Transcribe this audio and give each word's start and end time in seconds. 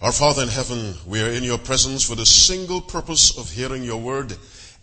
Our 0.00 0.12
Father 0.12 0.44
in 0.44 0.48
heaven, 0.48 0.94
we 1.06 1.20
are 1.22 1.28
in 1.28 1.42
your 1.42 1.58
presence 1.58 2.04
for 2.04 2.14
the 2.14 2.24
single 2.24 2.80
purpose 2.80 3.36
of 3.36 3.50
hearing 3.50 3.82
your 3.82 4.00
word 4.00 4.32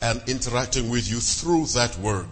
and 0.02 0.22
interacting 0.28 0.90
with 0.90 1.10
you 1.10 1.22
through 1.22 1.68
that 1.68 1.98
word. 2.00 2.28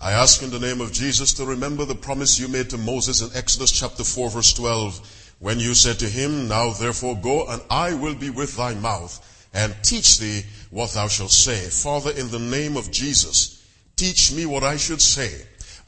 I 0.00 0.10
ask 0.10 0.42
in 0.42 0.50
the 0.50 0.58
name 0.58 0.80
of 0.80 0.90
Jesus 0.90 1.32
to 1.34 1.44
remember 1.44 1.84
the 1.84 1.94
promise 1.94 2.40
you 2.40 2.48
made 2.48 2.70
to 2.70 2.76
Moses 2.76 3.20
in 3.22 3.30
Exodus 3.36 3.70
chapter 3.70 4.02
4 4.02 4.30
verse 4.30 4.52
12 4.52 5.36
when 5.38 5.60
you 5.60 5.74
said 5.74 6.00
to 6.00 6.08
him, 6.08 6.48
Now 6.48 6.72
therefore 6.72 7.14
go 7.14 7.46
and 7.46 7.62
I 7.70 7.94
will 7.94 8.16
be 8.16 8.30
with 8.30 8.56
thy 8.56 8.74
mouth 8.74 9.48
and 9.54 9.72
teach 9.84 10.18
thee 10.18 10.42
what 10.70 10.90
thou 10.90 11.06
shalt 11.06 11.30
say. 11.30 11.68
Father, 11.68 12.10
in 12.10 12.32
the 12.32 12.40
name 12.40 12.76
of 12.76 12.90
Jesus, 12.90 13.64
teach 13.94 14.32
me 14.32 14.44
what 14.44 14.64
I 14.64 14.76
should 14.76 15.00
say 15.00 15.30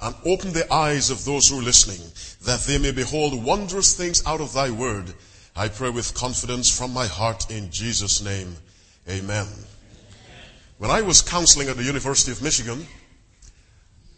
and 0.00 0.14
open 0.24 0.52
the 0.52 0.72
eyes 0.72 1.10
of 1.10 1.24
those 1.24 1.48
who 1.48 1.58
are 1.58 1.62
listening 1.62 2.06
that 2.42 2.60
they 2.68 2.78
may 2.78 2.92
behold 2.92 3.42
wondrous 3.42 3.96
things 3.96 4.24
out 4.24 4.40
of 4.40 4.52
thy 4.52 4.70
word 4.70 5.12
I 5.56 5.68
pray 5.68 5.90
with 5.90 6.14
confidence 6.14 6.76
from 6.76 6.92
my 6.92 7.06
heart 7.06 7.48
in 7.48 7.70
Jesus' 7.70 8.20
name. 8.20 8.56
Amen. 9.08 9.46
When 10.78 10.90
I 10.90 11.02
was 11.02 11.22
counseling 11.22 11.68
at 11.68 11.76
the 11.76 11.84
University 11.84 12.32
of 12.32 12.42
Michigan, 12.42 12.86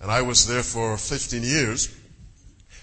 and 0.01 0.11
I 0.11 0.23
was 0.23 0.47
there 0.47 0.63
for 0.63 0.97
15 0.97 1.43
years, 1.43 1.95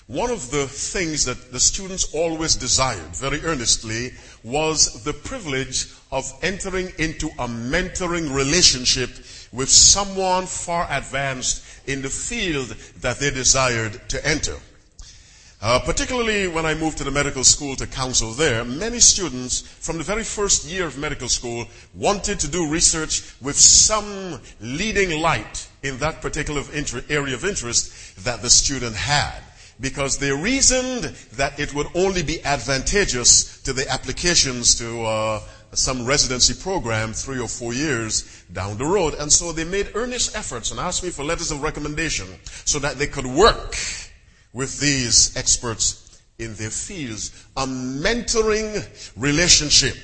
one 0.05 0.29
of 0.29 0.51
the 0.51 0.67
things 0.67 1.25
that 1.25 1.51
the 1.51 1.59
students 1.59 2.13
always 2.13 2.55
desired 2.55 3.15
very 3.15 3.41
earnestly 3.43 4.11
was 4.43 5.03
the 5.03 5.13
privilege 5.13 5.87
of 6.11 6.31
entering 6.43 6.91
into 6.99 7.29
a 7.39 7.47
mentoring 7.47 8.31
relationship 8.35 9.09
with 9.51 9.69
someone 9.69 10.45
far 10.45 10.85
advanced 10.91 11.63
in 11.87 12.03
the 12.03 12.09
field 12.09 12.67
that 12.97 13.17
they 13.19 13.31
desired 13.31 14.09
to 14.09 14.27
enter. 14.27 14.57
Uh, 15.63 15.79
particularly 15.79 16.45
when 16.45 16.65
I 16.65 16.73
moved 16.73 16.97
to 16.97 17.05
the 17.05 17.11
medical 17.11 17.45
school 17.45 17.77
to 17.77 17.87
counsel 17.87 18.33
there, 18.33 18.65
many 18.65 18.99
students 18.99 19.61
from 19.61 19.97
the 19.97 20.03
very 20.03 20.25
first 20.25 20.65
year 20.65 20.85
of 20.85 20.97
medical 20.97 21.29
school 21.29 21.65
wanted 21.93 22.41
to 22.41 22.49
do 22.49 22.69
research 22.69 23.23
with 23.39 23.55
some 23.55 24.41
leading 24.59 25.21
light 25.21 25.65
in 25.81 25.97
that 25.99 26.21
particular 26.21 26.63
inter- 26.73 27.05
area 27.07 27.33
of 27.33 27.45
interest 27.45 28.25
that 28.25 28.41
the 28.41 28.49
student 28.49 28.93
had. 28.93 29.39
Because 29.79 30.17
they 30.17 30.33
reasoned 30.33 31.05
that 31.37 31.57
it 31.57 31.73
would 31.73 31.87
only 31.95 32.23
be 32.23 32.43
advantageous 32.43 33.61
to 33.61 33.71
the 33.71 33.89
applications 33.89 34.75
to 34.79 35.05
uh, 35.05 35.41
some 35.71 36.05
residency 36.05 36.61
program 36.61 37.13
three 37.13 37.39
or 37.39 37.47
four 37.47 37.73
years 37.73 38.43
down 38.51 38.77
the 38.77 38.85
road. 38.85 39.13
And 39.13 39.31
so 39.31 39.53
they 39.53 39.63
made 39.63 39.91
earnest 39.95 40.35
efforts 40.35 40.71
and 40.71 40.79
asked 40.81 41.05
me 41.05 41.09
for 41.09 41.23
letters 41.23 41.51
of 41.51 41.63
recommendation 41.63 42.27
so 42.65 42.79
that 42.79 42.97
they 42.97 43.07
could 43.07 43.25
work 43.25 43.77
with 44.53 44.79
these 44.79 45.35
experts 45.35 46.21
in 46.39 46.55
their 46.55 46.69
fields. 46.69 47.31
A 47.57 47.65
mentoring 47.65 48.85
relationship. 49.17 49.95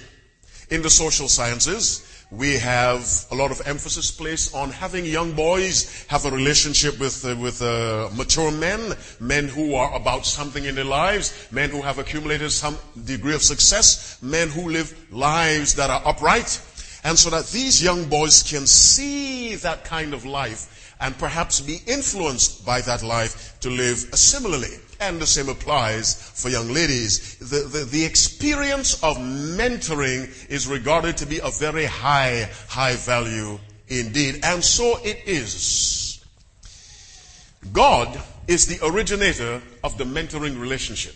In 0.70 0.82
the 0.84 0.90
social 0.90 1.28
sciences, 1.28 2.06
we 2.32 2.58
have 2.58 3.26
a 3.32 3.36
lot 3.36 3.50
of 3.50 3.60
emphasis 3.66 4.12
placed 4.12 4.54
on 4.54 4.70
having 4.70 5.04
young 5.04 5.32
boys 5.32 6.06
have 6.10 6.26
a 6.26 6.32
relationship 6.32 7.00
with 7.00 7.26
uh, 7.26 7.36
with 7.42 7.60
uh, 7.64 8.10
mature 8.14 8.52
men, 8.52 8.94
men 9.20 9.48
who 9.48 9.74
are 9.74 9.96
about 9.96 10.28
something 10.28 10.66
in 10.66 10.76
their 10.76 10.86
lives, 10.86 11.48
men 11.52 11.72
who 11.72 11.82
have 11.82 11.98
accumulated 11.98 12.52
some 12.52 12.78
degree 13.04 13.34
of 13.34 13.42
success, 13.42 14.22
men 14.22 14.48
who 14.50 14.70
live 14.70 14.94
lives 15.12 15.74
that 15.74 15.90
are 15.90 16.04
upright, 16.06 16.62
and 17.04 17.18
so 17.18 17.32
that 17.32 17.48
these 17.48 17.82
young 17.82 18.06
boys 18.06 18.44
can 18.44 18.68
see 18.68 19.56
that 19.56 19.84
kind 19.84 20.14
of 20.14 20.24
life 20.24 20.79
and 21.00 21.18
perhaps 21.18 21.62
be 21.62 21.80
influenced 21.88 22.66
by 22.66 22.82
that 22.82 23.04
life 23.04 23.58
to 23.62 23.70
live 23.70 23.98
similarly. 24.14 24.76
And 25.00 25.22
the 25.22 25.28
same 25.28 25.48
applies 25.48 26.14
for 26.36 26.50
young 26.50 26.74
ladies. 26.74 27.38
The, 27.38 27.68
the, 27.68 27.86
the, 27.86 28.04
experience 28.04 29.02
of 29.02 29.18
mentoring 29.18 30.50
is 30.50 30.68
regarded 30.68 31.16
to 31.18 31.26
be 31.26 31.40
a 31.40 31.50
very 31.52 31.86
high, 31.86 32.50
high 32.68 32.96
value 32.96 33.60
indeed. 33.88 34.42
And 34.44 34.64
so 34.64 35.00
it 35.04 35.22
is. 35.26 36.24
God 37.72 38.20
is 38.48 38.66
the 38.66 38.86
originator 38.86 39.62
of 39.84 39.98
the 39.98 40.04
mentoring 40.04 40.60
relationship. 40.60 41.16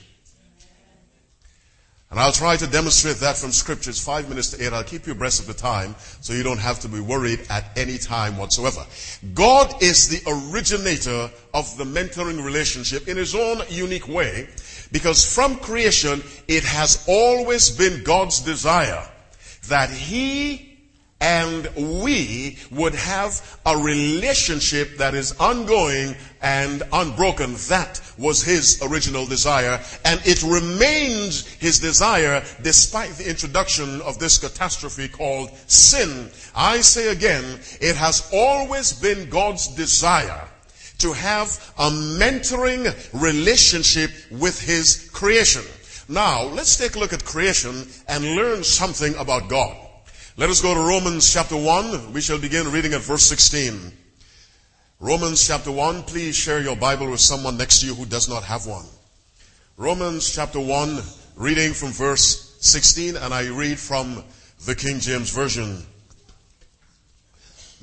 And 2.14 2.20
I'll 2.20 2.32
try 2.32 2.56
to 2.58 2.68
demonstrate 2.68 3.16
that 3.22 3.38
from 3.38 3.52
scriptures. 3.52 4.00
Five 4.00 4.30
minutes 4.30 4.52
to 4.52 4.64
eight. 4.64 4.72
I'll 4.72 4.84
keep 4.84 5.08
you 5.08 5.14
abreast 5.14 5.40
of 5.40 5.48
the 5.48 5.54
time 5.56 5.96
so 6.22 6.34
you 6.34 6.44
don't 6.44 6.60
have 6.60 6.80
to 6.82 6.88
be 6.88 7.00
worried 7.00 7.40
at 7.50 7.76
any 7.76 7.98
time 7.98 8.38
whatsoever. 8.38 8.86
God 9.34 9.82
is 9.82 10.10
the 10.10 10.22
originator 10.30 11.32
of 11.56 11.76
the 11.76 11.86
mentoring 11.86 12.46
relationship 12.46 13.08
in 13.08 13.18
his 13.18 13.34
own 13.34 13.64
unique 13.68 14.08
way 14.08 14.48
because 14.92 15.26
from 15.26 15.56
creation 15.56 16.22
it 16.48 16.64
has 16.64 17.04
always 17.08 17.72
been 17.72 18.04
God's 18.04 18.42
desire 18.42 19.10
that 19.70 19.90
he 19.90 20.73
and 21.24 21.70
we 22.02 22.58
would 22.70 22.94
have 22.94 23.58
a 23.66 23.78
relationship 23.78 24.98
that 24.98 25.16
is 25.16 25.32
ongoing 25.40 26.16
and 26.42 26.84
unbroken. 26.92 27.56
That 27.70 28.02
was 28.18 28.44
his 28.44 28.84
original 28.84 29.26
desire, 29.26 29.80
and 30.04 30.20
it 30.26 30.44
remains 30.44 31.48
his 31.48 31.80
desire 31.80 32.44
despite 32.62 33.12
the 33.12 33.30
introduction 33.30 34.02
of 34.02 34.20
this 34.20 34.38
catastrophe 34.38 35.08
called 35.08 35.50
sin. 35.68 36.30
I 36.54 36.82
say 36.82 37.08
again, 37.08 37.46
it 37.80 37.96
has 37.96 38.30
always 38.34 38.92
been 38.92 39.30
God's 39.30 39.70
desire 39.70 40.46
to 40.98 41.14
have 41.14 41.48
a 41.78 41.90
mentoring 41.90 42.94
relationship 43.14 44.12
with 44.30 44.60
his 44.60 45.10
creation. 45.14 45.64
Now, 46.10 46.44
let's 46.44 46.76
take 46.76 46.96
a 46.96 47.00
look 47.00 47.14
at 47.14 47.24
creation 47.24 47.88
and 48.10 48.36
learn 48.36 48.66
something 48.66 49.16
about 49.16 49.48
God. 49.48 49.83
Let 50.36 50.50
us 50.50 50.62
go 50.62 50.74
to 50.74 50.80
Romans 50.80 51.32
chapter 51.32 51.56
1. 51.56 52.12
We 52.12 52.20
shall 52.20 52.40
begin 52.40 52.72
reading 52.72 52.94
at 52.94 53.02
verse 53.02 53.24
16. 53.28 53.92
Romans 55.00 55.48
chapter 55.48 55.72
1. 55.72 56.02
Please 56.04 56.36
share 56.36 56.60
your 56.60 56.76
Bible 56.76 57.12
with 57.12 57.20
someone 57.20 57.56
next 57.56 57.82
to 57.82 57.86
you 57.86 57.94
who 57.94 58.08
does 58.08 58.28
not 58.28 58.42
have 58.42 58.66
one. 58.66 58.88
Romans 59.78 60.34
chapter 60.34 60.60
1, 60.60 61.04
reading 61.36 61.74
from 61.74 61.90
verse 61.90 62.58
16, 62.62 63.16
and 63.16 63.32
I 63.32 63.46
read 63.50 63.78
from 63.78 64.24
the 64.66 64.74
King 64.74 65.00
James 65.00 65.30
Version. 65.30 65.86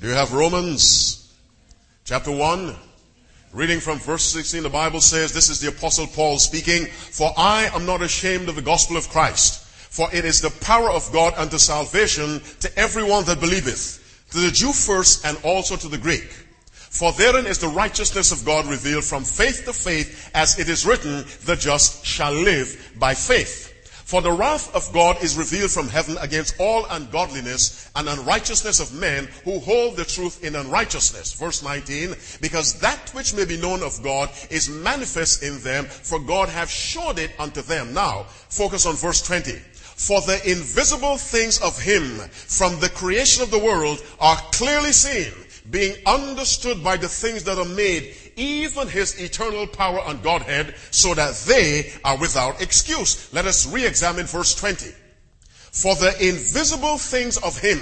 Do 0.01 0.09
you 0.09 0.15
have 0.15 0.33
Romans 0.33 1.33
chapter 2.05 2.33
1? 2.33 2.75
Reading 3.53 3.79
from 3.79 3.99
verse 4.01 4.25
16, 4.25 4.65
the 4.65 4.71
Bible 4.71 5.01
says, 5.01 5.33
This 5.33 5.51
is 5.51 5.61
the 5.61 5.69
Apostle 5.69 6.09
Paul 6.09 6.41
speaking, 6.41 6.87
For 6.87 7.33
I 7.37 7.71
am 7.73 7.87
not 7.87 8.03
ashamed 8.03 8.49
of 8.49 8.57
the 8.57 8.63
gospel 8.63 8.97
of 8.97 9.09
Christ 9.09 9.69
for 9.91 10.09
it 10.15 10.25
is 10.25 10.41
the 10.41 10.51
power 10.65 10.91
of 10.91 11.11
God 11.13 11.35
unto 11.37 11.59
salvation 11.59 12.41
to 12.61 12.79
everyone 12.79 13.25
that 13.25 13.41
believeth, 13.41 14.27
to 14.31 14.39
the 14.39 14.51
Jew 14.51 14.73
first 14.73 15.27
and 15.27 15.37
also 15.45 15.77
to 15.77 15.89
the 15.89 15.99
Greek. 15.99 16.31
For 16.73 17.13
therein 17.13 17.47
is 17.47 17.59
the 17.59 17.69
righteousness 17.69 18.33
of 18.33 18.45
God 18.45 18.67
revealed 18.67 19.05
from 19.05 19.25
faith 19.25 19.65
to 19.65 19.73
faith, 19.73 20.31
as 20.35 20.59
it 20.59 20.69
is 20.69 20.87
written, 20.87 21.25
the 21.45 21.57
just 21.57 22.05
shall 22.05 22.33
live 22.33 22.95
by 22.99 23.15
faith. 23.15 23.69
For 24.11 24.21
the 24.21 24.33
wrath 24.33 24.75
of 24.75 24.93
God 24.93 25.23
is 25.23 25.39
revealed 25.39 25.71
from 25.71 25.87
heaven 25.87 26.17
against 26.21 26.57
all 26.59 26.85
ungodliness 26.91 27.89
and 27.95 28.09
unrighteousness 28.09 28.81
of 28.81 28.93
men 28.93 29.29
who 29.45 29.61
hold 29.61 29.97
the 29.97 30.05
truth 30.05 30.43
in 30.43 30.57
unrighteousness. 30.57 31.33
Verse 31.35 31.63
19, 31.63 32.17
because 32.41 32.81
that 32.81 33.11
which 33.15 33.35
may 33.35 33.45
be 33.45 33.57
known 33.57 33.85
of 33.85 34.03
God 34.03 34.29
is 34.51 34.69
manifest 34.69 35.45
in 35.45 35.61
them, 35.61 35.85
for 35.85 36.19
God 36.19 36.49
hath 36.49 36.71
showed 36.71 37.21
it 37.21 37.31
unto 37.39 37.63
them. 37.63 37.95
Now, 37.95 38.25
focus 38.49 38.85
on 38.85 38.97
verse 38.97 39.23
20. 39.23 39.53
For 40.01 40.23
the 40.23 40.41
invisible 40.51 41.19
things 41.19 41.61
of 41.61 41.79
him 41.79 42.21
from 42.31 42.81
the 42.81 42.89
creation 42.89 43.43
of 43.43 43.51
the 43.51 43.59
world 43.59 44.03
are 44.19 44.39
clearly 44.51 44.93
seen, 44.93 45.31
being 45.69 45.95
understood 46.07 46.83
by 46.83 46.97
the 46.97 47.07
things 47.07 47.45
that 47.45 47.59
are 47.59 47.67
made, 47.67 48.17
even 48.35 48.89
his 48.89 49.21
eternal 49.21 49.67
power 49.67 50.01
and 50.07 50.23
Godhead, 50.23 50.75
so 50.91 51.13
that 51.13 51.35
they 51.47 51.93
are 52.03 52.17
without 52.17 52.63
excuse. 52.63 53.31
Let 53.35 53.45
us 53.45 53.71
re-examine 53.71 54.25
verse 54.25 54.55
20. 54.55 54.91
For 55.71 55.95
the 55.97 56.17
invisible 56.29 56.97
things 56.97 57.37
of 57.37 57.59
him, 57.59 57.79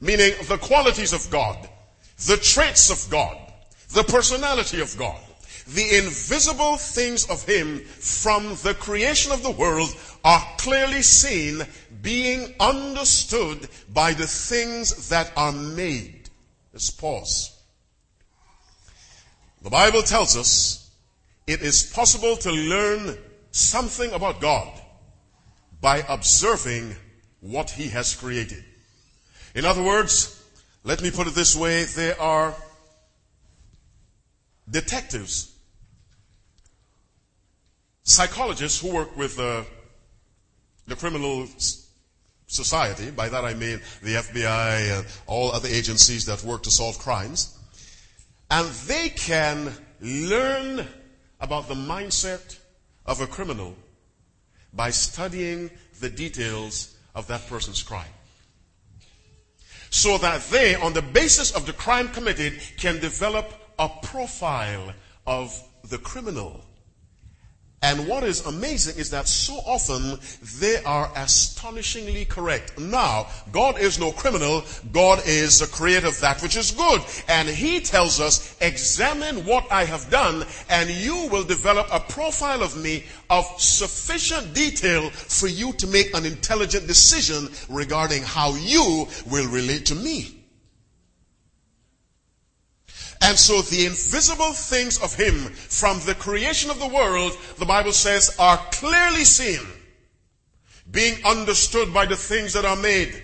meaning 0.00 0.34
the 0.46 0.58
qualities 0.58 1.12
of 1.12 1.28
God, 1.28 1.68
the 2.28 2.36
traits 2.36 2.88
of 2.88 3.10
God, 3.10 3.36
the 3.90 4.04
personality 4.04 4.80
of 4.80 4.96
God, 4.96 5.20
the 5.68 5.98
invisible 5.98 6.76
things 6.76 7.28
of 7.30 7.44
him 7.44 7.80
from 7.80 8.56
the 8.62 8.74
creation 8.78 9.32
of 9.32 9.42
the 9.42 9.50
world 9.50 9.94
are 10.24 10.44
clearly 10.58 11.02
seen, 11.02 11.62
being 12.00 12.54
understood 12.58 13.68
by 13.92 14.12
the 14.12 14.26
things 14.26 15.08
that 15.08 15.32
are 15.36 15.52
made. 15.52 16.28
Let's 16.72 16.90
pause. 16.90 17.56
The 19.62 19.70
Bible 19.70 20.02
tells 20.02 20.36
us 20.36 20.90
it 21.46 21.62
is 21.62 21.92
possible 21.92 22.36
to 22.36 22.50
learn 22.50 23.16
something 23.52 24.12
about 24.12 24.40
God 24.40 24.68
by 25.80 26.04
observing 26.08 26.96
what 27.40 27.70
He 27.70 27.88
has 27.88 28.14
created. 28.14 28.64
In 29.54 29.64
other 29.64 29.82
words, 29.82 30.42
let 30.84 31.02
me 31.02 31.10
put 31.10 31.26
it 31.26 31.34
this 31.34 31.54
way, 31.54 31.84
there 31.84 32.20
are 32.20 32.54
detectives, 34.68 35.51
psychologists 38.12 38.80
who 38.80 38.92
work 38.92 39.16
with 39.16 39.38
uh, 39.38 39.62
the 40.86 40.94
criminal 40.94 41.46
society, 42.46 43.10
by 43.10 43.28
that 43.30 43.44
I 43.44 43.54
mean 43.54 43.80
the 44.02 44.16
FBI 44.16 44.98
and 44.98 45.06
all 45.26 45.50
other 45.50 45.68
agencies 45.68 46.26
that 46.26 46.44
work 46.44 46.62
to 46.64 46.70
solve 46.70 46.98
crimes, 46.98 47.58
and 48.50 48.68
they 48.86 49.08
can 49.08 49.72
learn 50.00 50.86
about 51.40 51.68
the 51.68 51.74
mindset 51.74 52.58
of 53.06 53.20
a 53.22 53.26
criminal 53.26 53.74
by 54.74 54.90
studying 54.90 55.70
the 56.00 56.10
details 56.10 56.94
of 57.14 57.26
that 57.28 57.46
person's 57.46 57.82
crime. 57.82 58.12
So 59.88 60.18
that 60.18 60.42
they, 60.50 60.74
on 60.74 60.92
the 60.92 61.02
basis 61.02 61.54
of 61.54 61.64
the 61.66 61.72
crime 61.72 62.08
committed, 62.08 62.60
can 62.76 63.00
develop 63.00 63.52
a 63.78 63.88
profile 63.88 64.92
of 65.26 65.58
the 65.88 65.98
criminal 65.98 66.64
and 67.82 68.06
what 68.06 68.22
is 68.22 68.46
amazing 68.46 68.96
is 68.96 69.10
that 69.10 69.26
so 69.26 69.54
often 69.66 70.18
they 70.60 70.82
are 70.84 71.10
astonishingly 71.16 72.24
correct. 72.24 72.78
Now, 72.78 73.26
God 73.50 73.78
is 73.78 73.98
no 73.98 74.12
criminal. 74.12 74.62
God 74.92 75.20
is 75.26 75.58
the 75.58 75.66
creator 75.66 76.06
of 76.06 76.20
that 76.20 76.40
which 76.42 76.56
is 76.56 76.70
good. 76.70 77.02
And 77.28 77.48
He 77.48 77.80
tells 77.80 78.20
us, 78.20 78.56
examine 78.60 79.44
what 79.44 79.70
I 79.72 79.84
have 79.84 80.08
done 80.10 80.46
and 80.70 80.88
you 80.90 81.28
will 81.32 81.44
develop 81.44 81.88
a 81.90 81.98
profile 81.98 82.62
of 82.62 82.76
me 82.76 83.04
of 83.28 83.44
sufficient 83.58 84.54
detail 84.54 85.10
for 85.10 85.48
you 85.48 85.72
to 85.74 85.86
make 85.88 86.14
an 86.14 86.24
intelligent 86.24 86.86
decision 86.86 87.48
regarding 87.68 88.22
how 88.22 88.54
you 88.54 89.08
will 89.28 89.48
relate 89.48 89.86
to 89.86 89.96
me. 89.96 90.41
And 93.22 93.38
so 93.38 93.62
the 93.62 93.86
invisible 93.86 94.52
things 94.52 95.00
of 95.00 95.14
Him 95.14 95.34
from 95.54 96.00
the 96.00 96.14
creation 96.14 96.70
of 96.70 96.80
the 96.80 96.88
world, 96.88 97.36
the 97.56 97.64
Bible 97.64 97.92
says, 97.92 98.34
are 98.38 98.58
clearly 98.72 99.24
seen, 99.24 99.60
being 100.90 101.24
understood 101.24 101.94
by 101.94 102.04
the 102.04 102.16
things 102.16 102.52
that 102.54 102.64
are 102.64 102.76
made. 102.76 103.22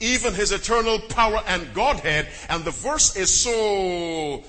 Even 0.00 0.34
His 0.34 0.52
eternal 0.52 1.00
power 1.00 1.42
and 1.46 1.74
Godhead. 1.74 2.28
And 2.48 2.64
the 2.64 2.70
verse 2.70 3.16
is 3.16 3.32
so 3.32 4.44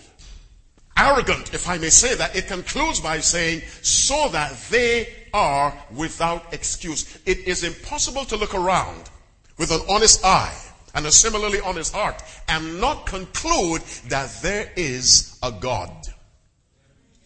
arrogant, 0.96 1.54
if 1.54 1.68
I 1.68 1.78
may 1.78 1.90
say 1.90 2.16
that. 2.16 2.36
It 2.36 2.48
concludes 2.48 3.00
by 3.00 3.20
saying, 3.20 3.64
so 3.82 4.30
that 4.30 4.56
they 4.70 5.14
are 5.34 5.78
without 5.92 6.54
excuse. 6.54 7.18
It 7.26 7.40
is 7.40 7.64
impossible 7.64 8.26
to 8.26 8.38
look 8.38 8.54
around 8.54 9.10
with 9.58 9.72
an 9.72 9.82
honest 9.90 10.24
eye 10.24 10.56
and 10.96 11.06
similarly 11.14 11.60
on 11.60 11.76
his 11.76 11.92
heart 11.92 12.24
and 12.48 12.80
not 12.80 13.06
conclude 13.06 13.82
that 14.08 14.32
there 14.42 14.72
is 14.76 15.38
a 15.44 15.52
God. 15.52 15.92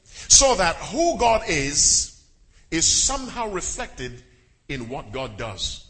So 0.03 0.55
that 0.55 0.75
who 0.75 1.17
God 1.17 1.43
is, 1.47 2.21
is 2.71 2.85
somehow 2.85 3.49
reflected 3.49 4.23
in 4.67 4.89
what 4.89 5.11
God 5.11 5.37
does. 5.37 5.85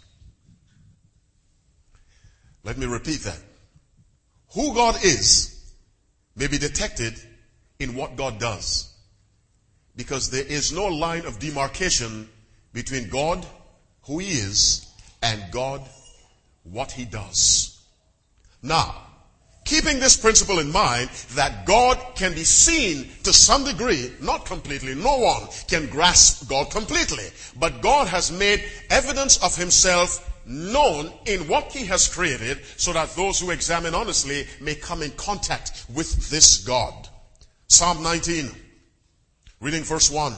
Let 2.63 2.77
me 2.77 2.85
repeat 2.85 3.21
that. 3.21 3.39
Who 4.53 4.73
God 4.73 4.95
is 5.03 5.73
may 6.35 6.47
be 6.47 6.57
detected 6.57 7.13
in 7.79 7.95
what 7.95 8.15
God 8.17 8.39
does. 8.39 8.93
Because 9.95 10.29
there 10.29 10.45
is 10.45 10.71
no 10.71 10.85
line 10.87 11.25
of 11.25 11.39
demarcation 11.39 12.29
between 12.73 13.09
God, 13.09 13.45
who 14.03 14.19
He 14.19 14.31
is, 14.31 14.87
and 15.21 15.43
God, 15.51 15.81
what 16.71 16.91
He 16.91 17.05
does. 17.05 17.81
Now, 18.61 18.95
keeping 19.65 19.99
this 19.99 20.17
principle 20.17 20.59
in 20.59 20.71
mind 20.71 21.09
that 21.35 21.65
God 21.65 21.97
can 22.15 22.33
be 22.33 22.43
seen 22.43 23.07
to 23.23 23.31
some 23.31 23.63
degree, 23.63 24.11
not 24.19 24.45
completely, 24.45 24.95
no 24.95 25.17
one 25.19 25.47
can 25.67 25.87
grasp 25.87 26.49
God 26.49 26.71
completely, 26.71 27.25
but 27.57 27.81
God 27.81 28.07
has 28.07 28.31
made 28.31 28.63
evidence 28.89 29.41
of 29.43 29.55
himself 29.55 30.25
known 30.45 31.13
in 31.25 31.47
what 31.47 31.71
he 31.71 31.85
has 31.85 32.07
created 32.07 32.59
so 32.77 32.91
that 32.93 33.15
those 33.15 33.39
who 33.39 33.51
examine 33.51 33.93
honestly 33.93 34.47
may 34.59 34.73
come 34.73 35.03
in 35.03 35.11
contact 35.11 35.85
with 35.93 36.29
this 36.31 36.63
God. 36.65 37.07
Psalm 37.67 38.01
19, 38.01 38.49
reading 39.61 39.83
verse 39.83 40.09
1. 40.09 40.33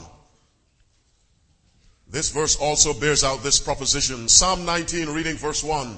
This 2.09 2.29
verse 2.29 2.57
also 2.57 2.93
bears 2.93 3.23
out 3.23 3.41
this 3.41 3.61
proposition. 3.61 4.27
Psalm 4.27 4.65
19, 4.65 5.09
reading 5.09 5.37
verse 5.37 5.63
1. 5.63 5.97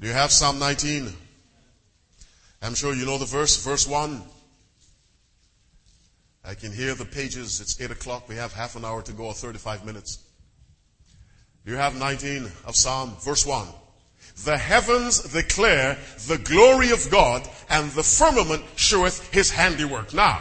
Do 0.00 0.06
you 0.06 0.12
have 0.12 0.30
Psalm 0.30 0.58
19? 0.60 1.12
I'm 2.62 2.74
sure 2.74 2.94
you 2.94 3.04
know 3.04 3.18
the 3.18 3.24
verse, 3.24 3.64
verse 3.64 3.86
1. 3.86 4.22
I 6.44 6.54
can 6.54 6.72
hear 6.72 6.94
the 6.94 7.04
pages. 7.04 7.60
It's 7.60 7.80
8 7.80 7.90
o'clock. 7.90 8.28
We 8.28 8.36
have 8.36 8.52
half 8.52 8.76
an 8.76 8.84
hour 8.84 9.02
to 9.02 9.12
go 9.12 9.24
or 9.24 9.34
35 9.34 9.84
minutes. 9.84 10.18
Do 11.64 11.72
you 11.72 11.76
have 11.76 11.96
19 11.96 12.44
of 12.64 12.76
Psalm, 12.76 13.16
verse 13.20 13.44
1? 13.44 13.66
The 14.44 14.56
heavens 14.56 15.20
declare 15.32 15.98
the 16.28 16.38
glory 16.38 16.90
of 16.90 17.10
God 17.10 17.48
and 17.68 17.90
the 17.90 18.04
firmament 18.04 18.64
showeth 18.76 19.32
his 19.32 19.50
handiwork. 19.50 20.14
Now, 20.14 20.40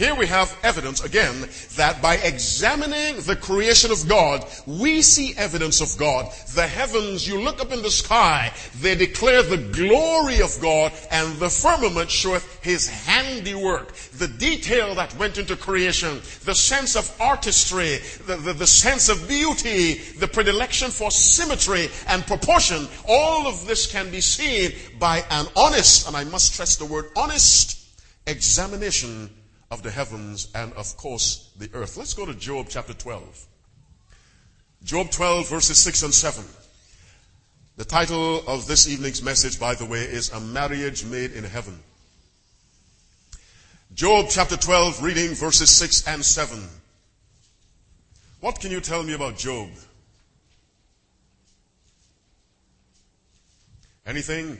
here 0.00 0.14
we 0.14 0.26
have 0.26 0.58
evidence 0.62 1.04
again 1.04 1.46
that 1.76 2.00
by 2.00 2.14
examining 2.16 3.20
the 3.24 3.36
creation 3.36 3.90
of 3.92 4.08
God, 4.08 4.42
we 4.66 5.02
see 5.02 5.34
evidence 5.36 5.82
of 5.82 5.94
God. 5.98 6.32
The 6.54 6.66
heavens, 6.66 7.28
you 7.28 7.38
look 7.38 7.60
up 7.60 7.70
in 7.70 7.82
the 7.82 7.90
sky, 7.90 8.50
they 8.80 8.94
declare 8.94 9.42
the 9.42 9.58
glory 9.58 10.40
of 10.40 10.58
God 10.62 10.94
and 11.10 11.36
the 11.36 11.50
firmament 11.50 12.10
showeth 12.10 12.64
his 12.64 12.88
handiwork. 12.88 13.92
The 13.92 14.28
detail 14.28 14.94
that 14.94 15.14
went 15.16 15.36
into 15.36 15.54
creation, 15.54 16.22
the 16.46 16.54
sense 16.54 16.96
of 16.96 17.14
artistry, 17.20 17.98
the, 18.26 18.36
the, 18.36 18.54
the 18.54 18.66
sense 18.66 19.10
of 19.10 19.28
beauty, 19.28 19.98
the 20.18 20.28
predilection 20.28 20.90
for 20.90 21.10
symmetry 21.10 21.90
and 22.08 22.26
proportion, 22.26 22.88
all 23.06 23.46
of 23.46 23.66
this 23.66 23.86
can 23.86 24.10
be 24.10 24.22
seen 24.22 24.72
by 24.98 25.22
an 25.30 25.44
honest, 25.54 26.06
and 26.06 26.16
I 26.16 26.24
must 26.24 26.54
stress 26.54 26.76
the 26.76 26.86
word 26.86 27.10
honest, 27.16 27.76
examination 28.26 29.28
of 29.70 29.82
the 29.82 29.90
heavens 29.90 30.48
and 30.54 30.72
of 30.72 30.96
course 30.96 31.50
the 31.58 31.70
earth. 31.74 31.96
Let's 31.96 32.14
go 32.14 32.26
to 32.26 32.34
Job 32.34 32.66
chapter 32.68 32.92
12. 32.92 33.46
Job 34.82 35.10
12 35.10 35.48
verses 35.48 35.78
6 35.78 36.02
and 36.02 36.14
7. 36.14 36.44
The 37.76 37.84
title 37.84 38.42
of 38.46 38.66
this 38.66 38.88
evening's 38.88 39.22
message, 39.22 39.60
by 39.60 39.74
the 39.74 39.86
way, 39.86 40.00
is 40.00 40.30
A 40.30 40.40
Marriage 40.40 41.04
Made 41.04 41.32
in 41.32 41.44
Heaven. 41.44 41.78
Job 43.94 44.26
chapter 44.28 44.56
12 44.56 45.02
reading 45.02 45.34
verses 45.34 45.70
6 45.70 46.06
and 46.08 46.24
7. 46.24 46.58
What 48.40 48.60
can 48.60 48.70
you 48.70 48.80
tell 48.80 49.02
me 49.02 49.14
about 49.14 49.36
Job? 49.36 49.68
Anything? 54.06 54.58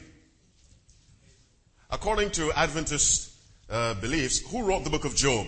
According 1.90 2.30
to 2.32 2.52
Adventist 2.52 3.30
uh, 3.70 3.94
beliefs, 3.94 4.40
who 4.50 4.62
wrote 4.62 4.84
the 4.84 4.90
book 4.90 5.04
of 5.04 5.14
Job? 5.14 5.46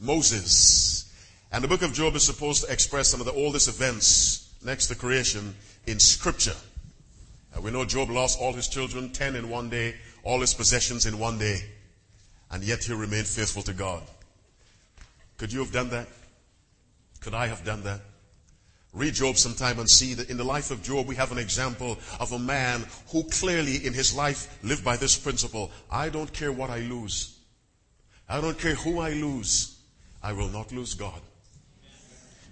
Moses. 0.00 1.12
And 1.52 1.62
the 1.62 1.68
book 1.68 1.82
of 1.82 1.92
Job 1.92 2.14
is 2.14 2.24
supposed 2.24 2.64
to 2.64 2.72
express 2.72 3.08
some 3.08 3.20
of 3.20 3.26
the 3.26 3.32
oldest 3.32 3.68
events 3.68 4.54
next 4.64 4.86
to 4.86 4.94
creation 4.94 5.54
in 5.86 5.98
scripture. 5.98 6.56
Uh, 7.56 7.60
we 7.60 7.70
know 7.70 7.84
Job 7.84 8.10
lost 8.10 8.38
all 8.40 8.52
his 8.52 8.68
children, 8.68 9.10
10 9.10 9.36
in 9.36 9.50
one 9.50 9.68
day, 9.68 9.96
all 10.22 10.40
his 10.40 10.54
possessions 10.54 11.06
in 11.06 11.18
one 11.18 11.38
day, 11.38 11.60
and 12.50 12.62
yet 12.62 12.84
he 12.84 12.92
remained 12.92 13.26
faithful 13.26 13.62
to 13.62 13.72
God. 13.72 14.02
Could 15.36 15.52
you 15.52 15.60
have 15.60 15.72
done 15.72 15.90
that? 15.90 16.06
Could 17.20 17.34
I 17.34 17.46
have 17.48 17.64
done 17.64 17.82
that? 17.84 18.00
Read 18.92 19.14
Job 19.14 19.36
sometime 19.36 19.78
and 19.78 19.88
see 19.88 20.14
that 20.14 20.30
in 20.30 20.36
the 20.36 20.44
life 20.44 20.70
of 20.70 20.82
Job 20.82 21.06
we 21.06 21.14
have 21.14 21.30
an 21.30 21.38
example 21.38 21.98
of 22.18 22.32
a 22.32 22.38
man 22.38 22.84
who 23.12 23.22
clearly 23.24 23.86
in 23.86 23.92
his 23.92 24.14
life 24.14 24.58
lived 24.64 24.84
by 24.84 24.96
this 24.96 25.16
principle. 25.16 25.70
I 25.90 26.08
don't 26.08 26.32
care 26.32 26.50
what 26.50 26.70
I 26.70 26.80
lose. 26.80 27.38
I 28.28 28.40
don't 28.40 28.58
care 28.58 28.74
who 28.74 28.98
I 28.98 29.10
lose. 29.10 29.78
I 30.22 30.32
will 30.32 30.48
not 30.48 30.72
lose 30.72 30.94
God. 30.94 31.20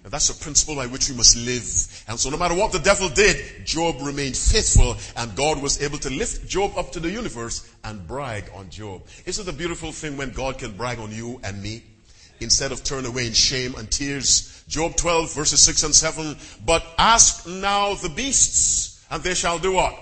And 0.03 0.13
that's 0.13 0.29
a 0.29 0.33
principle 0.33 0.75
by 0.75 0.87
which 0.87 1.09
we 1.09 1.15
must 1.15 1.35
live. 1.35 2.05
And 2.07 2.17
so 2.17 2.29
no 2.29 2.37
matter 2.37 2.55
what 2.55 2.71
the 2.71 2.79
devil 2.79 3.09
did, 3.09 3.65
Job 3.65 3.97
remained 4.01 4.37
faithful 4.37 4.95
and 5.17 5.35
God 5.35 5.61
was 5.61 5.81
able 5.81 5.97
to 5.99 6.09
lift 6.09 6.47
Job 6.47 6.71
up 6.77 6.93
to 6.93 7.01
the 7.01 7.11
universe 7.11 7.69
and 7.83 8.07
brag 8.07 8.49
on 8.55 8.69
Job. 8.69 9.03
Isn't 9.25 9.45
it 9.45 9.53
a 9.53 9.57
beautiful 9.57 9.91
thing 9.91 10.15
when 10.15 10.31
God 10.31 10.57
can 10.57 10.71
brag 10.71 10.99
on 10.99 11.11
you 11.11 11.41
and 11.43 11.61
me? 11.61 11.83
Instead 12.39 12.71
of 12.71 12.85
turn 12.85 13.05
away 13.05 13.27
in 13.27 13.33
shame 13.33 13.75
and 13.75 13.91
tears 13.91 14.58
Job 14.69 14.95
12 14.95 15.33
verses 15.33 15.59
6 15.61 15.83
and 15.83 15.95
7. 15.95 16.37
But 16.65 16.85
ask 16.97 17.47
now 17.47 17.95
the 17.95 18.09
beasts, 18.09 19.03
and 19.09 19.21
they 19.23 19.33
shall 19.33 19.57
do 19.57 19.73
what? 19.73 19.95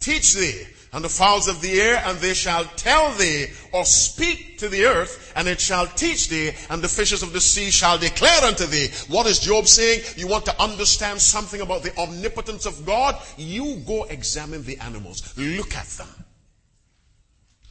Teach 0.00 0.34
thee, 0.34 0.64
and 0.92 1.04
the 1.04 1.08
fowls 1.08 1.46
of 1.48 1.60
the 1.60 1.80
air, 1.80 2.02
and 2.04 2.18
they 2.18 2.34
shall 2.34 2.64
tell 2.76 3.12
thee, 3.12 3.46
or 3.72 3.84
speak 3.84 4.58
to 4.58 4.68
the 4.68 4.86
earth, 4.86 5.32
and 5.36 5.46
it 5.46 5.60
shall 5.60 5.86
teach 5.86 6.28
thee, 6.28 6.50
and 6.68 6.82
the 6.82 6.88
fishes 6.88 7.22
of 7.22 7.32
the 7.32 7.40
sea 7.40 7.70
shall 7.70 7.96
declare 7.96 8.42
unto 8.44 8.66
thee. 8.66 8.88
What 9.08 9.26
is 9.26 9.38
Job 9.38 9.68
saying? 9.68 10.02
You 10.16 10.26
want 10.26 10.46
to 10.46 10.62
understand 10.62 11.20
something 11.20 11.60
about 11.60 11.84
the 11.84 11.96
omnipotence 11.96 12.66
of 12.66 12.84
God? 12.84 13.16
You 13.36 13.76
go 13.86 14.04
examine 14.04 14.64
the 14.64 14.78
animals. 14.78 15.32
Look 15.36 15.76
at 15.76 15.86
them. 15.86 16.08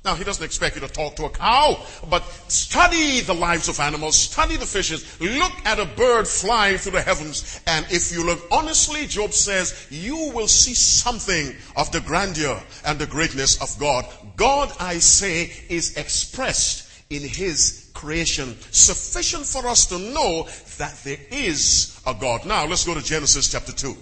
Now, 0.08 0.16
he 0.16 0.24
doesn't 0.24 0.46
expect 0.46 0.76
you 0.76 0.82
to 0.82 0.88
talk 0.88 1.18
to 1.18 1.26
a 1.26 1.30
cow, 1.30 1.84
but 2.10 2.24
study 2.48 3.20
the 3.20 3.34
lives 3.34 3.68
of 3.68 3.82
animals, 3.82 4.18
study 4.18 4.56
the 4.56 4.66
fishes, 4.66 5.20
look 5.20 5.52
at 5.66 5.82
a 5.82 5.86
bird 5.86 6.26
flying 6.26 6.78
through 6.78 6.94
the 6.94 7.02
heavens, 7.02 7.60
and 7.68 7.86
if 7.90 8.14
you 8.14 8.26
look 8.26 8.40
honestly, 8.50 9.06
Job 9.06 9.34
says, 9.34 9.86
you 9.90 10.32
will 10.34 10.48
see 10.48 10.74
something 10.74 11.54
of 11.76 11.92
the 11.92 12.00
grandeur 12.00 12.58
and 12.86 12.98
the 12.98 13.06
greatness 13.06 13.62
of 13.62 13.78
God. 13.82 14.06
God, 14.38 14.72
I 14.80 15.00
say, 15.00 15.52
is 15.68 15.98
expressed 15.98 16.90
in 17.10 17.22
his 17.22 17.92
creation, 17.94 18.56
sufficient 18.72 19.46
for 19.46 19.68
us 19.68 19.88
to 19.88 20.00
know 20.00 20.48
that 20.78 20.98
there 21.04 21.20
is 21.32 22.00
a 22.08 22.14
God. 22.14 22.46
Now, 22.46 22.66
let's 22.66 22.86
go 22.86 22.94
to 22.94 23.04
Genesis 23.04 23.52
chapter 23.52 23.74
2. 23.74 23.94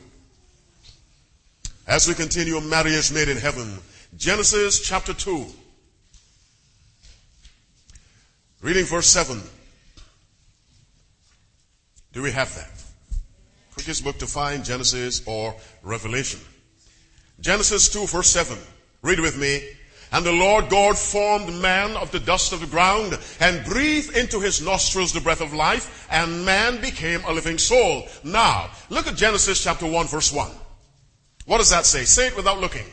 As 1.88 2.08
we 2.08 2.14
continue, 2.14 2.62
marriage 2.62 3.12
made 3.12 3.28
in 3.28 3.38
heaven. 3.38 3.80
Genesis 4.16 4.82
chapter 4.82 5.16
2. 5.16 5.48
Reading 8.66 8.86
verse 8.86 9.08
7. 9.12 9.40
Do 12.14 12.24
we 12.24 12.32
have 12.32 12.56
that? 12.56 12.72
Quickest 13.76 14.04
book 14.04 14.18
to 14.18 14.26
find, 14.26 14.66
Genesis 14.66 15.22
or 15.28 15.56
Revelation. 15.84 16.40
Genesis 17.40 17.88
2 17.90 18.08
verse 18.08 18.28
7. 18.28 18.58
Read 19.04 19.20
with 19.20 19.38
me. 19.38 19.70
And 20.12 20.26
the 20.26 20.32
Lord 20.32 20.70
God 20.70 20.98
formed 20.98 21.54
man 21.62 21.96
of 21.96 22.10
the 22.10 22.20
dust 22.20 22.54
of 22.54 22.60
the 22.60 22.66
ground 22.66 23.20
and 23.40 23.64
breathed 23.68 24.18
into 24.18 24.40
his 24.40 24.64
nostrils 24.64 25.14
the 25.14 25.22
breath 25.22 25.42
of 25.42 25.54
life 25.54 26.08
and 26.10 26.44
man 26.44 26.82
became 26.82 27.24
a 27.26 27.34
living 27.34 27.60
soul. 27.60 28.08
Now, 28.24 28.72
look 28.90 29.06
at 29.06 29.16
Genesis 29.16 29.64
chapter 29.64 29.86
1 29.86 30.08
verse 30.08 30.34
1. 30.34 30.50
What 31.46 31.60
does 31.60 31.70
that 31.70 31.86
say? 31.86 32.04
Say 32.04 32.30
it 32.30 32.36
without 32.36 32.60
looking. 32.60 32.88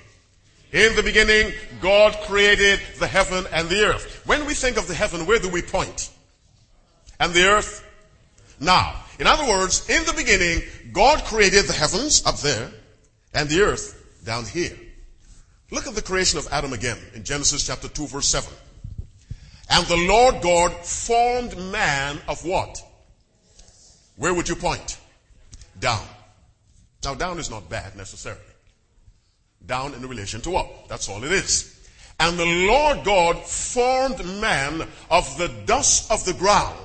In 0.73 0.97
the 0.97 1.03
beginning, 1.03 1.53
God 1.83 2.17
created 2.23 2.81
the 2.99 3.07
heaven 3.07 3.45
and 3.53 3.69
the 3.69 3.85
earth. 3.85 4.23
When 4.25 4.47
we 4.47 4.55
think 4.55 4.79
of 4.79 4.89
the 4.89 4.95
heaven, 4.95 5.27
where 5.27 5.39
do 5.39 5.51
we 5.51 5.61
point? 5.61 6.11
And 7.21 7.35
the 7.35 7.47
earth? 7.47 7.87
Now, 8.59 9.05
in 9.19 9.27
other 9.27 9.47
words, 9.47 9.89
in 9.91 10.03
the 10.07 10.15
beginning, 10.15 10.63
God 10.93 11.25
created 11.25 11.67
the 11.67 11.75
heavens 11.75 12.25
up 12.25 12.39
there 12.39 12.71
and 13.35 13.51
the 13.51 13.61
earth 13.61 14.23
down 14.25 14.47
here. 14.47 14.77
Look 15.71 15.87
at 15.87 15.95
the 15.95 16.03
creation 16.03 16.39
of 16.39 16.49
Adam 16.51 16.73
again 16.73 16.99
in 17.15 17.23
Genesis 17.23 17.67
chapter 17.67 17.89
2 17.89 18.07
verse 18.07 18.29
7. 18.29 18.51
And 19.69 19.87
the 19.87 19.97
Lord 19.97 20.43
God 20.43 20.73
formed 20.73 21.57
man 21.71 22.19
of 22.29 22.45
what? 22.47 22.83
Where 24.17 24.33
would 24.33 24.49
you 24.49 24.57
point? 24.57 24.99
Down. 25.79 26.07
Now 27.05 27.15
down 27.15 27.39
is 27.39 27.51
not 27.51 27.69
bad 27.69 27.97
necessarily 27.97 28.52
down 29.67 29.95
in 29.95 30.07
relation 30.07 30.41
to 30.43 30.57
up. 30.57 30.89
That's 30.89 31.09
all 31.09 31.23
it 31.25 31.33
is. 31.33 31.69
And 32.21 32.39
the 32.39 32.67
Lord 32.67 33.05
God 33.05 33.43
formed 33.45 34.25
man 34.41 34.87
of 35.11 35.39
the 35.39 35.49
dust 35.67 36.11
of 36.11 36.25
the 36.25 36.35
ground. 36.35 36.79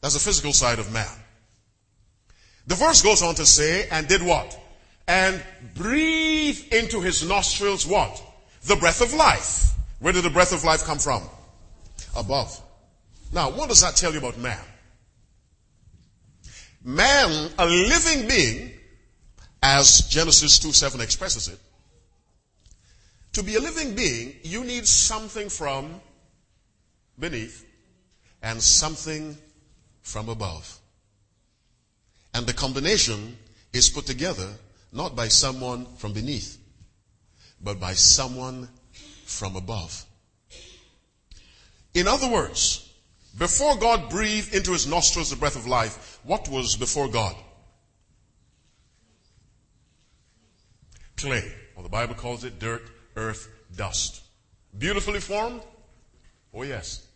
That's 0.00 0.14
the 0.14 0.20
physical 0.20 0.52
side 0.52 0.78
of 0.78 0.92
man. 0.92 1.08
The 2.66 2.74
verse 2.74 3.02
goes 3.02 3.22
on 3.22 3.34
to 3.36 3.46
say, 3.46 3.88
and 3.90 4.06
did 4.06 4.22
what? 4.22 4.58
And 5.08 5.42
breathed 5.74 6.72
into 6.72 7.00
his 7.00 7.26
nostrils 7.28 7.86
what? 7.86 8.22
The 8.64 8.76
breath 8.76 9.00
of 9.00 9.12
life. 9.12 9.72
Where 10.00 10.12
did 10.12 10.24
the 10.24 10.30
breath 10.30 10.52
of 10.52 10.64
life 10.64 10.84
come 10.84 10.98
from? 10.98 11.22
Above. 12.16 12.60
Now, 13.32 13.50
what 13.50 13.68
does 13.68 13.80
that 13.80 13.96
tell 13.96 14.12
you 14.12 14.18
about 14.18 14.38
man? 14.38 14.60
Man, 16.84 17.50
a 17.58 17.66
living 17.66 18.28
being, 18.28 18.72
as 19.66 20.02
Genesis 20.08 20.58
2 20.58 20.72
7 20.72 21.00
expresses 21.00 21.48
it. 21.48 21.58
To 23.32 23.42
be 23.42 23.54
a 23.54 23.60
living 23.60 23.94
being, 23.94 24.36
you 24.42 24.62
need 24.62 24.86
something 24.86 25.48
from 25.48 26.02
beneath 27.18 27.64
and 28.42 28.62
something 28.62 29.38
from 30.02 30.28
above. 30.28 30.78
And 32.34 32.46
the 32.46 32.52
combination 32.52 33.38
is 33.72 33.88
put 33.88 34.04
together 34.04 34.48
not 34.92 35.16
by 35.16 35.28
someone 35.28 35.86
from 35.96 36.12
beneath, 36.12 36.58
but 37.62 37.80
by 37.80 37.94
someone 37.94 38.68
from 39.24 39.56
above. 39.56 40.04
In 41.94 42.06
other 42.06 42.28
words, 42.28 42.92
before 43.38 43.76
God 43.76 44.10
breathed 44.10 44.54
into 44.54 44.72
his 44.72 44.86
nostrils 44.86 45.30
the 45.30 45.36
breath 45.36 45.56
of 45.56 45.66
life, 45.66 46.20
what 46.22 46.50
was 46.50 46.76
before 46.76 47.08
God? 47.08 47.34
Clay, 51.24 51.52
or 51.74 51.82
the 51.82 51.88
Bible 51.88 52.14
calls 52.14 52.44
it 52.44 52.58
dirt, 52.58 52.82
earth, 53.16 53.48
dust. 53.74 54.22
Beautifully 54.76 55.20
formed? 55.20 55.62
Oh, 56.52 56.62
yes. 56.62 57.06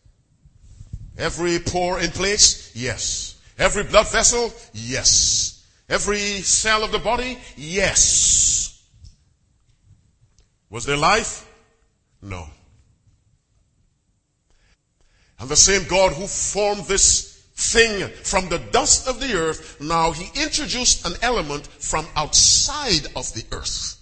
Every 1.19 1.59
pore 1.59 2.01
in 2.01 2.11
place? 2.11 2.73
Yes. 2.75 3.39
Every 3.59 3.85
blood 3.85 4.11
vessel? 4.11 4.53
Yes. 4.73 5.67
Every 5.89 6.41
cell 6.43 6.85
of 6.85 6.93
the 6.93 6.99
body? 6.99 7.39
Yes. 7.57 8.83
Was 10.71 10.87
there 10.87 10.97
life? 10.97 11.47
No. 12.23 12.47
And 15.39 15.49
the 15.49 15.57
same 15.57 15.87
God 15.87 16.13
who 16.13 16.27
formed 16.27 16.85
this 16.85 17.43
thing 17.55 18.09
from 18.23 18.49
the 18.49 18.59
dust 18.59 19.07
of 19.07 19.21
the 19.21 19.35
earth, 19.35 19.81
now 19.81 20.13
he 20.13 20.31
introduced 20.41 21.07
an 21.07 21.15
element 21.21 21.67
from 21.67 22.07
outside 22.17 23.07
of 23.15 23.33
the 23.35 23.45
earth. 23.53 23.98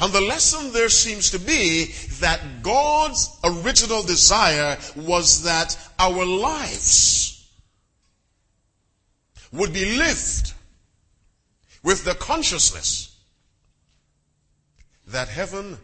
And 0.00 0.12
the 0.12 0.20
lesson 0.20 0.72
there 0.72 0.88
seems 0.88 1.30
to 1.30 1.38
be 1.38 1.92
that 2.20 2.62
God's 2.62 3.38
original 3.44 4.02
desire 4.02 4.78
was 4.96 5.44
that 5.44 5.76
our 5.98 6.24
lives 6.24 7.48
would 9.52 9.72
be 9.72 9.96
lived 9.96 10.52
with 11.82 12.04
the 12.04 12.14
consciousness 12.14 13.14
that 15.06 15.28
heaven 15.28 15.78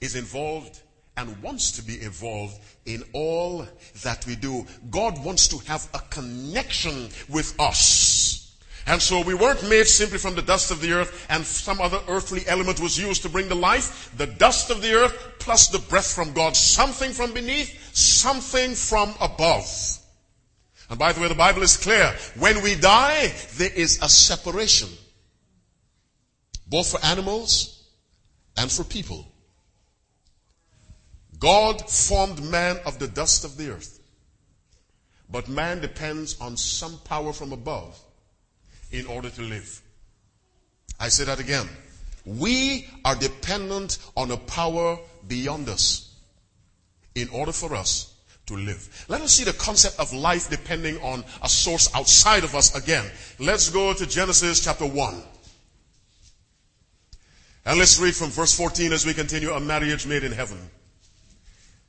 is 0.00 0.14
involved 0.14 0.80
and 1.16 1.42
wants 1.42 1.72
to 1.72 1.82
be 1.82 2.00
involved 2.00 2.58
in 2.84 3.02
all 3.12 3.66
that 4.02 4.24
we 4.26 4.36
do. 4.36 4.66
God 4.90 5.24
wants 5.24 5.48
to 5.48 5.58
have 5.66 5.88
a 5.94 5.98
connection 6.10 7.08
with 7.28 7.58
us. 7.58 8.35
And 8.86 9.02
so 9.02 9.20
we 9.20 9.34
weren't 9.34 9.68
made 9.68 9.86
simply 9.88 10.18
from 10.18 10.36
the 10.36 10.42
dust 10.42 10.70
of 10.70 10.80
the 10.80 10.92
earth 10.92 11.26
and 11.28 11.44
some 11.44 11.80
other 11.80 12.00
earthly 12.06 12.46
element 12.46 12.78
was 12.78 12.96
used 12.96 13.22
to 13.22 13.28
bring 13.28 13.48
the 13.48 13.56
life. 13.56 14.12
The 14.16 14.28
dust 14.28 14.70
of 14.70 14.80
the 14.80 14.94
earth 14.94 15.34
plus 15.40 15.68
the 15.68 15.80
breath 15.80 16.14
from 16.14 16.32
God. 16.32 16.54
Something 16.54 17.10
from 17.10 17.34
beneath, 17.34 17.96
something 17.96 18.74
from 18.74 19.14
above. 19.20 19.66
And 20.88 21.00
by 21.00 21.12
the 21.12 21.20
way, 21.20 21.26
the 21.26 21.34
Bible 21.34 21.62
is 21.62 21.76
clear. 21.76 22.14
When 22.38 22.62
we 22.62 22.76
die, 22.76 23.34
there 23.54 23.72
is 23.72 24.00
a 24.02 24.08
separation. 24.08 24.88
Both 26.68 26.92
for 26.92 27.04
animals 27.04 27.90
and 28.56 28.70
for 28.70 28.84
people. 28.84 29.26
God 31.40 31.90
formed 31.90 32.40
man 32.40 32.78
of 32.86 33.00
the 33.00 33.08
dust 33.08 33.44
of 33.44 33.56
the 33.56 33.72
earth. 33.72 33.98
But 35.28 35.48
man 35.48 35.80
depends 35.80 36.40
on 36.40 36.56
some 36.56 36.98
power 36.98 37.32
from 37.32 37.52
above 37.52 38.00
in 38.90 39.06
order 39.06 39.30
to 39.30 39.42
live. 39.42 39.82
I 40.98 41.08
say 41.08 41.24
that 41.24 41.40
again. 41.40 41.68
We 42.24 42.88
are 43.04 43.14
dependent 43.14 43.98
on 44.16 44.30
a 44.30 44.36
power 44.36 44.98
beyond 45.28 45.68
us 45.68 46.14
in 47.14 47.28
order 47.28 47.52
for 47.52 47.74
us 47.74 48.14
to 48.46 48.54
live. 48.56 49.06
Let 49.08 49.20
us 49.20 49.32
see 49.32 49.44
the 49.44 49.52
concept 49.52 49.98
of 49.98 50.12
life 50.12 50.48
depending 50.48 50.98
on 50.98 51.24
a 51.42 51.48
source 51.48 51.92
outside 51.94 52.44
of 52.44 52.54
us 52.54 52.74
again. 52.74 53.04
Let's 53.38 53.70
go 53.70 53.92
to 53.92 54.06
Genesis 54.06 54.64
chapter 54.64 54.86
1. 54.86 55.22
And 57.66 57.78
let's 57.78 57.98
read 57.98 58.14
from 58.14 58.30
verse 58.30 58.56
14 58.56 58.92
as 58.92 59.04
we 59.04 59.12
continue 59.12 59.50
a 59.50 59.60
marriage 59.60 60.06
made 60.06 60.22
in 60.22 60.32
heaven. 60.32 60.58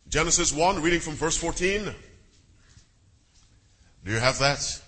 Genesis 0.10 0.52
1, 0.52 0.82
reading 0.82 1.00
from 1.00 1.14
verse 1.14 1.38
14. 1.38 1.94
Do 4.06 4.12
you 4.12 4.18
have 4.18 4.40
that? 4.40 4.82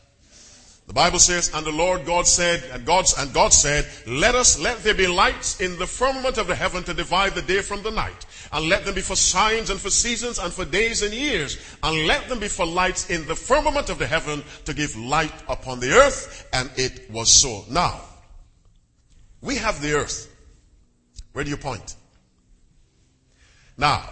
The 0.89 0.93
Bible 0.93 1.19
says, 1.19 1.53
and 1.53 1.63
the 1.63 1.72
Lord 1.72 2.03
God 2.03 2.25
said, 2.25 2.63
and 2.74 2.84
God, 2.84 3.05
and 3.19 3.31
God 3.31 3.53
said, 3.53 3.86
let 4.08 4.34
us, 4.34 4.58
let 4.60 4.79
there 4.79 4.96
be 4.96 5.05
lights 5.05 5.62
in 5.62 5.77
the 5.77 5.86
firmament 5.86 6.39
of 6.39 6.48
the 6.48 6.55
heaven 6.55 6.84
to 6.86 6.96
divide 6.96 7.36
the 7.36 7.43
day 7.43 7.62
from 7.62 7.84
the 7.84 7.91
night. 7.91 8.25
And 8.51 8.67
let 8.67 8.86
them 8.86 8.96
be 8.96 9.01
for 9.01 9.15
signs 9.15 9.69
and 9.69 9.79
for 9.79 9.91
seasons 9.91 10.39
and 10.39 10.51
for 10.51 10.65
days 10.65 11.03
and 11.03 11.13
years. 11.13 11.60
And 11.84 12.08
let 12.08 12.27
them 12.27 12.39
be 12.39 12.48
for 12.48 12.65
lights 12.65 13.12
in 13.12 13.27
the 13.27 13.36
firmament 13.36 13.91
of 13.91 14.00
the 14.00 14.08
heaven 14.08 14.43
to 14.65 14.74
give 14.74 14.96
light 14.96 15.31
upon 15.48 15.79
the 15.79 15.91
earth. 15.91 16.50
And 16.53 16.72
it 16.75 17.12
was 17.12 17.29
so. 17.29 17.65
Now, 17.69 18.01
we 19.41 19.58
have 19.58 19.84
the 19.84 19.93
earth. 19.93 20.36
Where 21.34 21.43
do 21.43 21.51
you 21.51 21.58
point? 21.58 21.98
Now, 23.77 24.10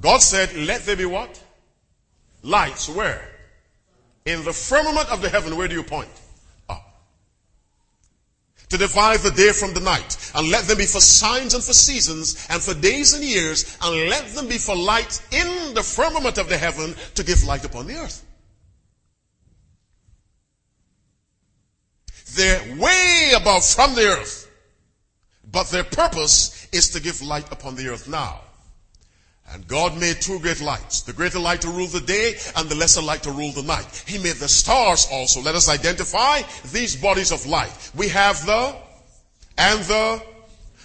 God 0.00 0.22
said, 0.22 0.52
let 0.56 0.86
there 0.86 0.96
be 0.96 1.06
what? 1.06 1.40
Lights. 2.42 2.88
Where? 2.88 3.37
In 4.28 4.44
the 4.44 4.52
firmament 4.52 5.08
of 5.08 5.22
the 5.22 5.30
heaven, 5.30 5.56
where 5.56 5.68
do 5.68 5.74
you 5.74 5.82
point? 5.82 6.10
Up. 6.68 6.84
to 8.68 8.76
divide 8.76 9.20
the 9.20 9.30
day 9.30 9.52
from 9.52 9.72
the 9.72 9.80
night, 9.80 10.32
and 10.34 10.50
let 10.50 10.64
them 10.64 10.76
be 10.76 10.84
for 10.84 11.00
signs 11.00 11.54
and 11.54 11.64
for 11.64 11.72
seasons, 11.72 12.46
and 12.50 12.60
for 12.60 12.74
days 12.74 13.14
and 13.14 13.24
years, 13.24 13.78
and 13.80 14.10
let 14.10 14.26
them 14.34 14.46
be 14.46 14.58
for 14.58 14.76
light 14.76 15.22
in 15.32 15.72
the 15.72 15.82
firmament 15.82 16.36
of 16.36 16.50
the 16.50 16.58
heaven 16.58 16.94
to 17.14 17.24
give 17.24 17.42
light 17.44 17.64
upon 17.64 17.86
the 17.86 17.96
earth. 17.96 18.22
They're 22.34 22.76
way 22.76 23.32
above 23.34 23.64
from 23.64 23.94
the 23.94 24.08
earth, 24.08 24.50
but 25.50 25.70
their 25.70 25.84
purpose 25.84 26.68
is 26.70 26.90
to 26.90 27.00
give 27.00 27.22
light 27.22 27.50
upon 27.50 27.76
the 27.76 27.88
earth 27.88 28.06
now. 28.06 28.42
And 29.52 29.66
God 29.66 29.98
made 29.98 30.20
two 30.20 30.38
great 30.40 30.60
lights, 30.60 31.02
the 31.02 31.12
greater 31.12 31.38
light 31.38 31.62
to 31.62 31.70
rule 31.70 31.86
the 31.86 32.00
day 32.00 32.34
and 32.56 32.68
the 32.68 32.74
lesser 32.74 33.00
light 33.00 33.22
to 33.22 33.30
rule 33.30 33.52
the 33.52 33.62
night. 33.62 34.04
He 34.06 34.18
made 34.18 34.36
the 34.36 34.48
stars 34.48 35.08
also. 35.10 35.40
Let 35.40 35.54
us 35.54 35.68
identify 35.70 36.42
these 36.70 36.96
bodies 36.96 37.32
of 37.32 37.46
light. 37.46 37.90
We 37.96 38.08
have 38.08 38.44
the, 38.44 38.76
and 39.56 39.80
the, 39.84 40.22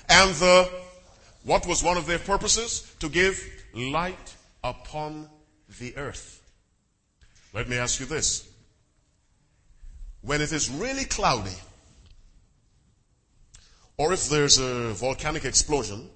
and 0.07 0.35
the, 0.35 0.69
what 1.43 1.67
was 1.67 1.83
one 1.83 1.97
of 1.97 2.05
their 2.05 2.19
purposes? 2.19 2.89
To 2.99 3.09
give 3.09 3.43
light 3.73 4.35
upon 4.63 5.27
the 5.79 5.97
earth. 5.97 6.41
Let 7.53 7.67
me 7.67 7.77
ask 7.77 7.99
you 7.99 8.05
this. 8.05 8.47
When 10.21 10.41
it 10.41 10.53
is 10.53 10.69
really 10.69 11.03
cloudy, 11.03 11.55
or 13.97 14.13
if 14.13 14.29
there's 14.29 14.57
a 14.57 14.93
volcanic 14.93 15.43
explosion, 15.43 16.09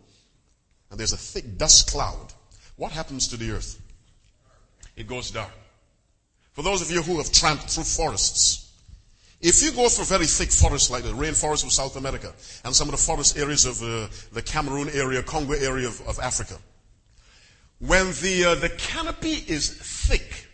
and 0.89 1.00
there's 1.00 1.13
a 1.13 1.17
thick 1.17 1.58
dust 1.58 1.91
cloud, 1.91 2.34
what 2.75 2.91
happens 2.91 3.27
to 3.29 3.38
the 3.38 3.51
earth? 3.51 3.82
It 4.96 5.08
goes 5.08 5.32
dark. 5.32 5.51
For 6.53 6.63
those 6.63 6.82
of 6.82 6.89
you 6.89 7.01
who 7.01 7.17
have 7.17 7.32
tramped 7.32 7.70
through 7.70 7.84
forests, 7.84 8.72
if 9.39 9.62
you 9.62 9.72
go 9.72 9.88
through 9.89 10.06
very 10.06 10.25
thick 10.25 10.51
forests 10.51 10.89
like 10.89 11.03
the 11.03 11.12
rainforest 11.12 11.63
of 11.63 11.72
South 11.72 11.96
America 11.96 12.34
and 12.65 12.75
some 12.75 12.88
of 12.88 12.94
the 12.94 12.98
forest 12.98 13.38
areas 13.38 13.65
of 13.65 13.82
uh, 13.84 14.08
the 14.34 14.41
Cameroon 14.41 14.89
area, 14.89 15.22
Congo 15.22 15.53
area 15.53 15.88
of, 15.88 16.01
of 16.08 16.20
Africa, 16.20 16.58
when 17.79 18.08
the, 18.24 18.46
uh, 18.46 18.56
the 18.56 18.70
canopy 18.70 19.44
is 19.48 19.70
thick, 19.70 20.48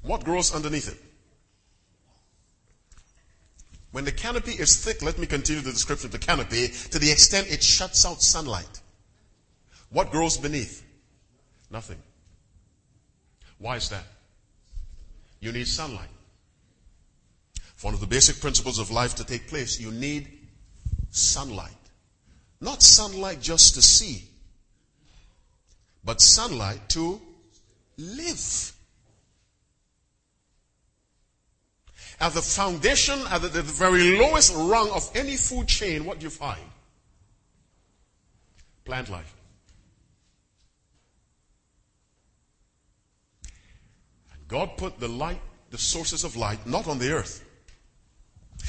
what 0.00 0.24
grows 0.24 0.54
underneath 0.54 0.88
it? 0.88 0.98
When 3.92 4.06
the 4.06 4.12
canopy 4.12 4.52
is 4.52 4.82
thick, 4.82 5.02
let 5.02 5.18
me 5.18 5.26
continue 5.26 5.60
the 5.60 5.70
description 5.70 6.06
of 6.06 6.12
the 6.12 6.18
canopy, 6.18 6.68
to 6.68 6.98
the 6.98 7.12
extent 7.12 7.52
it 7.52 7.62
shuts 7.62 8.06
out 8.06 8.22
sunlight. 8.22 8.80
What 9.92 10.10
grows 10.10 10.38
beneath? 10.38 10.82
Nothing. 11.70 11.98
Why 13.58 13.76
is 13.76 13.90
that? 13.90 14.04
You 15.40 15.52
need 15.52 15.68
sunlight. 15.68 16.08
For 17.76 17.88
one 17.88 17.94
of 17.94 18.00
the 18.00 18.06
basic 18.06 18.40
principles 18.40 18.78
of 18.78 18.90
life 18.90 19.14
to 19.16 19.24
take 19.24 19.48
place, 19.48 19.80
you 19.80 19.90
need 19.90 20.28
sunlight. 21.10 21.70
Not 22.60 22.82
sunlight 22.82 23.40
just 23.40 23.74
to 23.74 23.82
see, 23.82 24.24
but 26.04 26.20
sunlight 26.20 26.88
to 26.90 27.20
live. 27.98 28.72
At 32.20 32.34
the 32.34 32.42
foundation, 32.42 33.18
at 33.30 33.42
the, 33.42 33.48
the 33.48 33.62
very 33.62 34.16
lowest 34.16 34.54
rung 34.54 34.90
of 34.90 35.10
any 35.14 35.36
food 35.36 35.66
chain, 35.66 36.04
what 36.04 36.20
do 36.20 36.24
you 36.24 36.30
find? 36.30 36.62
Plant 38.84 39.10
life. 39.10 39.34
God 44.52 44.76
put 44.76 45.00
the 45.00 45.08
light, 45.08 45.40
the 45.70 45.78
sources 45.78 46.24
of 46.24 46.36
light, 46.36 46.66
not 46.66 46.86
on 46.86 46.98
the 46.98 47.10
earth. 47.10 47.42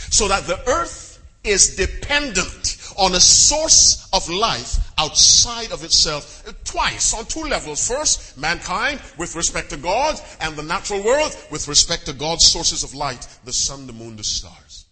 So 0.10 0.30
that 0.30 0.48
the 0.48 0.58
earth 0.70 1.22
is 1.44 1.76
dependent 1.76 2.78
on 2.98 3.14
a 3.14 3.20
source 3.20 4.08
of 4.14 4.30
life 4.30 4.78
outside 4.98 5.74
of 5.74 5.84
itself 5.84 6.46
twice 6.64 7.14
on 7.14 7.26
two 7.26 7.44
levels. 7.44 7.86
First, 7.86 8.38
mankind 8.38 9.02
with 9.18 9.36
respect 9.36 9.72
to 9.72 9.78
God 9.78 10.18
and 10.40 10.56
the 10.56 10.64
natural 10.64 11.04
world 11.04 11.36
with 11.52 11.68
respect 11.68 12.06
to 12.06 12.14
God's 12.14 12.46
sources 12.46 12.84
of 12.84 12.96
light, 12.96 13.28
the 13.44 13.52
sun, 13.52 13.86
the 13.86 13.94
moon, 13.94 14.16
the 14.16 14.24
stars. 14.24 14.86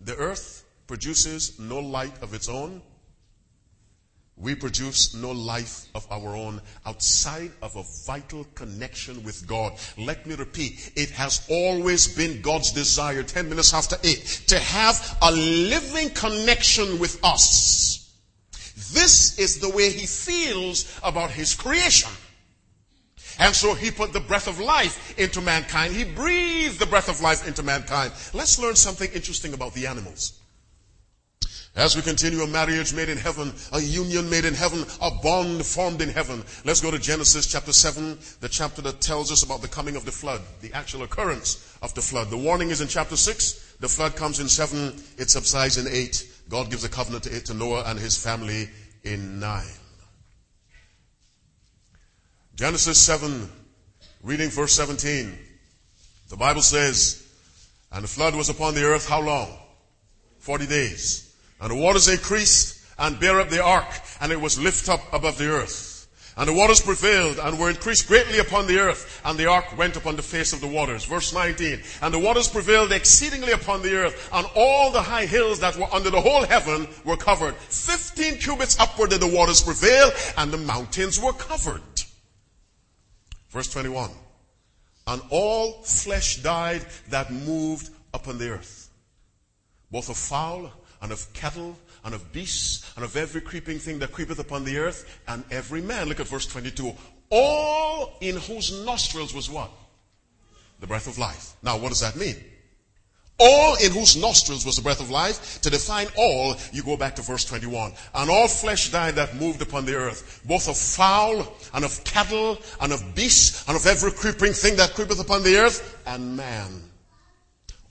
The 0.00 0.14
earth 0.14 0.64
produces 0.86 1.58
no 1.58 1.80
light 1.80 2.22
of 2.22 2.32
its 2.32 2.48
own 2.48 2.80
we 4.40 4.54
produce 4.54 5.14
no 5.14 5.32
life 5.32 5.86
of 5.94 6.06
our 6.10 6.34
own 6.34 6.62
outside 6.86 7.50
of 7.60 7.76
a 7.76 7.84
vital 8.06 8.44
connection 8.54 9.22
with 9.22 9.46
God. 9.46 9.74
Let 9.98 10.26
me 10.26 10.34
repeat, 10.34 10.92
it 10.96 11.10
has 11.10 11.46
always 11.50 12.08
been 12.08 12.40
God's 12.40 12.72
desire, 12.72 13.22
10 13.22 13.48
minutes 13.48 13.74
after 13.74 13.96
8, 14.02 14.44
to 14.48 14.58
have 14.58 15.18
a 15.20 15.30
living 15.30 16.10
connection 16.10 16.98
with 16.98 17.22
us. 17.22 18.14
This 18.92 19.38
is 19.38 19.58
the 19.58 19.68
way 19.68 19.90
He 19.90 20.06
feels 20.06 20.98
about 21.02 21.30
His 21.30 21.54
creation. 21.54 22.10
And 23.38 23.54
so 23.54 23.74
He 23.74 23.90
put 23.90 24.14
the 24.14 24.20
breath 24.20 24.48
of 24.48 24.58
life 24.58 25.18
into 25.18 25.42
mankind. 25.42 25.94
He 25.94 26.04
breathed 26.04 26.78
the 26.78 26.86
breath 26.86 27.10
of 27.10 27.20
life 27.20 27.46
into 27.46 27.62
mankind. 27.62 28.12
Let's 28.32 28.58
learn 28.58 28.74
something 28.74 29.10
interesting 29.12 29.52
about 29.52 29.74
the 29.74 29.86
animals. 29.86 30.39
As 31.76 31.94
we 31.94 32.02
continue 32.02 32.42
a 32.42 32.48
marriage 32.48 32.92
made 32.92 33.08
in 33.08 33.16
heaven, 33.16 33.52
a 33.72 33.80
union 33.80 34.28
made 34.28 34.44
in 34.44 34.54
heaven, 34.54 34.84
a 35.00 35.10
bond 35.22 35.64
formed 35.64 36.02
in 36.02 36.08
heaven. 36.08 36.42
Let's 36.64 36.80
go 36.80 36.90
to 36.90 36.98
Genesis 36.98 37.46
chapter 37.46 37.72
7, 37.72 38.18
the 38.40 38.48
chapter 38.48 38.82
that 38.82 39.00
tells 39.00 39.30
us 39.30 39.44
about 39.44 39.62
the 39.62 39.68
coming 39.68 39.94
of 39.94 40.04
the 40.04 40.10
flood, 40.10 40.40
the 40.62 40.72
actual 40.72 41.04
occurrence 41.04 41.78
of 41.80 41.94
the 41.94 42.00
flood. 42.00 42.28
The 42.28 42.36
warning 42.36 42.70
is 42.70 42.80
in 42.80 42.88
chapter 42.88 43.16
6. 43.16 43.76
The 43.78 43.88
flood 43.88 44.16
comes 44.16 44.40
in 44.40 44.48
7. 44.48 45.00
It 45.16 45.30
subsides 45.30 45.78
in 45.78 45.86
8. 45.86 46.26
God 46.48 46.70
gives 46.70 46.82
a 46.82 46.88
covenant 46.88 47.24
to, 47.24 47.40
to 47.40 47.54
Noah 47.54 47.84
and 47.86 47.98
his 48.00 48.20
family 48.22 48.68
in 49.04 49.38
9. 49.38 49.64
Genesis 52.56 52.98
7, 52.98 53.48
reading 54.24 54.50
verse 54.50 54.72
17. 54.72 55.38
The 56.30 56.36
Bible 56.36 56.62
says, 56.62 57.26
And 57.92 58.02
the 58.02 58.08
flood 58.08 58.34
was 58.34 58.48
upon 58.48 58.74
the 58.74 58.84
earth 58.84 59.08
how 59.08 59.20
long? 59.20 59.56
40 60.40 60.66
days. 60.66 61.29
And 61.60 61.70
the 61.70 61.76
waters 61.76 62.08
increased 62.08 62.78
and 62.98 63.18
bare 63.18 63.40
up 63.40 63.48
the 63.48 63.62
ark, 63.62 63.88
and 64.20 64.32
it 64.32 64.40
was 64.40 64.58
lifted 64.58 64.90
up 64.90 65.00
above 65.12 65.38
the 65.38 65.50
earth. 65.50 65.90
And 66.36 66.48
the 66.48 66.54
waters 66.54 66.80
prevailed 66.80 67.38
and 67.38 67.58
were 67.58 67.68
increased 67.68 68.08
greatly 68.08 68.38
upon 68.38 68.66
the 68.66 68.78
earth, 68.78 69.20
and 69.24 69.38
the 69.38 69.46
ark 69.46 69.76
went 69.76 69.96
upon 69.96 70.16
the 70.16 70.22
face 70.22 70.52
of 70.52 70.60
the 70.60 70.66
waters. 70.66 71.04
Verse 71.04 71.34
19. 71.34 71.82
And 72.00 72.14
the 72.14 72.18
waters 72.18 72.48
prevailed 72.48 72.92
exceedingly 72.92 73.52
upon 73.52 73.82
the 73.82 73.94
earth, 73.94 74.30
and 74.32 74.46
all 74.54 74.90
the 74.90 75.02
high 75.02 75.26
hills 75.26 75.60
that 75.60 75.76
were 75.76 75.92
under 75.92 76.08
the 76.08 76.20
whole 76.20 76.44
heaven 76.44 76.88
were 77.04 77.16
covered. 77.16 77.54
Fifteen 77.56 78.38
cubits 78.38 78.78
upward 78.80 79.10
did 79.10 79.20
the 79.20 79.26
waters 79.26 79.60
prevail, 79.62 80.10
and 80.38 80.50
the 80.50 80.58
mountains 80.58 81.20
were 81.20 81.32
covered. 81.32 81.82
Verse 83.50 83.70
21. 83.72 84.10
And 85.08 85.20
all 85.30 85.82
flesh 85.82 86.36
died 86.36 86.86
that 87.08 87.32
moved 87.32 87.90
upon 88.14 88.38
the 88.38 88.50
earth, 88.50 88.88
both 89.90 90.08
of 90.08 90.16
fowl 90.16 90.70
and 91.02 91.12
of 91.12 91.32
cattle, 91.32 91.76
and 92.04 92.14
of 92.14 92.32
beasts, 92.32 92.92
and 92.96 93.04
of 93.04 93.16
every 93.16 93.40
creeping 93.40 93.78
thing 93.78 93.98
that 93.98 94.12
creepeth 94.12 94.38
upon 94.38 94.64
the 94.64 94.78
earth, 94.78 95.20
and 95.28 95.44
every 95.50 95.80
man. 95.80 96.08
Look 96.08 96.20
at 96.20 96.28
verse 96.28 96.46
22. 96.46 96.92
All 97.30 98.16
in 98.20 98.36
whose 98.36 98.84
nostrils 98.84 99.34
was 99.34 99.48
what? 99.48 99.70
The 100.80 100.86
breath 100.86 101.06
of 101.06 101.18
life. 101.18 101.54
Now, 101.62 101.78
what 101.78 101.90
does 101.90 102.00
that 102.00 102.16
mean? 102.16 102.36
All 103.38 103.76
in 103.76 103.92
whose 103.92 104.16
nostrils 104.16 104.66
was 104.66 104.76
the 104.76 104.82
breath 104.82 105.00
of 105.00 105.08
life. 105.08 105.60
To 105.62 105.70
define 105.70 106.08
all, 106.16 106.56
you 106.72 106.82
go 106.82 106.96
back 106.96 107.16
to 107.16 107.22
verse 107.22 107.44
21. 107.44 107.92
And 108.14 108.30
all 108.30 108.48
flesh 108.48 108.90
died 108.90 109.14
that 109.14 109.36
moved 109.36 109.62
upon 109.62 109.86
the 109.86 109.94
earth, 109.94 110.42
both 110.44 110.68
of 110.68 110.76
fowl, 110.76 111.56
and 111.72 111.84
of 111.84 112.04
cattle, 112.04 112.58
and 112.80 112.92
of 112.92 113.14
beasts, 113.14 113.66
and 113.66 113.76
of 113.76 113.86
every 113.86 114.12
creeping 114.12 114.52
thing 114.52 114.76
that 114.76 114.94
creepeth 114.94 115.20
upon 115.20 115.42
the 115.42 115.56
earth, 115.56 116.02
and 116.06 116.36
man 116.36 116.89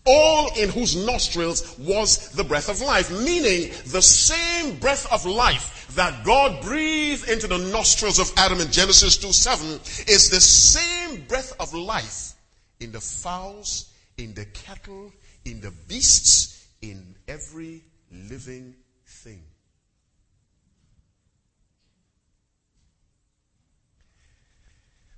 all 0.05 0.51
in 0.57 0.69
whose 0.69 0.95
nostrils 0.95 1.77
was 1.77 2.29
the 2.29 2.43
breath 2.43 2.69
of 2.69 2.81
life, 2.81 3.11
meaning 3.11 3.71
the 3.87 4.01
same 4.01 4.77
breath 4.77 5.11
of 5.11 5.25
life 5.25 5.87
that 5.95 6.23
God 6.23 6.61
breathed 6.63 7.29
into 7.29 7.47
the 7.47 7.57
nostrils 7.57 8.19
of 8.19 8.31
Adam 8.37 8.59
in 8.59 8.71
Genesis 8.71 9.17
2 9.17 9.31
7 9.31 9.67
is 10.07 10.29
the 10.29 10.41
same 10.41 11.25
breath 11.27 11.53
of 11.59 11.73
life 11.73 12.33
in 12.79 12.91
the 12.91 13.01
fowls, 13.01 13.91
in 14.17 14.33
the 14.33 14.45
cattle, 14.45 15.11
in 15.45 15.61
the 15.61 15.71
beasts, 15.87 16.67
in 16.81 17.15
every 17.27 17.83
living 18.11 18.75
thing. 19.05 19.43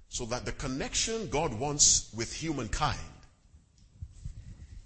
So 0.10 0.26
that 0.26 0.46
the 0.46 0.52
connection 0.52 1.30
God 1.30 1.54
wants 1.54 2.12
with 2.14 2.34
humankind 2.34 3.00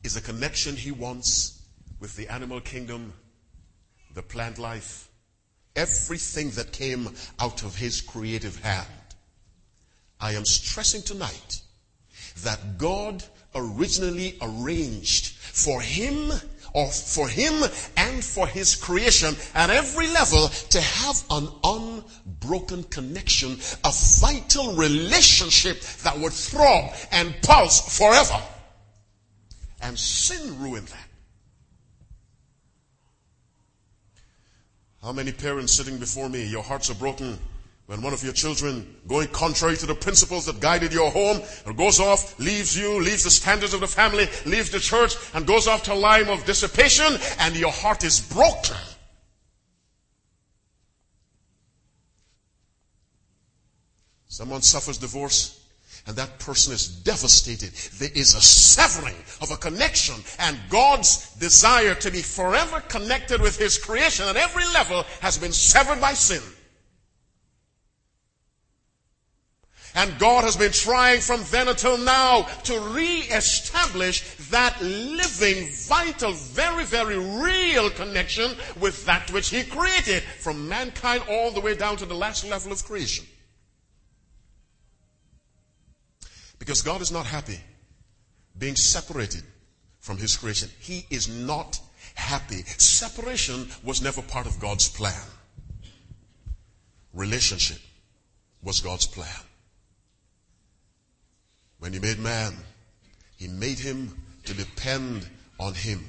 is 0.05 0.15
a 0.15 0.21
connection 0.21 0.75
he 0.75 0.91
wants 0.91 1.59
with 1.99 2.15
the 2.15 2.27
animal 2.27 2.61
kingdom, 2.61 3.11
the 4.13 4.21
plant 4.21 4.59
life, 4.59 5.09
everything 5.75 6.51
that 6.51 6.71
came 6.71 7.09
out 7.39 7.63
of 7.63 7.75
his 7.75 8.01
creative 8.01 8.59
hand. 8.59 8.87
I 10.19 10.33
am 10.33 10.45
stressing 10.45 11.01
tonight 11.01 11.61
that 12.43 12.77
God 12.77 13.23
originally 13.55 14.37
arranged 14.43 15.33
for 15.33 15.81
him 15.81 16.31
or 16.73 16.91
for 16.91 17.27
him 17.27 17.63
and 17.97 18.23
for 18.23 18.45
his 18.45 18.75
creation 18.75 19.35
at 19.55 19.71
every 19.71 20.07
level 20.09 20.49
to 20.49 20.81
have 20.81 21.23
an 21.31 21.47
unbroken 21.63 22.83
connection, 22.83 23.57
a 23.83 23.91
vital 24.19 24.75
relationship 24.75 25.81
that 26.03 26.19
would 26.19 26.33
throb 26.33 26.93
and 27.11 27.33
pulse 27.41 27.97
forever. 27.97 28.39
And 29.85 29.99
sin 29.99 30.59
ruined 30.59 30.87
that. 30.87 31.07
How 35.03 35.11
many 35.11 35.31
parents 35.31 35.73
sitting 35.73 35.99
before 35.99 36.27
me, 36.27 36.43
your 36.43 36.63
hearts 36.63 36.89
are 36.89 36.95
broken 36.95 37.37
when 37.85 38.01
one 38.01 38.11
of 38.11 38.23
your 38.23 38.33
children, 38.33 38.95
going 39.07 39.27
contrary 39.27 39.77
to 39.77 39.85
the 39.85 39.93
principles 39.93 40.47
that 40.47 40.59
guided 40.59 40.91
your 40.91 41.11
home, 41.11 41.39
goes 41.75 41.99
off, 41.99 42.39
leaves 42.39 42.75
you, 42.75 42.99
leaves 42.99 43.25
the 43.25 43.29
standards 43.29 43.75
of 43.75 43.79
the 43.79 43.87
family, 43.87 44.27
leaves 44.47 44.71
the 44.71 44.79
church, 44.79 45.13
and 45.35 45.45
goes 45.45 45.67
off 45.67 45.83
to 45.83 45.93
a 45.93 45.95
life 45.95 46.29
of 46.29 46.43
dissipation, 46.45 47.19
and 47.41 47.55
your 47.55 47.71
heart 47.71 48.03
is 48.03 48.19
broken. 48.19 48.77
Someone 54.25 54.63
suffers 54.63 54.97
divorce, 54.97 55.64
and 56.07 56.15
that 56.17 56.39
person 56.39 56.73
is 56.73 56.87
devastated. 56.87 57.71
There 57.97 58.11
is 58.13 58.35
a 58.35 58.41
severing 58.41 59.15
of 59.41 59.51
a 59.51 59.57
connection, 59.57 60.15
and 60.39 60.59
God's 60.69 61.33
desire 61.35 61.95
to 61.95 62.11
be 62.11 62.21
forever 62.21 62.79
connected 62.81 63.41
with 63.41 63.57
His 63.57 63.77
creation 63.77 64.27
at 64.27 64.35
every 64.35 64.65
level 64.65 65.03
has 65.21 65.37
been 65.37 65.51
severed 65.51 65.99
by 65.99 66.13
sin. 66.13 66.41
And 69.95 70.19
God 70.19 70.43
has 70.43 70.57
been 70.57 70.73
trying 70.73 71.21
from 71.21 71.41
then 71.51 71.69
until 71.69 71.97
now 71.97 72.41
to 72.63 72.79
re-establish 72.79 74.23
that 74.49 74.79
living, 74.81 75.69
vital, 75.87 76.33
very, 76.33 76.83
very 76.83 77.17
real 77.17 77.89
connection 77.89 78.51
with 78.79 79.05
that 79.05 79.31
which 79.31 79.49
He 79.49 79.63
created 79.63 80.21
from 80.21 80.67
mankind 80.67 81.23
all 81.29 81.49
the 81.49 81.61
way 81.61 81.75
down 81.75 81.95
to 81.97 82.05
the 82.05 82.13
last 82.13 82.45
level 82.47 82.73
of 82.73 82.83
creation. 82.83 83.25
Because 86.65 86.81
God 86.81 86.99
is 87.01 87.11
not 87.11 87.27
happy 87.27 87.59
being 88.57 88.75
separated 88.75 89.43
from 89.99 90.17
His 90.17 90.35
creation. 90.35 90.67
He 90.79 91.05
is 91.11 91.29
not 91.29 91.79
happy. 92.15 92.63
Separation 92.77 93.67
was 93.83 94.01
never 94.01 94.23
part 94.23 94.47
of 94.47 94.59
God's 94.59 94.89
plan. 94.89 95.21
Relationship 97.13 97.77
was 98.63 98.81
God's 98.81 99.05
plan. 99.05 99.27
When 101.77 101.93
he 101.93 101.99
made 101.99 102.17
man, 102.17 102.55
he 103.37 103.47
made 103.47 103.77
him 103.77 104.17
to 104.45 104.55
depend 104.55 105.27
on 105.59 105.75
him. 105.75 106.03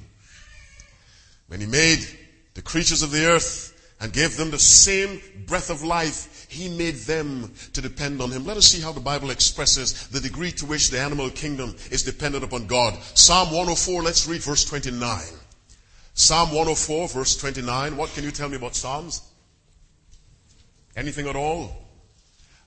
When 1.49 1.61
he 1.61 1.66
made 1.66 2.01
the 2.55 2.62
creatures 2.62 3.03
of 3.03 3.11
the 3.11 3.27
earth 3.27 3.75
and 4.01 4.11
gave 4.11 4.38
them 4.38 4.51
the 4.51 4.59
same 4.59 5.21
breath 5.47 5.69
of 5.69 5.83
life, 5.83 6.36
he 6.48 6.68
made 6.68 6.94
them 6.94 7.52
to 7.72 7.80
depend 7.80 8.20
on 8.20 8.30
him. 8.30 8.44
Let 8.44 8.56
us 8.56 8.66
see 8.66 8.80
how 8.80 8.92
the 8.92 9.00
Bible 9.00 9.30
expresses 9.30 10.09
the 10.09 10.20
degree 10.20 10.52
to 10.52 10.66
which 10.66 10.90
the 10.90 11.00
animal 11.00 11.30
kingdom 11.30 11.74
is 11.90 12.02
dependent 12.02 12.44
upon 12.44 12.66
God. 12.66 12.94
Psalm 13.14 13.48
104, 13.48 14.02
let's 14.02 14.26
read 14.28 14.42
verse 14.42 14.64
29. 14.64 15.20
Psalm 16.14 16.48
104, 16.48 17.09
verse 17.09 17.37
29. 17.37 17.96
What 17.96 18.12
can 18.14 18.24
you 18.24 18.30
tell 18.30 18.48
me 18.48 18.56
about 18.56 18.74
Psalms? 18.74 19.22
Anything 20.96 21.26
at 21.28 21.37
all 21.37 21.76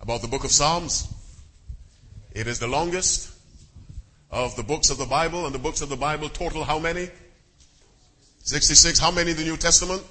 about 0.01 0.21
the 0.21 0.27
book 0.27 0.43
of 0.43 0.51
Psalms? 0.51 1.07
It 2.31 2.47
is 2.47 2.59
the 2.59 2.67
longest 2.67 3.31
of 4.29 4.55
the 4.55 4.63
books 4.63 4.91
of 4.91 4.97
the 4.97 5.05
Bible, 5.05 5.45
and 5.45 5.55
the 5.55 5.59
books 5.59 5.81
of 5.81 5.89
the 5.89 5.95
Bible 5.95 6.29
total 6.29 6.63
how 6.63 6.77
many? 6.77 7.09
66. 8.43 8.99
How 8.99 9.11
many 9.11 9.31
in 9.31 9.37
the 9.37 9.43
New 9.43 9.57
Testament? 9.57 10.03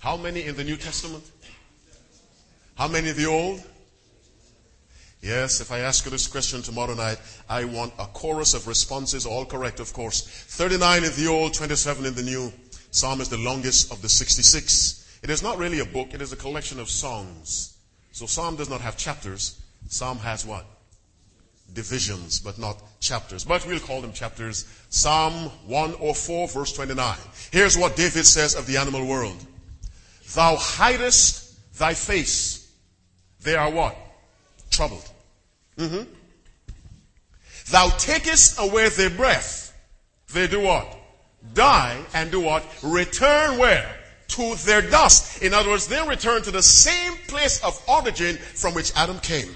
How 0.00 0.16
many 0.16 0.44
in 0.44 0.56
the 0.56 0.64
New 0.64 0.76
Testament? 0.76 1.22
How 2.74 2.88
many 2.88 3.10
in 3.10 3.16
the 3.16 3.26
Old? 3.26 3.62
Yes, 5.20 5.60
if 5.60 5.70
I 5.70 5.80
ask 5.80 6.06
you 6.06 6.10
this 6.10 6.26
question 6.26 6.62
tomorrow 6.62 6.94
night, 6.94 7.18
I 7.50 7.64
want 7.64 7.92
a 7.98 8.06
chorus 8.06 8.54
of 8.54 8.66
responses, 8.66 9.26
all 9.26 9.44
correct, 9.44 9.78
of 9.78 9.92
course. 9.92 10.22
39 10.22 11.04
in 11.04 11.12
the 11.12 11.26
Old, 11.26 11.52
27 11.52 12.06
in 12.06 12.14
the 12.14 12.22
New. 12.22 12.50
Psalm 12.90 13.20
is 13.20 13.28
the 13.28 13.36
longest 13.36 13.92
of 13.92 14.00
the 14.00 14.08
66. 14.08 15.20
It 15.22 15.28
is 15.28 15.42
not 15.42 15.58
really 15.58 15.80
a 15.80 15.84
book, 15.84 16.14
it 16.14 16.22
is 16.22 16.32
a 16.32 16.36
collection 16.36 16.80
of 16.80 16.88
songs. 16.88 17.76
So 18.12 18.24
Psalm 18.24 18.56
does 18.56 18.70
not 18.70 18.80
have 18.80 18.96
chapters. 18.96 19.60
Psalm 19.90 20.16
has 20.18 20.46
what? 20.46 20.64
Divisions, 21.74 22.40
but 22.40 22.58
not 22.58 22.82
chapters. 23.00 23.44
But 23.44 23.66
we'll 23.66 23.78
call 23.80 24.00
them 24.00 24.14
chapters. 24.14 24.64
Psalm 24.88 25.50
104 25.66 26.48
verse 26.48 26.72
29. 26.72 27.18
Here's 27.52 27.76
what 27.76 27.96
David 27.96 28.24
says 28.24 28.54
of 28.54 28.66
the 28.66 28.78
animal 28.78 29.06
world. 29.06 29.36
Thou 30.34 30.56
hidest 30.56 31.78
thy 31.78 31.94
face. 31.94 32.72
They 33.42 33.56
are 33.56 33.70
what? 33.70 33.96
Troubled. 34.70 35.08
Mm-hmm. 35.76 36.10
Thou 37.70 37.88
takest 37.98 38.58
away 38.58 38.88
their 38.90 39.10
breath. 39.10 39.76
They 40.32 40.46
do 40.46 40.60
what? 40.60 40.96
Die 41.54 42.04
and 42.14 42.30
do 42.30 42.40
what? 42.40 42.64
Return 42.82 43.58
where? 43.58 43.96
to 44.30 44.54
their 44.64 44.82
dust. 44.82 45.42
In 45.42 45.52
other 45.52 45.70
words, 45.70 45.88
they 45.88 46.00
return 46.06 46.42
to 46.42 46.50
the 46.50 46.62
same 46.62 47.14
place 47.28 47.62
of 47.64 47.80
origin 47.88 48.36
from 48.36 48.74
which 48.74 48.92
Adam 48.96 49.18
came. 49.20 49.54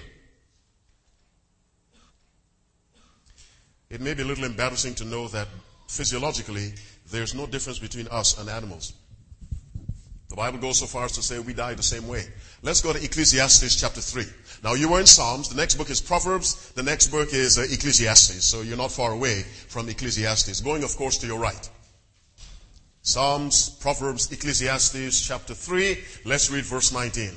It 3.91 4.01
may 4.01 4.15
be 4.15 4.23
a 4.23 4.25
little 4.25 4.45
embarrassing 4.45 4.97
to 4.97 5.05
know 5.05 5.29
that 5.29 5.47
physiologically 5.89 6.73
there's 7.11 7.35
no 7.35 7.47
difference 7.47 7.79
between 7.79 8.09
us 8.09 8.39
and 8.39 8.49
animals. 8.49 8.95
The 10.35 10.43
Bible 10.43 10.59
goes 10.59 10.81
so 10.81 10.87
far 10.87 11.05
as 11.05 11.13
to 11.13 11.23
say 11.23 11.39
we 11.39 11.55
die 11.55 11.75
the 11.75 11.83
same 11.85 12.09
way. 12.09 12.25
Let's 12.61 12.81
go 12.81 12.93
to 12.93 13.01
Ecclesiastes 13.01 13.81
chapter 13.81 14.01
3. 14.01 14.25
Now 14.65 14.75
you 14.75 14.89
were 14.89 14.99
in 14.99 15.07
Psalms. 15.07 15.49
The 15.49 15.55
next 15.55 15.77
book 15.77 15.91
is 15.91 16.01
Proverbs. 16.01 16.73
The 16.73 16.83
next 16.83 17.07
book 17.13 17.33
is 17.33 17.57
uh, 17.57 17.63
Ecclesiastes. 17.71 18.45
So 18.45 18.63
you're 18.63 18.77
not 18.77 18.91
far 18.91 19.13
away 19.13 19.43
from 19.69 19.89
Ecclesiastes. 19.89 20.61
Going, 20.61 20.83
of 20.83 20.97
course, 20.97 21.19
to 21.19 21.29
your 21.29 21.39
right. 21.39 21.71
Psalms, 23.03 23.69
Proverbs, 23.81 24.33
Ecclesiastes 24.33 25.25
chapter 25.25 25.55
3. 25.55 26.03
Let's 26.25 26.51
read 26.51 26.65
verse 26.65 26.93
19. 26.93 27.31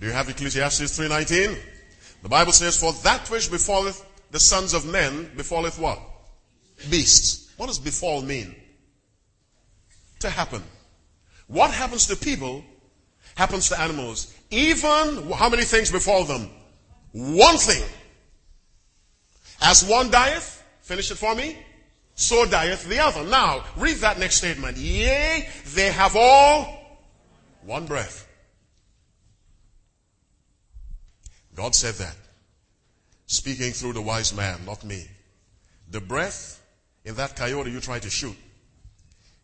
Do 0.00 0.06
you 0.08 0.12
have 0.12 0.28
Ecclesiastes 0.28 0.98
3:19? 0.98 1.56
The 2.24 2.28
Bible 2.28 2.52
says, 2.52 2.76
"For 2.76 2.92
that 3.04 3.30
which 3.30 3.48
befalleth 3.52 4.02
the 4.32 4.40
sons 4.40 4.74
of 4.74 4.84
men 4.84 5.30
befalleth 5.36 5.78
what? 5.78 6.00
Beasts." 6.90 7.48
What 7.56 7.68
does 7.68 7.78
befall 7.78 8.22
mean? 8.22 8.56
To 10.18 10.30
happen. 10.30 10.64
What 11.46 11.70
happens 11.70 12.06
to 12.06 12.16
people 12.16 12.64
happens 13.36 13.68
to 13.68 13.80
animals. 13.80 14.34
Even 14.50 15.30
how 15.32 15.48
many 15.48 15.64
things 15.64 15.90
befall 15.90 16.24
them? 16.24 16.50
one 17.12 17.58
thing. 17.58 17.82
As 19.60 19.84
one 19.84 20.10
dieth, 20.10 20.62
finish 20.80 21.10
it 21.10 21.16
for 21.16 21.34
me, 21.34 21.56
so 22.14 22.46
dieth 22.46 22.84
the 22.88 22.98
other. 22.98 23.24
Now, 23.24 23.64
read 23.76 23.96
that 23.98 24.18
next 24.18 24.36
statement. 24.36 24.76
Yea, 24.76 25.48
they 25.74 25.92
have 25.92 26.16
all 26.16 27.00
one 27.62 27.86
breath. 27.86 28.26
God 31.54 31.74
said 31.74 31.94
that. 31.94 32.16
Speaking 33.32 33.72
through 33.72 33.94
the 33.94 34.02
wise 34.02 34.34
man, 34.34 34.60
not 34.66 34.84
me. 34.84 35.08
The 35.90 36.02
breath 36.02 36.60
in 37.02 37.14
that 37.14 37.34
coyote 37.34 37.70
you 37.70 37.80
try 37.80 37.98
to 37.98 38.10
shoot 38.10 38.36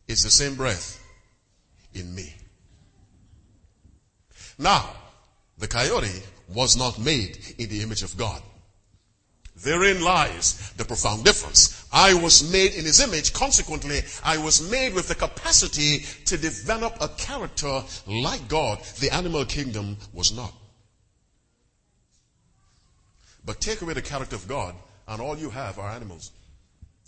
is 0.07 0.23
the 0.23 0.31
same 0.31 0.57
breath 0.57 1.03
in 1.95 2.15
me. 2.15 2.35
Now, 4.59 4.91
the 5.57 5.67
coyote 5.67 6.23
was 6.55 6.77
not 6.77 6.99
made 6.99 7.39
in 7.57 7.71
the 7.71 7.81
image 7.81 8.03
of 8.03 8.15
God. 8.19 8.43
Therein 9.57 10.03
lies 10.03 10.71
the 10.77 10.85
profound 10.85 11.25
difference. 11.25 11.89
I 11.91 12.13
was 12.13 12.53
made 12.53 12.75
in 12.75 12.85
his 12.85 13.01
image. 13.01 13.33
Consequently, 13.33 14.03
I 14.23 14.37
was 14.37 14.71
made 14.71 14.93
with 14.93 15.09
the 15.09 15.15
capacity 15.15 16.01
to 16.27 16.37
develop 16.37 16.99
a 17.01 17.09
character 17.09 17.83
like 18.07 18.49
God. 18.49 18.83
The 19.01 19.15
animal 19.15 19.47
kingdom 19.47 19.97
was 20.13 20.31
not. 20.31 20.53
But 23.49 23.63
take 23.63 23.81
away 23.81 23.95
the 23.95 24.03
character 24.03 24.37
of 24.37 24.47
God, 24.47 24.75
and 25.07 25.23
all 25.23 25.35
you 25.35 25.49
have 25.49 25.79
are 25.79 25.91
animals. 25.91 26.33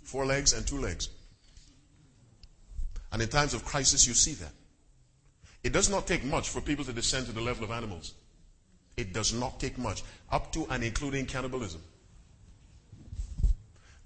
Four 0.04 0.24
legs 0.24 0.54
and 0.54 0.66
two 0.66 0.78
legs. 0.78 1.10
And 3.12 3.20
in 3.20 3.28
times 3.28 3.52
of 3.52 3.62
crisis, 3.62 4.06
you 4.06 4.14
see 4.14 4.32
that. 4.32 4.52
It 5.62 5.74
does 5.74 5.90
not 5.90 6.06
take 6.06 6.24
much 6.24 6.48
for 6.48 6.62
people 6.62 6.86
to 6.86 6.94
descend 6.94 7.26
to 7.26 7.32
the 7.32 7.42
level 7.42 7.64
of 7.64 7.70
animals. 7.70 8.14
It 8.96 9.12
does 9.12 9.34
not 9.34 9.60
take 9.60 9.76
much, 9.76 10.02
up 10.32 10.50
to 10.52 10.66
and 10.70 10.82
including 10.82 11.26
cannibalism. 11.26 11.82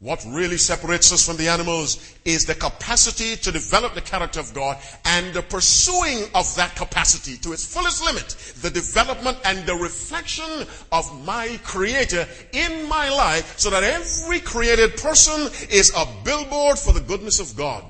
What 0.04 0.22
really 0.28 0.58
separates 0.58 1.14
us 1.14 1.24
from 1.24 1.38
the 1.38 1.48
animals 1.48 1.96
is 2.26 2.44
the 2.44 2.54
capacity 2.54 3.36
to 3.36 3.50
develop 3.50 3.94
the 3.94 4.02
character 4.02 4.38
of 4.38 4.52
God 4.52 4.76
and 5.06 5.32
the 5.32 5.40
pursuing 5.40 6.24
of 6.34 6.54
that 6.56 6.76
capacity 6.76 7.38
to 7.38 7.54
its 7.54 7.64
fullest 7.64 8.04
limit. 8.04 8.28
The 8.60 8.68
development 8.68 9.38
and 9.46 9.64
the 9.64 9.74
reflection 9.74 10.66
of 10.92 11.24
my 11.24 11.58
creator 11.64 12.28
in 12.52 12.86
my 12.86 13.08
life 13.08 13.58
so 13.58 13.70
that 13.70 13.82
every 13.82 14.40
created 14.40 14.98
person 14.98 15.50
is 15.70 15.90
a 15.96 16.06
billboard 16.22 16.78
for 16.78 16.92
the 16.92 17.00
goodness 17.00 17.40
of 17.40 17.56
God. 17.56 17.82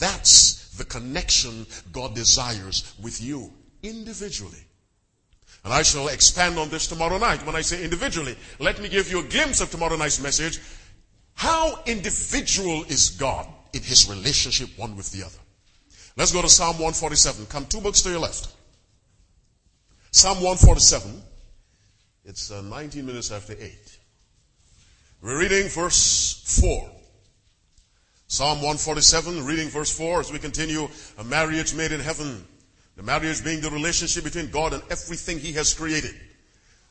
That's 0.00 0.76
the 0.76 0.84
connection 0.84 1.64
God 1.92 2.16
desires 2.16 2.92
with 3.00 3.22
you 3.22 3.52
individually. 3.84 4.63
And 5.64 5.72
I 5.72 5.82
shall 5.82 6.08
expand 6.08 6.58
on 6.58 6.68
this 6.68 6.86
tomorrow 6.86 7.16
night 7.16 7.44
when 7.46 7.56
I 7.56 7.62
say 7.62 7.82
individually. 7.82 8.36
Let 8.58 8.80
me 8.80 8.88
give 8.88 9.10
you 9.10 9.20
a 9.20 9.24
glimpse 9.24 9.60
of 9.62 9.70
tomorrow 9.70 9.96
night's 9.96 10.20
message. 10.20 10.60
How 11.34 11.82
individual 11.86 12.84
is 12.84 13.10
God 13.10 13.46
in 13.72 13.82
his 13.82 14.08
relationship 14.08 14.68
one 14.76 14.96
with 14.96 15.10
the 15.10 15.24
other? 15.24 15.38
Let's 16.16 16.32
go 16.32 16.42
to 16.42 16.48
Psalm 16.48 16.74
147. 16.74 17.46
Come 17.46 17.66
two 17.66 17.80
books 17.80 18.02
to 18.02 18.10
your 18.10 18.20
left. 18.20 18.48
Psalm 20.10 20.36
147. 20.36 21.22
It's 22.26 22.50
uh, 22.50 22.62
19 22.62 23.04
minutes 23.04 23.32
after 23.32 23.54
8. 23.54 23.98
We're 25.22 25.40
reading 25.40 25.68
verse 25.68 26.60
4. 26.60 26.90
Psalm 28.26 28.58
147, 28.58 29.44
reading 29.44 29.68
verse 29.68 29.96
4 29.96 30.20
as 30.20 30.32
we 30.32 30.38
continue, 30.38 30.88
a 31.18 31.24
marriage 31.24 31.74
made 31.74 31.92
in 31.92 32.00
heaven. 32.00 32.44
The 32.96 33.02
marriage 33.02 33.42
being 33.42 33.60
the 33.60 33.70
relationship 33.70 34.24
between 34.24 34.50
God 34.50 34.72
and 34.72 34.82
everything 34.90 35.38
He 35.38 35.52
has 35.52 35.74
created. 35.74 36.14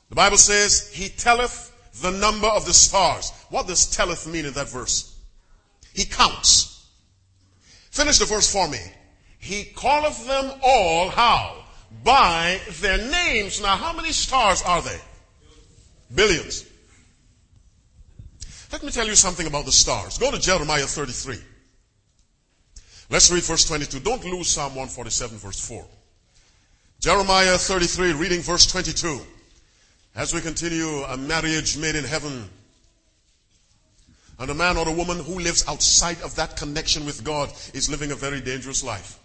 The 0.10 0.16
Bible 0.16 0.38
says, 0.38 0.92
He 0.92 1.10
telleth 1.10 1.72
the 2.02 2.12
number 2.12 2.48
of 2.48 2.66
the 2.66 2.74
stars. 2.74 3.32
What 3.50 3.68
does 3.68 3.88
telleth 3.88 4.28
mean 4.28 4.46
in 4.46 4.54
that 4.54 4.70
verse? 4.70 5.16
He 5.94 6.06
counts. 6.06 6.90
Finish 7.92 8.20
the 8.20 8.26
verse 8.26 8.52
for 8.52 8.68
me. 8.68 8.80
He 9.40 9.66
calleth 9.66 10.26
them 10.26 10.52
all 10.64 11.10
how? 11.10 11.64
By 12.04 12.60
their 12.80 12.98
names. 12.98 13.62
Now, 13.62 13.76
how 13.76 13.94
many 13.94 14.12
stars 14.12 14.64
are 14.64 14.82
they? 14.82 15.00
Billions. 16.14 16.66
Let 18.72 18.84
me 18.84 18.92
tell 18.92 19.06
you 19.06 19.16
something 19.16 19.46
about 19.46 19.66
the 19.66 19.72
stars. 19.72 20.18
Go 20.18 20.32
to 20.32 20.40
Jeremiah 20.40 20.86
33. 20.86 21.38
Let's 23.10 23.32
read 23.32 23.44
verse 23.44 23.66
22. 23.66 24.00
Don't 24.00 24.24
lose 24.26 24.50
Psalm 24.50 24.76
147 24.76 25.38
verse 25.38 25.68
4. 25.68 25.86
Jeremiah 27.00 27.58
33 27.58 28.14
reading 28.14 28.42
verse 28.42 28.66
22. 28.68 29.20
As 30.16 30.34
we 30.34 30.42
continue 30.42 31.04
a 31.04 31.18
marriage 31.18 31.78
made 31.78 31.96
in 31.96 32.04
heaven. 32.04 32.50
And 34.40 34.50
a 34.50 34.54
man 34.54 34.78
or 34.78 34.88
a 34.88 34.92
woman 34.92 35.20
who 35.20 35.40
lives 35.40 35.66
outside 35.68 36.22
of 36.22 36.36
that 36.36 36.56
connection 36.58 37.06
with 37.06 37.24
God 37.24 37.52
is 37.74 37.90
living 37.90 38.12
a 38.12 38.16
very 38.16 38.42
dangerous 38.42 38.84
life. 38.84 39.20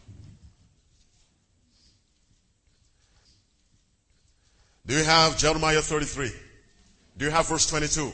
Do 4.87 4.95
you 4.95 5.05
have 5.05 5.37
Jeremiah 5.37 5.83
33? 5.83 6.33
Do 7.19 7.25
you 7.27 7.31
have 7.31 7.49
verse 7.49 7.69
22? 7.69 8.13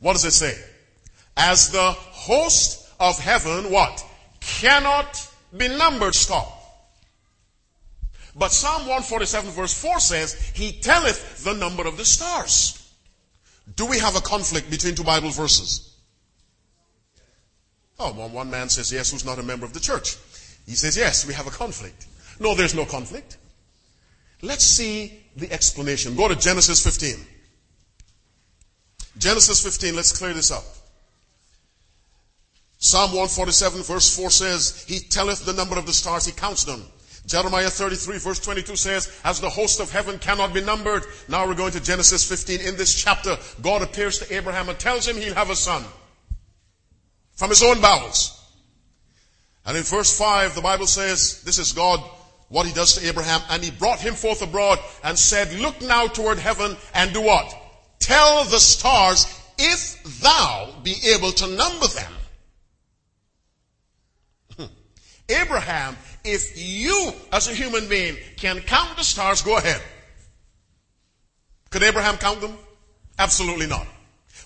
What 0.00 0.14
does 0.14 0.24
it 0.24 0.32
say? 0.32 0.58
As 1.36 1.70
the 1.70 1.92
host 1.92 2.88
of 2.98 3.18
heaven, 3.18 3.70
what? 3.70 4.02
Cannot 4.46 5.28
be 5.56 5.68
numbered. 5.68 6.14
Stop. 6.14 6.58
But 8.34 8.52
Psalm 8.52 8.82
147 8.82 9.50
verse 9.50 9.74
4 9.74 10.00
says, 10.00 10.34
He 10.54 10.72
telleth 10.72 11.44
the 11.44 11.52
number 11.52 11.86
of 11.86 11.96
the 11.96 12.04
stars. 12.04 12.78
Do 13.76 13.86
we 13.86 13.98
have 13.98 14.16
a 14.16 14.20
conflict 14.20 14.70
between 14.70 14.94
two 14.94 15.04
Bible 15.04 15.30
verses? 15.30 15.94
Oh, 17.98 18.12
well, 18.14 18.28
one 18.30 18.50
man 18.50 18.68
says 18.68 18.90
yes, 18.90 19.12
who's 19.12 19.24
not 19.24 19.38
a 19.38 19.42
member 19.42 19.66
of 19.66 19.72
the 19.72 19.80
church. 19.80 20.16
He 20.66 20.74
says 20.74 20.96
yes, 20.96 21.26
we 21.26 21.34
have 21.34 21.46
a 21.46 21.50
conflict. 21.50 22.06
No, 22.40 22.54
there's 22.54 22.74
no 22.74 22.84
conflict. 22.84 23.36
Let's 24.40 24.64
see 24.64 25.22
the 25.36 25.52
explanation. 25.52 26.16
Go 26.16 26.28
to 26.28 26.34
Genesis 26.34 26.82
15. 26.82 27.26
Genesis 29.18 29.62
15, 29.62 29.94
let's 29.94 30.16
clear 30.16 30.32
this 30.32 30.50
up. 30.50 30.64
Psalm 32.82 33.10
147 33.10 33.84
verse 33.84 34.16
4 34.16 34.28
says, 34.28 34.84
He 34.88 34.98
telleth 34.98 35.46
the 35.46 35.52
number 35.52 35.78
of 35.78 35.86
the 35.86 35.92
stars, 35.92 36.26
He 36.26 36.32
counts 36.32 36.64
them. 36.64 36.82
Jeremiah 37.24 37.70
33 37.70 38.18
verse 38.18 38.40
22 38.40 38.74
says, 38.74 39.20
as 39.24 39.38
the 39.40 39.48
host 39.48 39.78
of 39.78 39.92
heaven 39.92 40.18
cannot 40.18 40.52
be 40.52 40.60
numbered. 40.60 41.04
Now 41.28 41.46
we're 41.46 41.54
going 41.54 41.70
to 41.72 41.80
Genesis 41.80 42.28
15. 42.28 42.60
In 42.66 42.76
this 42.76 43.00
chapter, 43.00 43.38
God 43.62 43.82
appears 43.82 44.18
to 44.18 44.34
Abraham 44.34 44.68
and 44.68 44.76
tells 44.80 45.06
him 45.06 45.16
he'll 45.16 45.32
have 45.36 45.50
a 45.50 45.54
son. 45.54 45.84
From 47.36 47.50
his 47.50 47.62
own 47.62 47.80
bowels. 47.80 48.36
And 49.64 49.76
in 49.76 49.84
verse 49.84 50.18
5, 50.18 50.56
the 50.56 50.60
Bible 50.60 50.88
says, 50.88 51.40
this 51.44 51.60
is 51.60 51.72
God, 51.72 52.00
what 52.48 52.66
he 52.66 52.72
does 52.72 52.96
to 52.96 53.06
Abraham. 53.06 53.42
And 53.48 53.62
he 53.62 53.70
brought 53.70 54.00
him 54.00 54.14
forth 54.14 54.42
abroad 54.42 54.80
and 55.04 55.16
said, 55.16 55.52
look 55.60 55.80
now 55.82 56.08
toward 56.08 56.40
heaven 56.40 56.76
and 56.94 57.12
do 57.12 57.22
what? 57.22 57.54
Tell 58.00 58.42
the 58.42 58.58
stars, 58.58 59.40
if 59.56 60.02
thou 60.20 60.74
be 60.82 60.96
able 61.14 61.30
to 61.30 61.46
number 61.46 61.86
them. 61.86 62.12
Abraham, 65.34 65.96
if 66.24 66.52
you 66.56 67.12
as 67.32 67.48
a 67.48 67.54
human 67.54 67.88
being 67.88 68.16
can 68.36 68.60
count 68.60 68.96
the 68.96 69.04
stars, 69.04 69.42
go 69.42 69.56
ahead. 69.56 69.80
Could 71.70 71.82
Abraham 71.82 72.16
count 72.16 72.40
them? 72.40 72.56
Absolutely 73.18 73.66
not. 73.66 73.86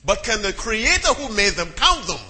But 0.04 0.22
can 0.22 0.42
the 0.42 0.52
creator 0.52 1.08
who 1.08 1.34
made 1.34 1.54
them 1.54 1.72
count 1.76 2.06
them? 2.06 2.20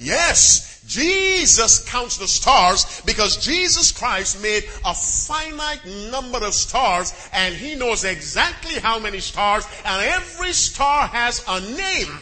Yes. 0.00 0.72
Jesus 0.86 1.88
counts 1.88 2.16
the 2.18 2.26
stars 2.26 3.00
because 3.06 3.36
Jesus 3.36 3.92
Christ 3.92 4.42
made 4.42 4.64
a 4.84 4.92
finite 4.92 5.86
number 6.10 6.44
of 6.44 6.54
stars 6.54 7.14
and 7.32 7.54
he 7.54 7.76
knows 7.76 8.04
exactly 8.04 8.80
how 8.80 8.98
many 8.98 9.20
stars 9.20 9.64
and 9.84 10.02
every 10.02 10.52
star 10.52 11.06
has 11.06 11.44
a 11.46 11.60
name. 11.60 12.18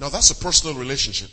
Now 0.00 0.08
that's 0.08 0.30
a 0.30 0.34
personal 0.34 0.76
relationship. 0.76 1.30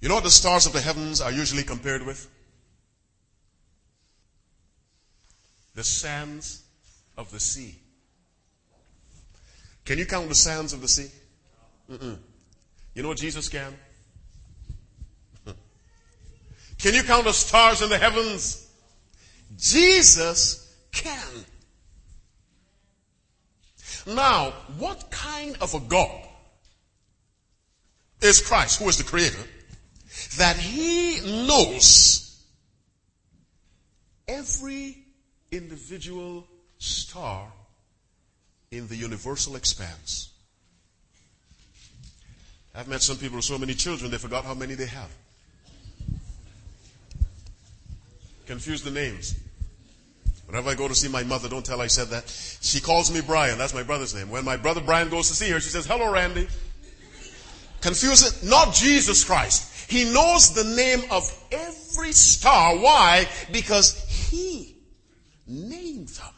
You 0.00 0.08
know 0.08 0.14
what 0.14 0.24
the 0.24 0.30
stars 0.30 0.66
of 0.66 0.72
the 0.72 0.80
heavens 0.80 1.20
are 1.20 1.32
usually 1.32 1.64
compared 1.64 2.06
with? 2.06 2.28
The 5.74 5.84
sands 5.84 6.62
of 7.16 7.30
the 7.30 7.40
sea. 7.40 7.76
Can 9.84 9.98
you 9.98 10.06
count 10.06 10.28
the 10.28 10.34
sands 10.34 10.72
of 10.72 10.80
the 10.80 10.88
sea? 10.88 11.10
Mm-mm. 11.90 12.18
You 12.94 13.02
know 13.02 13.08
what 13.08 13.18
Jesus 13.18 13.48
can? 13.48 13.74
can 16.78 16.94
you 16.94 17.02
count 17.02 17.24
the 17.24 17.32
stars 17.32 17.82
in 17.82 17.88
the 17.88 17.98
heavens? 17.98 18.68
Jesus 19.56 20.76
can. 20.92 21.44
Now, 24.06 24.52
what 24.78 25.10
kind 25.10 25.56
of 25.60 25.74
a 25.74 25.80
God 25.80 26.28
is 28.20 28.40
Christ, 28.40 28.80
who 28.80 28.88
is 28.88 28.96
the 28.98 29.04
creator? 29.04 29.38
That 30.36 30.56
he 30.56 31.20
knows 31.46 32.42
every 34.26 34.98
individual 35.50 36.46
star 36.78 37.46
in 38.70 38.86
the 38.88 38.96
universal 38.96 39.56
expanse. 39.56 40.30
I've 42.74 42.88
met 42.88 43.02
some 43.02 43.16
people 43.16 43.36
with 43.36 43.44
so 43.44 43.58
many 43.58 43.74
children 43.74 44.10
they 44.10 44.18
forgot 44.18 44.44
how 44.44 44.54
many 44.54 44.74
they 44.74 44.86
have. 44.86 45.10
Confuse 48.46 48.82
the 48.82 48.90
names. 48.90 49.34
Whenever 50.46 50.70
I 50.70 50.74
go 50.74 50.88
to 50.88 50.94
see 50.94 51.08
my 51.08 51.22
mother, 51.22 51.48
don't 51.48 51.64
tell 51.64 51.78
her 51.78 51.84
I 51.84 51.88
said 51.88 52.08
that. 52.08 52.28
She 52.62 52.80
calls 52.80 53.12
me 53.12 53.20
Brian. 53.20 53.58
That's 53.58 53.74
my 53.74 53.82
brother's 53.82 54.14
name. 54.14 54.30
When 54.30 54.44
my 54.44 54.56
brother 54.56 54.80
Brian 54.80 55.10
goes 55.10 55.28
to 55.28 55.34
see 55.34 55.50
her, 55.50 55.60
she 55.60 55.68
says, 55.68 55.84
Hello, 55.86 56.10
Randy. 56.10 56.48
Confuse 57.82 58.26
it. 58.26 58.48
Not 58.48 58.72
Jesus 58.72 59.24
Christ. 59.24 59.67
He 59.88 60.04
knows 60.04 60.52
the 60.52 60.64
name 60.64 61.02
of 61.10 61.24
every 61.50 62.12
star. 62.12 62.76
Why? 62.76 63.26
Because 63.50 63.98
He 64.06 64.76
named 65.46 66.08
them. 66.08 66.34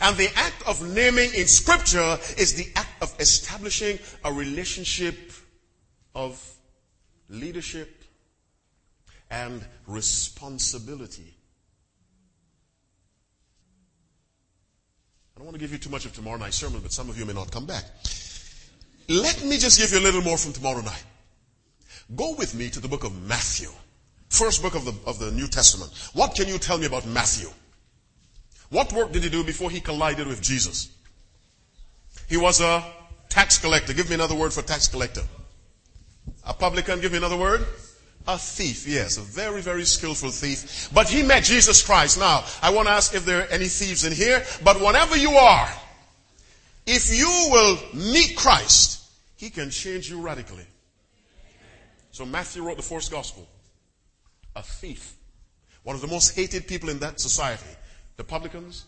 And 0.00 0.16
the 0.16 0.28
act 0.36 0.66
of 0.66 0.80
naming 0.94 1.34
in 1.34 1.48
scripture 1.48 2.18
is 2.38 2.54
the 2.54 2.68
act 2.76 3.02
of 3.02 3.12
establishing 3.18 3.98
a 4.24 4.32
relationship 4.32 5.32
of 6.14 6.40
leadership 7.28 8.04
and 9.28 9.64
responsibility. 9.88 11.34
I 15.34 15.40
don't 15.40 15.46
want 15.46 15.56
to 15.56 15.60
give 15.60 15.72
you 15.72 15.78
too 15.78 15.90
much 15.90 16.04
of 16.04 16.12
tomorrow 16.12 16.36
night's 16.38 16.56
sermon, 16.56 16.80
but 16.80 16.92
some 16.92 17.10
of 17.10 17.18
you 17.18 17.24
may 17.24 17.32
not 17.32 17.50
come 17.50 17.66
back. 17.66 17.84
Let 19.08 19.44
me 19.44 19.58
just 19.58 19.80
give 19.80 19.90
you 19.90 19.98
a 19.98 20.04
little 20.04 20.22
more 20.22 20.38
from 20.38 20.52
tomorrow 20.52 20.80
night. 20.80 21.04
Go 22.14 22.34
with 22.34 22.54
me 22.54 22.68
to 22.70 22.80
the 22.80 22.88
book 22.88 23.04
of 23.04 23.26
Matthew. 23.26 23.68
First 24.28 24.62
book 24.62 24.74
of 24.74 24.84
the, 24.84 24.94
of 25.06 25.18
the 25.18 25.30
New 25.30 25.46
Testament. 25.46 25.92
What 26.14 26.34
can 26.34 26.48
you 26.48 26.58
tell 26.58 26.78
me 26.78 26.86
about 26.86 27.06
Matthew? 27.06 27.48
What 28.70 28.92
work 28.92 29.12
did 29.12 29.22
he 29.22 29.28
do 29.28 29.44
before 29.44 29.70
he 29.70 29.80
collided 29.80 30.26
with 30.26 30.40
Jesus? 30.40 30.90
He 32.28 32.36
was 32.36 32.60
a 32.60 32.82
tax 33.28 33.58
collector. 33.58 33.92
Give 33.92 34.08
me 34.08 34.14
another 34.14 34.34
word 34.34 34.52
for 34.52 34.62
tax 34.62 34.88
collector. 34.88 35.22
A 36.46 36.54
publican, 36.54 37.00
give 37.00 37.12
me 37.12 37.18
another 37.18 37.36
word. 37.36 37.66
A 38.26 38.38
thief, 38.38 38.86
yes, 38.86 39.18
a 39.18 39.20
very, 39.20 39.60
very 39.60 39.84
skillful 39.84 40.30
thief. 40.30 40.88
But 40.94 41.08
he 41.08 41.22
met 41.22 41.42
Jesus 41.44 41.82
Christ. 41.82 42.18
Now, 42.18 42.44
I 42.62 42.70
want 42.70 42.88
to 42.88 42.92
ask 42.92 43.14
if 43.14 43.24
there 43.24 43.40
are 43.40 43.48
any 43.48 43.66
thieves 43.66 44.04
in 44.04 44.12
here, 44.12 44.44
but 44.62 44.80
whatever 44.80 45.16
you 45.16 45.32
are, 45.32 45.68
if 46.86 47.14
you 47.14 47.48
will 47.50 47.78
meet 47.94 48.36
Christ, 48.36 49.02
he 49.36 49.50
can 49.50 49.70
change 49.70 50.08
you 50.08 50.20
radically. 50.20 50.66
So 52.12 52.26
Matthew 52.26 52.62
wrote 52.62 52.76
the 52.76 52.82
first 52.82 53.10
gospel 53.10 53.48
a 54.54 54.62
thief. 54.62 55.16
One 55.82 55.96
of 55.96 56.02
the 56.02 56.08
most 56.08 56.36
hated 56.36 56.68
people 56.68 56.90
in 56.90 56.98
that 57.00 57.18
society. 57.18 57.70
The 58.16 58.24
publicans 58.24 58.84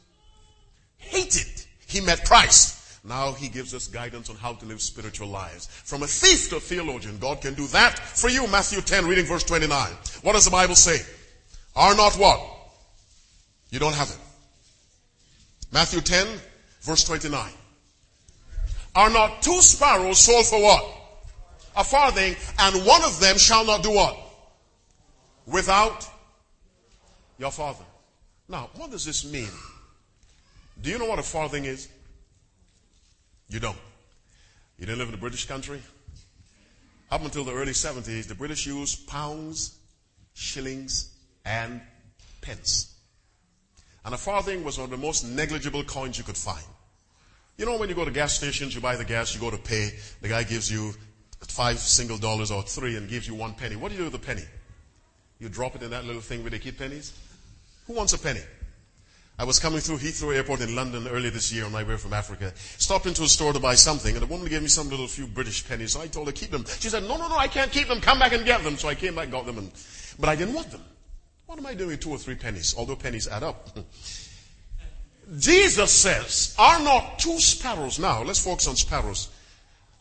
hated. 0.98 1.64
He 1.87 2.00
met 2.00 2.24
Christ. 2.24 3.00
Now 3.02 3.32
he 3.32 3.48
gives 3.48 3.74
us 3.74 3.88
guidance 3.88 4.30
on 4.30 4.37
how 4.37 4.52
to 4.54 4.66
live 4.66 4.80
spiritual 4.80 5.28
lives. 5.28 5.66
From 5.66 6.02
a 6.02 6.06
thief 6.06 6.50
to 6.50 6.56
a 6.56 6.60
theologian, 6.60 7.18
God 7.18 7.40
can 7.40 7.54
do 7.54 7.66
that 7.68 7.98
for 7.98 8.28
you. 8.28 8.46
Matthew 8.46 8.80
10, 8.80 9.06
reading 9.06 9.24
verse 9.24 9.44
29. 9.44 9.92
What 10.22 10.34
does 10.34 10.44
the 10.44 10.50
Bible 10.50 10.74
say? 10.74 11.04
Are 11.74 11.94
not 11.94 12.14
what? 12.14 12.40
You 13.70 13.78
don't 13.78 13.94
have 13.94 14.08
it. 14.08 14.18
Matthew 15.72 16.00
10, 16.00 16.26
verse 16.82 17.04
29. 17.04 17.50
Are 18.94 19.10
not 19.10 19.42
two 19.42 19.60
sparrows 19.60 20.18
sold 20.18 20.46
for 20.46 20.62
what? 20.62 20.93
A 21.76 21.84
farthing, 21.84 22.37
and 22.58 22.87
one 22.87 23.02
of 23.04 23.18
them 23.20 23.37
shall 23.38 23.64
not 23.64 23.82
do 23.82 23.90
what? 23.90 24.24
without 25.46 26.08
your 27.38 27.50
father. 27.50 27.84
Now, 28.48 28.70
what 28.76 28.90
does 28.90 29.04
this 29.04 29.30
mean? 29.30 29.48
Do 30.80 30.90
you 30.90 30.98
know 30.98 31.06
what 31.06 31.18
a 31.18 31.22
farthing 31.22 31.64
is? 31.64 31.88
You 33.48 33.60
don't. 33.60 33.76
You 34.78 34.87
didn't 34.87 34.98
live 34.98 35.08
in 35.08 35.12
the 35.12 35.18
British 35.20 35.46
country? 35.46 35.80
Up 37.10 37.22
until 37.24 37.44
the 37.44 37.52
early 37.52 37.72
70s, 37.72 38.26
the 38.26 38.34
British 38.34 38.66
used 38.66 39.06
pounds, 39.06 39.78
shillings, 40.34 41.14
and 41.44 41.80
pence. 42.40 42.94
And 44.04 44.14
a 44.14 44.18
farthing 44.18 44.64
was 44.64 44.78
one 44.78 44.87
of 44.87 44.90
the 44.90 44.96
most 44.96 45.24
negligible 45.24 45.84
coins 45.84 46.18
you 46.18 46.24
could 46.24 46.37
find. 46.37 46.64
You 47.56 47.66
know, 47.66 47.78
when 47.78 47.88
you 47.88 47.94
go 47.94 48.04
to 48.04 48.10
gas 48.10 48.34
stations, 48.34 48.74
you 48.74 48.80
buy 48.80 48.96
the 48.96 49.04
gas, 49.04 49.34
you 49.34 49.40
go 49.40 49.50
to 49.50 49.56
pay, 49.56 49.90
the 50.20 50.28
guy 50.28 50.42
gives 50.42 50.70
you 50.70 50.92
five 51.46 51.78
single 51.78 52.18
dollars 52.18 52.50
or 52.50 52.62
three 52.62 52.96
and 52.96 53.09
gives 53.09 53.26
you 53.26 53.35
one 53.35 53.54
penny. 53.54 53.76
What 53.76 53.88
do 53.88 53.94
you 53.94 53.98
do 53.98 54.11
with 54.11 54.20
the 54.20 54.26
penny? 54.26 54.44
You 55.38 55.48
drop 55.48 55.74
it 55.74 55.83
in 55.83 55.90
that 55.90 56.04
little 56.04 56.22
thing 56.22 56.42
where 56.42 56.50
they 56.50 56.59
keep 56.59 56.78
pennies. 56.78 57.12
Who 57.87 57.94
wants 57.94 58.12
a 58.12 58.18
penny? 58.18 58.40
I 59.37 59.44
was 59.44 59.59
coming 59.59 59.80
through 59.80 59.96
Heathrow 59.96 60.35
Airport 60.35 60.61
in 60.61 60.76
London 60.76 61.09
earlier 61.09 61.30
this 61.30 61.52
year 61.52 61.64
on 61.64 61.72
my 61.72 61.83
way 61.83 61.96
from 61.96 62.12
Africa. 62.12 62.52
Stopped 62.78 63.07
into 63.07 63.24
a 63.24 63.28
store 63.28 63.52
to 63.52 63.59
buy 63.59 63.74
something, 63.74 64.14
and 64.14 64.22
the 64.22 64.26
woman 64.26 64.46
gave 64.46 64.62
me 64.62 64.68
some 64.68 64.88
little 64.88 65.09
few 65.09 65.26
British 65.26 65.66
pennies. 65.66 65.92
So 65.92 66.00
I 66.00 66.07
told 66.07 66.28
her, 66.28 66.33
keep 66.33 66.52
them. 66.52 66.64
She 66.78 66.88
said, 66.88 67.02
no, 67.02 67.16
no, 67.16 67.28
no, 67.28 67.37
I 67.37 67.48
can't 67.48 67.72
keep 67.72 67.88
them. 67.88 68.00
Come 68.00 68.20
back 68.20 68.33
and 68.33 68.44
get 68.44 68.62
them. 68.62 68.76
So 68.76 68.88
I 68.88 68.94
came 68.94 69.16
back, 69.16 69.33
got 69.33 69.44
them, 69.44 69.59
and, 69.59 69.72
but 70.20 70.28
I 70.28 70.37
didn't 70.37 70.54
want 70.54 70.70
them. 70.70 70.83
What 71.46 71.59
am 71.59 71.66
I 71.66 71.74
doing 71.74 71.90
with 71.90 72.00
two 72.00 72.11
or 72.11 72.18
three 72.18 72.37
pennies? 72.37 72.76
Although 72.78 72.94
pennies 72.94 73.26
add 73.26 73.42
up. 73.42 73.76
Jesus 75.38 75.90
says, 75.90 76.54
are 76.59 76.80
not 76.80 77.18
two 77.18 77.38
sparrows 77.40 77.98
now? 77.98 78.22
Let's 78.22 78.44
focus 78.44 78.68
on 78.68 78.76
sparrows. 78.76 79.30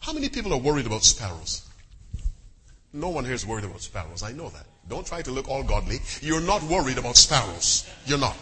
How 0.04 0.12
many 0.12 0.28
people 0.28 0.52
are 0.52 0.60
worried 0.60 0.86
about 0.86 1.06
sparrows? 1.06 1.62
No 2.92 3.08
one 3.08 3.24
here 3.24 3.36
is 3.36 3.46
worried 3.46 3.64
about 3.64 3.80
sparrows. 3.80 4.22
I 4.22 4.34
know 4.34 4.50
that. 4.50 4.66
Don't 4.90 5.08
try 5.08 5.22
to 5.22 5.32
look 5.32 5.48
all 5.48 5.64
godly. 5.64 6.00
You're 6.22 6.42
not 6.42 6.62
worried 6.64 6.98
about 6.98 7.16
sparrows. 7.16 7.90
You're 8.06 8.20
not. 8.20 8.36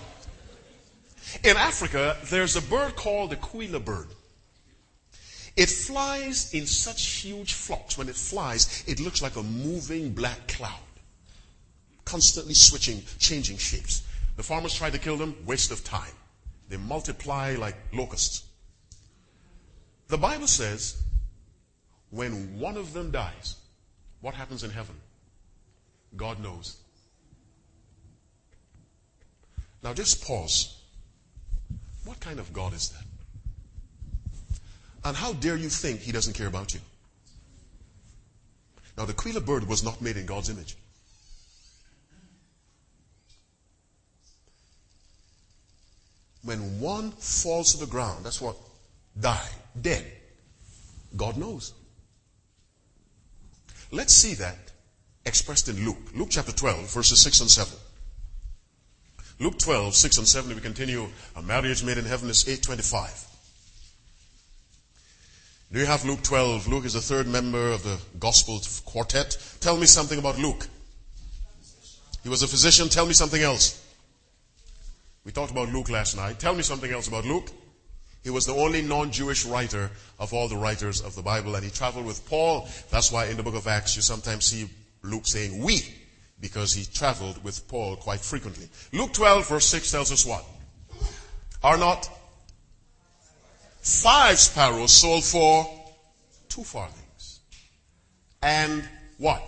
In 1.43 1.55
Africa, 1.57 2.17
there's 2.31 2.55
a 2.55 2.63
bird 2.63 2.95
called 2.95 3.29
the 3.29 3.35
quelea 3.35 3.79
bird. 3.79 4.07
It 5.55 5.69
flies 5.69 6.51
in 6.51 6.65
such 6.65 7.21
huge 7.21 7.53
flocks. 7.53 7.95
When 7.95 8.09
it 8.09 8.15
flies, 8.15 8.83
it 8.87 8.99
looks 8.99 9.21
like 9.21 9.35
a 9.35 9.43
moving 9.43 10.13
black 10.13 10.47
cloud, 10.47 10.89
constantly 12.05 12.55
switching, 12.55 13.03
changing 13.19 13.57
shapes. 13.57 14.01
The 14.35 14.41
farmers 14.41 14.73
try 14.73 14.89
to 14.89 14.97
kill 14.97 15.17
them, 15.17 15.35
waste 15.45 15.69
of 15.69 15.83
time. 15.83 16.15
They 16.69 16.77
multiply 16.77 17.55
like 17.55 17.75
locusts. 17.93 18.45
The 20.07 20.17
Bible 20.17 20.47
says 20.47 20.97
when 22.11 22.59
one 22.59 22.77
of 22.77 22.93
them 22.93 23.09
dies, 23.11 23.55
what 24.19 24.35
happens 24.35 24.63
in 24.63 24.69
heaven? 24.69 24.95
God 26.15 26.39
knows. 26.39 26.77
Now 29.81 29.93
just 29.93 30.23
pause. 30.23 30.77
What 32.05 32.19
kind 32.19 32.39
of 32.39 32.53
God 32.53 32.73
is 32.73 32.89
that? 32.89 33.03
And 35.03 35.17
how 35.17 35.33
dare 35.33 35.55
you 35.55 35.69
think 35.69 36.01
he 36.01 36.11
doesn't 36.11 36.33
care 36.33 36.47
about 36.47 36.73
you? 36.73 36.79
Now 38.97 39.05
the 39.05 39.13
quelea 39.13 39.43
bird 39.43 39.67
was 39.67 39.83
not 39.83 40.01
made 40.01 40.17
in 40.17 40.25
God's 40.25 40.49
image. 40.49 40.75
When 46.43 46.79
one 46.79 47.11
falls 47.11 47.73
to 47.73 47.85
the 47.85 47.89
ground, 47.89 48.25
that's 48.25 48.41
what? 48.41 48.57
Die. 49.19 49.49
Dead. 49.79 50.05
God 51.15 51.37
knows. 51.37 51.73
Let's 53.91 54.13
see 54.13 54.33
that 54.35 54.57
expressed 55.25 55.67
in 55.67 55.85
Luke. 55.85 55.97
Luke 56.15 56.29
chapter 56.31 56.51
12, 56.51 56.93
verses 56.93 57.21
6 57.21 57.41
and 57.41 57.51
7. 57.51 57.77
Luke 59.39 59.57
12, 59.59 59.95
6 59.95 60.17
and 60.17 60.27
7, 60.27 60.55
we 60.55 60.61
continue. 60.61 61.07
A 61.35 61.41
marriage 61.41 61.83
made 61.83 61.97
in 61.97 62.05
heaven 62.05 62.29
is 62.29 62.47
825. 62.47 63.27
Do 65.71 65.79
you 65.79 65.85
have 65.85 66.05
Luke 66.05 66.21
12? 66.21 66.67
Luke 66.67 66.85
is 66.85 66.93
the 66.93 67.01
third 67.01 67.27
member 67.27 67.71
of 67.71 67.83
the 67.83 67.99
gospel 68.19 68.61
quartet. 68.85 69.37
Tell 69.61 69.77
me 69.77 69.85
something 69.85 70.19
about 70.19 70.37
Luke. 70.37 70.67
He 72.23 72.29
was 72.29 72.43
a 72.43 72.47
physician. 72.47 72.89
Tell 72.89 73.05
me 73.05 73.13
something 73.13 73.41
else. 73.41 73.81
We 75.25 75.31
talked 75.31 75.51
about 75.51 75.69
Luke 75.69 75.89
last 75.89 76.15
night. 76.15 76.39
Tell 76.39 76.53
me 76.53 76.61
something 76.61 76.91
else 76.91 77.07
about 77.07 77.25
Luke. 77.25 77.49
He 78.23 78.29
was 78.29 78.45
the 78.45 78.53
only 78.53 78.81
non-Jewish 78.81 79.45
writer 79.45 79.89
of 80.19 80.33
all 80.33 80.47
the 80.47 80.57
writers 80.57 81.01
of 81.01 81.15
the 81.15 81.21
Bible 81.21 81.55
and 81.55 81.63
he 81.63 81.71
traveled 81.71 82.05
with 82.05 82.27
Paul. 82.27 82.69
That's 82.91 83.11
why 83.11 83.25
in 83.25 83.37
the 83.37 83.43
book 83.43 83.55
of 83.55 83.67
Acts 83.67 83.95
you 83.95 84.01
sometimes 84.01 84.45
see 84.45 84.69
Luke 85.01 85.25
saying 85.25 85.63
we, 85.63 85.81
because 86.39 86.73
he 86.73 86.85
traveled 86.85 87.43
with 87.43 87.67
Paul 87.67 87.95
quite 87.95 88.19
frequently. 88.19 88.69
Luke 88.93 89.13
12 89.13 89.47
verse 89.49 89.65
6 89.65 89.91
tells 89.91 90.11
us 90.11 90.25
what? 90.25 90.45
Are 91.63 91.77
not 91.77 92.09
five 93.81 94.37
sparrows 94.39 94.91
sold 94.91 95.23
for 95.23 95.67
two 96.49 96.63
farthings? 96.63 97.39
And 98.43 98.87
what? 99.17 99.43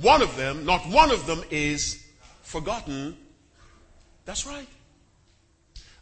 One 0.00 0.22
of 0.22 0.36
them, 0.36 0.64
not 0.64 0.86
one 0.88 1.10
of 1.10 1.26
them 1.26 1.42
is 1.50 2.02
forgotten. 2.42 3.16
That's 4.24 4.46
right. 4.46 4.66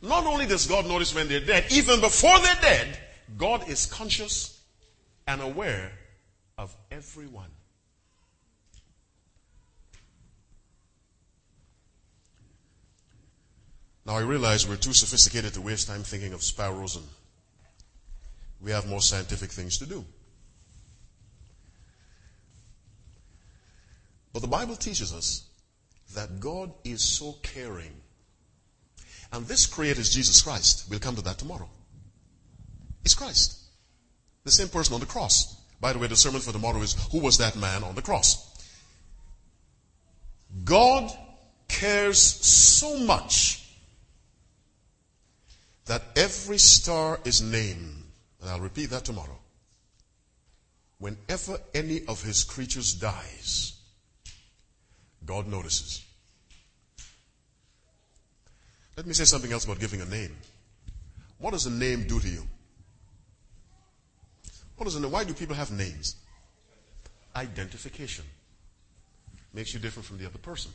Not 0.04 0.26
only 0.26 0.44
does 0.44 0.66
God 0.66 0.86
notice 0.86 1.14
when 1.14 1.28
they're 1.28 1.40
dead, 1.40 1.64
even 1.70 2.00
before 2.00 2.38
they're 2.40 2.60
dead, 2.60 2.98
God 3.38 3.68
is 3.68 3.86
conscious 3.86 4.60
and 5.26 5.40
aware 5.40 5.92
of 6.58 6.76
everyone. 6.90 7.48
Now 14.06 14.16
I 14.16 14.20
realize 14.20 14.68
we're 14.68 14.76
too 14.76 14.92
sophisticated 14.92 15.54
to 15.54 15.62
waste 15.62 15.88
time 15.88 16.02
thinking 16.02 16.34
of 16.34 16.42
sparrows 16.42 16.96
and 16.96 17.06
we 18.60 18.72
have 18.72 18.86
more 18.86 19.00
scientific 19.00 19.50
things 19.50 19.78
to 19.78 19.86
do. 19.86 20.04
But 24.34 24.42
the 24.42 24.48
Bible 24.48 24.76
teaches 24.76 25.14
us 25.14 25.48
that 26.14 26.40
God 26.40 26.72
is 26.84 27.02
so 27.02 27.36
caring. 27.42 28.03
And 29.34 29.48
this 29.48 29.66
creator 29.66 30.00
is 30.00 30.10
Jesus 30.10 30.40
Christ. 30.42 30.86
We'll 30.88 31.00
come 31.00 31.16
to 31.16 31.22
that 31.22 31.38
tomorrow. 31.38 31.68
It's 33.04 33.14
Christ. 33.14 33.58
The 34.44 34.52
same 34.52 34.68
person 34.68 34.94
on 34.94 35.00
the 35.00 35.06
cross. 35.06 35.56
By 35.80 35.92
the 35.92 35.98
way, 35.98 36.06
the 36.06 36.14
sermon 36.14 36.40
for 36.40 36.52
tomorrow 36.52 36.80
is 36.82 36.94
Who 37.10 37.18
was 37.18 37.38
that 37.38 37.56
man 37.56 37.82
on 37.82 37.96
the 37.96 38.02
cross? 38.02 38.48
God 40.64 41.10
cares 41.66 42.20
so 42.20 42.96
much 43.00 43.68
that 45.86 46.02
every 46.14 46.58
star 46.58 47.18
is 47.24 47.42
named. 47.42 48.04
And 48.40 48.50
I'll 48.50 48.60
repeat 48.60 48.90
that 48.90 49.04
tomorrow. 49.04 49.38
Whenever 50.98 51.58
any 51.74 52.04
of 52.06 52.22
his 52.22 52.44
creatures 52.44 52.94
dies, 52.94 53.72
God 55.26 55.48
notices. 55.48 56.04
Let 58.96 59.06
me 59.06 59.12
say 59.12 59.24
something 59.24 59.52
else 59.52 59.64
about 59.64 59.80
giving 59.80 60.00
a 60.00 60.04
name. 60.06 60.36
What 61.38 61.52
does 61.52 61.66
a 61.66 61.70
name 61.70 62.06
do 62.06 62.20
to 62.20 62.28
you? 62.28 62.46
A 64.78 65.00
name? 65.00 65.10
Why 65.10 65.24
do 65.24 65.34
people 65.34 65.56
have 65.56 65.70
names? 65.70 66.16
Identification. 67.34 68.24
makes 69.52 69.72
you 69.72 69.80
different 69.80 70.06
from 70.06 70.18
the 70.18 70.26
other 70.26 70.38
person. 70.38 70.72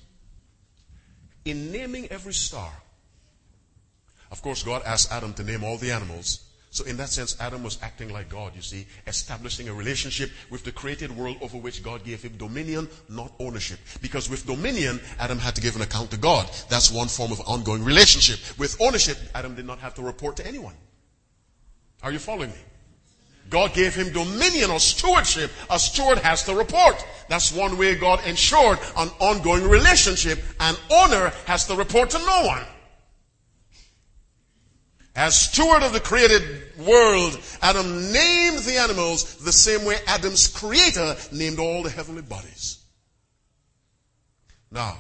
In 1.46 1.72
naming 1.72 2.08
every 2.08 2.34
star, 2.34 2.72
of 4.32 4.42
course, 4.42 4.64
God 4.64 4.84
asked 4.86 5.12
Adam 5.12 5.34
to 5.34 5.44
name 5.44 5.64
all 5.64 5.78
the 5.78 5.92
animals. 5.92 6.49
So 6.72 6.86
in 6.86 6.98
that 6.98 7.10
sense, 7.10 7.36
Adam 7.40 7.64
was 7.64 7.80
acting 7.82 8.10
like 8.14 8.30
God, 8.30 8.56
you 8.56 8.62
see, 8.62 8.86
establishing 9.08 9.70
a 9.70 9.74
relationship 9.74 10.30
with 10.52 10.64
the 10.64 10.72
created 10.72 11.16
world 11.16 11.38
over 11.42 11.58
which 11.58 11.82
God 11.82 12.04
gave 12.04 12.22
him 12.22 12.38
dominion, 12.38 12.88
not 13.10 13.32
ownership. 13.40 13.80
Because 14.02 14.30
with 14.30 14.46
dominion, 14.46 15.00
Adam 15.20 15.40
had 15.40 15.56
to 15.56 15.62
give 15.62 15.76
an 15.76 15.82
account 15.82 16.12
to 16.12 16.18
God. 16.18 16.48
That's 16.70 16.92
one 16.92 17.08
form 17.08 17.32
of 17.32 17.42
ongoing 17.48 17.84
relationship. 17.84 18.40
With 18.60 18.80
ownership, 18.80 19.18
Adam 19.34 19.56
did 19.56 19.66
not 19.66 19.80
have 19.80 19.96
to 19.96 20.04
report 20.04 20.36
to 20.38 20.48
anyone. 20.48 20.76
Are 22.04 22.12
you 22.12 22.20
following 22.20 22.52
me? 22.52 22.58
God 23.50 23.74
gave 23.74 23.96
him 23.96 24.14
dominion 24.14 24.70
or 24.70 24.80
stewardship. 24.80 25.50
A 25.72 25.80
steward 25.80 26.20
has 26.20 26.44
to 26.44 26.54
report. 26.54 27.04
That's 27.30 27.52
one 27.52 27.80
way 27.80 27.96
God 27.96 28.24
ensured 28.28 28.78
an 28.96 29.10
ongoing 29.20 29.68
relationship. 29.68 30.40
An 30.60 30.76
owner 30.92 31.34
has 31.46 31.66
to 31.66 31.76
report 31.76 32.12
to 32.12 32.20
no 32.20 32.46
one. 32.46 32.64
As 35.16 35.40
steward 35.40 35.84
of 35.84 35.94
the 35.94 36.00
created 36.00 36.78
world, 36.78 37.40
Adam 37.62 38.12
named 38.12 38.60
the 38.60 38.78
animals 38.80 39.36
the 39.38 39.52
same 39.52 39.86
way 39.86 39.98
Adam's 40.08 40.48
creator 40.48 41.16
named 41.32 41.60
all 41.60 41.84
the 41.84 41.90
heavenly 41.90 42.22
bodies. 42.22 42.80
Now, 44.72 44.98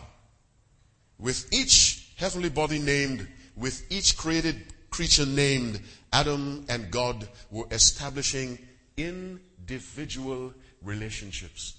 with 1.18 1.47
each 1.53 2.12
heavenly 2.16 2.49
body 2.49 2.80
named, 2.80 3.28
with 3.55 3.86
each 3.91 4.18
created 4.18 4.74
creature 4.89 5.26
named, 5.26 5.80
Adam 6.12 6.66
and 6.70 6.89
God 6.89 7.28
were 7.51 7.68
establishing 7.72 8.57
individual 8.97 10.53
relationships. 10.82 11.76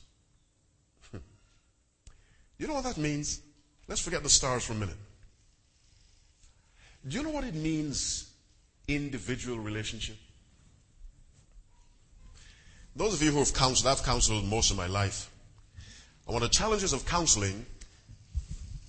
you 2.58 2.66
know 2.66 2.74
what 2.74 2.84
that 2.84 2.96
means? 2.96 3.40
Let's 3.88 4.00
forget 4.00 4.22
the 4.22 4.28
stars 4.28 4.64
for 4.64 4.72
a 4.72 4.76
minute. 4.76 4.96
Do 7.08 7.16
you 7.16 7.22
know 7.22 7.30
what 7.30 7.44
it 7.44 7.54
means 7.54 8.30
individual 8.94 9.58
relationship. 9.58 10.16
Those 12.96 13.14
of 13.14 13.22
you 13.22 13.30
who 13.30 13.38
have 13.38 13.54
counseled, 13.54 13.86
I've 13.92 14.04
counseled 14.04 14.44
most 14.44 14.70
of 14.70 14.76
my 14.76 14.86
life. 14.86 15.30
And 16.26 16.34
one 16.34 16.42
of 16.42 16.50
the 16.50 16.54
challenges 16.54 16.92
of 16.92 17.06
counseling, 17.06 17.64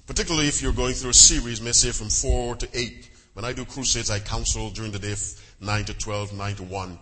particularly 0.08 0.48
if 0.48 0.62
you're 0.62 0.74
going 0.74 0.94
through 0.94 1.12
a 1.12 1.14
series, 1.14 1.62
may 1.62 1.72
say 1.72 1.92
from 1.92 2.10
four 2.10 2.56
to 2.56 2.68
eight. 2.74 3.10
When 3.34 3.46
I 3.46 3.54
do 3.54 3.64
crusades, 3.64 4.10
I 4.10 4.20
counsel 4.20 4.72
during 4.72 4.92
the 4.92 5.00
day 5.00 5.16
nine 5.62 5.86
to 5.86 5.94
12, 5.94 6.34
nine 6.34 6.56
to 6.56 6.64
one. 6.64 7.00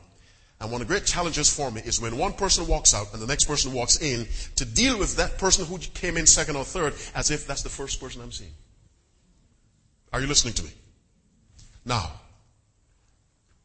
And 0.61 0.71
one 0.71 0.81
of 0.81 0.87
the 0.87 0.93
great 0.93 1.05
challenges 1.05 1.51
for 1.51 1.71
me 1.71 1.81
is 1.81 2.01
when 2.01 2.17
one 2.17 2.33
person 2.33 2.67
walks 2.67 2.93
out 2.93 3.13
and 3.13 3.21
the 3.21 3.27
next 3.27 3.45
person 3.45 3.71
walks 3.71 4.01
in 4.01 4.27
to 4.57 4.65
deal 4.65 4.99
with 4.99 5.15
that 5.15 5.37
person 5.37 5.65
who 5.65 5.77
came 5.77 6.17
in 6.17 6.25
second 6.25 6.57
or 6.57 6.65
third 6.65 6.93
as 7.15 7.31
if 7.31 7.47
that's 7.47 7.63
the 7.63 7.69
first 7.69 8.01
person 8.01 8.21
I'm 8.21 8.33
seeing. 8.33 8.51
Are 10.11 10.19
you 10.19 10.27
listening 10.27 10.53
to 10.55 10.63
me? 10.63 10.71
Now, 11.85 12.11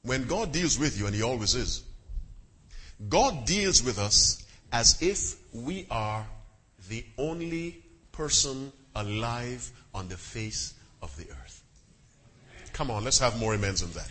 when 0.02 0.26
God 0.26 0.52
deals 0.52 0.78
with 0.78 0.98
you, 0.98 1.06
and 1.06 1.14
He 1.14 1.22
always 1.22 1.54
is, 1.54 1.82
God 3.08 3.44
deals 3.44 3.82
with 3.82 3.98
us 3.98 4.44
as 4.72 5.00
if 5.02 5.36
we 5.52 5.86
are 5.90 6.26
the 6.88 7.04
only 7.18 7.82
person 8.12 8.72
alive 8.94 9.70
on 9.94 10.08
the 10.08 10.16
face 10.16 10.74
of 11.02 11.16
the 11.16 11.30
earth. 11.30 11.62
Come 12.72 12.90
on, 12.90 13.04
let's 13.04 13.18
have 13.18 13.38
more 13.38 13.54
amens 13.54 13.80
than 13.80 13.92
that. 13.92 14.10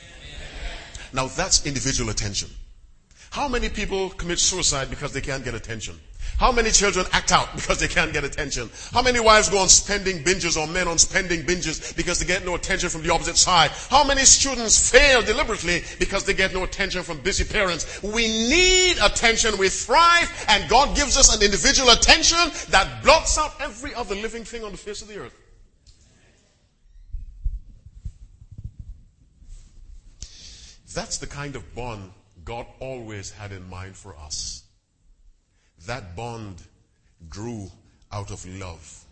Now 1.14 1.28
that's 1.28 1.66
individual 1.66 2.10
attention. 2.10 2.50
How 3.30 3.48
many 3.48 3.70
people 3.70 4.10
commit 4.10 4.40
suicide 4.40 4.90
because 4.90 5.12
they 5.12 5.22
can't 5.22 5.44
get 5.44 5.54
attention? 5.54 6.00
How 6.38 6.52
many 6.52 6.72
children 6.72 7.06
act 7.12 7.32
out 7.32 7.56
because 7.56 7.80
they 7.80 7.88
can't 7.88 8.12
get 8.12 8.24
attention? 8.24 8.70
How 8.92 9.02
many 9.02 9.20
wives 9.20 9.50
go 9.50 9.60
on 9.60 9.70
spending 9.70 10.24
binges 10.24 10.58
or 10.58 10.68
men 10.68 10.88
on 10.88 10.98
spending 10.98 11.44
binges 11.44 11.96
because 11.96 12.20
they 12.20 12.26
get 12.26 12.46
no 12.46 12.56
attention 12.56 12.90
from 12.90 13.04
the 13.04 13.14
opposite 13.14 13.38
side? 13.38 13.72
How 13.90 14.04
many 14.04 14.22
students 14.22 14.92
fail 14.92 15.22
deliberately 15.22 15.84
because 16.00 16.26
they 16.26 16.34
get 16.34 16.54
no 16.54 16.64
attention 16.64 17.04
from 17.04 17.20
busy 17.20 17.44
parents? 17.44 18.02
We 18.02 18.28
need 18.28 18.98
attention. 19.02 19.58
We 19.58 19.70
thrive 19.70 20.30
and 20.50 20.70
God 20.70 20.96
gives 20.96 21.18
us 21.18 21.36
an 21.36 21.44
individual 21.44 21.90
attention 21.92 22.52
that 22.72 23.04
blots 23.04 23.38
out 23.38 23.54
every 23.60 23.94
other 23.94 24.16
living 24.16 24.44
thing 24.44 24.64
on 24.64 24.72
the 24.72 24.78
face 24.78 25.02
of 25.02 25.08
the 25.08 25.20
earth. 25.20 25.36
That's 30.94 31.18
the 31.18 31.28
kind 31.28 31.56
of 31.56 31.74
bond 31.74 32.12
God 32.46 32.68
always 32.80 33.32
had 33.32 33.52
in 33.52 33.68
mind 33.70 33.96
for 33.96 34.16
us. 34.16 34.63
That 35.86 36.16
bond 36.16 36.62
grew 37.30 37.70
out 38.12 38.32
of 38.32 38.46
love. 38.46 39.06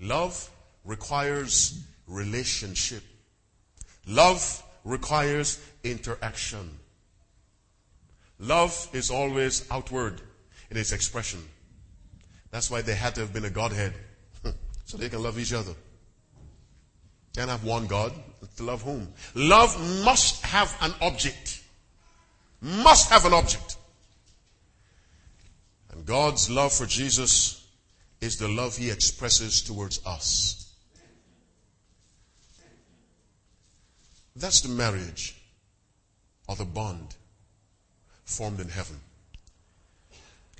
Love 0.00 0.50
requires 0.84 1.80
relationship. 2.06 3.02
Love 4.06 4.62
requires 4.84 5.60
interaction. 5.84 6.78
Love 8.38 8.88
is 8.92 9.10
always 9.10 9.66
outward 9.70 10.20
in 10.70 10.76
its 10.76 10.92
expression. 10.92 11.42
That's 12.50 12.70
why 12.70 12.82
they 12.82 12.94
had 12.94 13.14
to 13.16 13.22
have 13.22 13.32
been 13.32 13.44
a 13.44 13.50
Godhead. 13.50 13.92
so 14.84 14.96
they 14.96 15.08
can 15.08 15.22
love 15.22 15.38
each 15.38 15.52
other. 15.52 15.72
Can't 17.34 17.50
have 17.50 17.64
one 17.64 17.86
God 17.86 18.12
to 18.56 18.62
love 18.62 18.82
whom? 18.82 19.08
Love 19.34 20.04
must 20.04 20.44
have 20.44 20.74
an 20.80 20.92
object. 21.00 21.62
Must 22.60 23.10
have 23.10 23.24
an 23.26 23.34
object. 23.34 23.75
God's 26.04 26.50
love 26.50 26.72
for 26.72 26.86
Jesus 26.86 27.66
is 28.20 28.38
the 28.38 28.48
love 28.48 28.76
he 28.76 28.90
expresses 28.90 29.62
towards 29.62 30.04
us. 30.06 30.74
That's 34.34 34.60
the 34.60 34.68
marriage 34.68 35.34
or 36.48 36.56
the 36.56 36.64
bond 36.64 37.14
formed 38.24 38.60
in 38.60 38.68
heaven. 38.68 39.00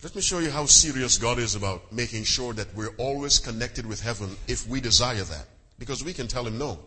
Let 0.03 0.15
me 0.15 0.23
show 0.23 0.39
you 0.39 0.51
how 0.51 0.67
serious 0.67 1.19
God 1.19 1.39
is 1.39 1.55
about 1.55 1.93
making 1.93 2.25
sure 2.25 2.53
that 2.55 2.75
we're 2.75 2.95
always 2.97 3.39
connected 3.39 3.87
with 3.87 4.01
heaven 4.01 4.37
if 4.47 4.67
we 4.69 4.81
desire 4.81 5.25
that. 5.25 5.47
Because 5.79 6.05
we 6.05 6.13
can 6.13 6.29
tell 6.29 6.47
him 6.47 6.59
no. 6.59 6.79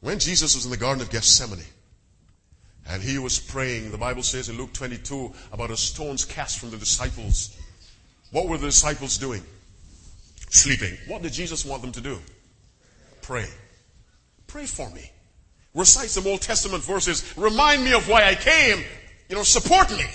When 0.00 0.18
Jesus 0.18 0.54
was 0.54 0.64
in 0.64 0.70
the 0.70 0.76
Garden 0.76 1.02
of 1.02 1.10
Gethsemane, 1.10 1.64
and 2.88 3.02
he 3.02 3.18
was 3.18 3.38
praying, 3.38 3.90
the 3.90 3.98
Bible 3.98 4.22
says 4.22 4.48
in 4.48 4.56
Luke 4.56 4.72
22, 4.72 5.32
about 5.52 5.70
a 5.70 5.76
stone's 5.76 6.24
cast 6.24 6.58
from 6.58 6.70
the 6.70 6.76
disciples. 6.76 7.56
What 8.30 8.48
were 8.48 8.58
the 8.58 8.66
disciples 8.66 9.18
doing? 9.18 9.42
Sleeping. 10.50 10.96
What 11.08 11.22
did 11.22 11.32
Jesus 11.32 11.64
want 11.64 11.82
them 11.82 11.92
to 11.92 12.00
do? 12.00 12.18
Pray. 13.22 13.48
Pray 14.46 14.66
for 14.66 14.88
me. 14.90 15.10
Recite 15.74 16.10
some 16.10 16.26
Old 16.26 16.42
Testament 16.42 16.82
verses. 16.84 17.36
Remind 17.36 17.84
me 17.84 17.92
of 17.92 18.08
why 18.08 18.24
I 18.24 18.34
came. 18.34 18.84
You 19.28 19.36
know, 19.36 19.42
support 19.42 19.90
me. 19.90 20.06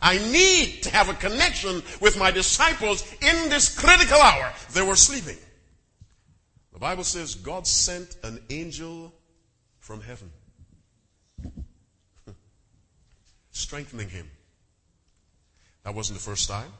I 0.00 0.16
need 0.18 0.84
to 0.84 0.90
have 0.90 1.08
a 1.08 1.14
connection 1.14 1.82
with 2.00 2.18
my 2.18 2.30
disciples 2.30 3.02
in 3.20 3.50
this 3.50 3.78
critical 3.78 4.18
hour. 4.18 4.52
They 4.72 4.82
were 4.82 4.96
sleeping. 4.96 5.36
The 6.72 6.78
Bible 6.78 7.04
says 7.04 7.34
God 7.34 7.66
sent 7.66 8.16
an 8.22 8.40
angel 8.48 9.12
from 9.80 10.00
heaven 10.00 10.30
strengthening 13.58 14.08
him. 14.08 14.30
That 15.84 15.94
wasn't 15.94 16.18
the 16.18 16.24
first 16.24 16.48
time. 16.48 16.70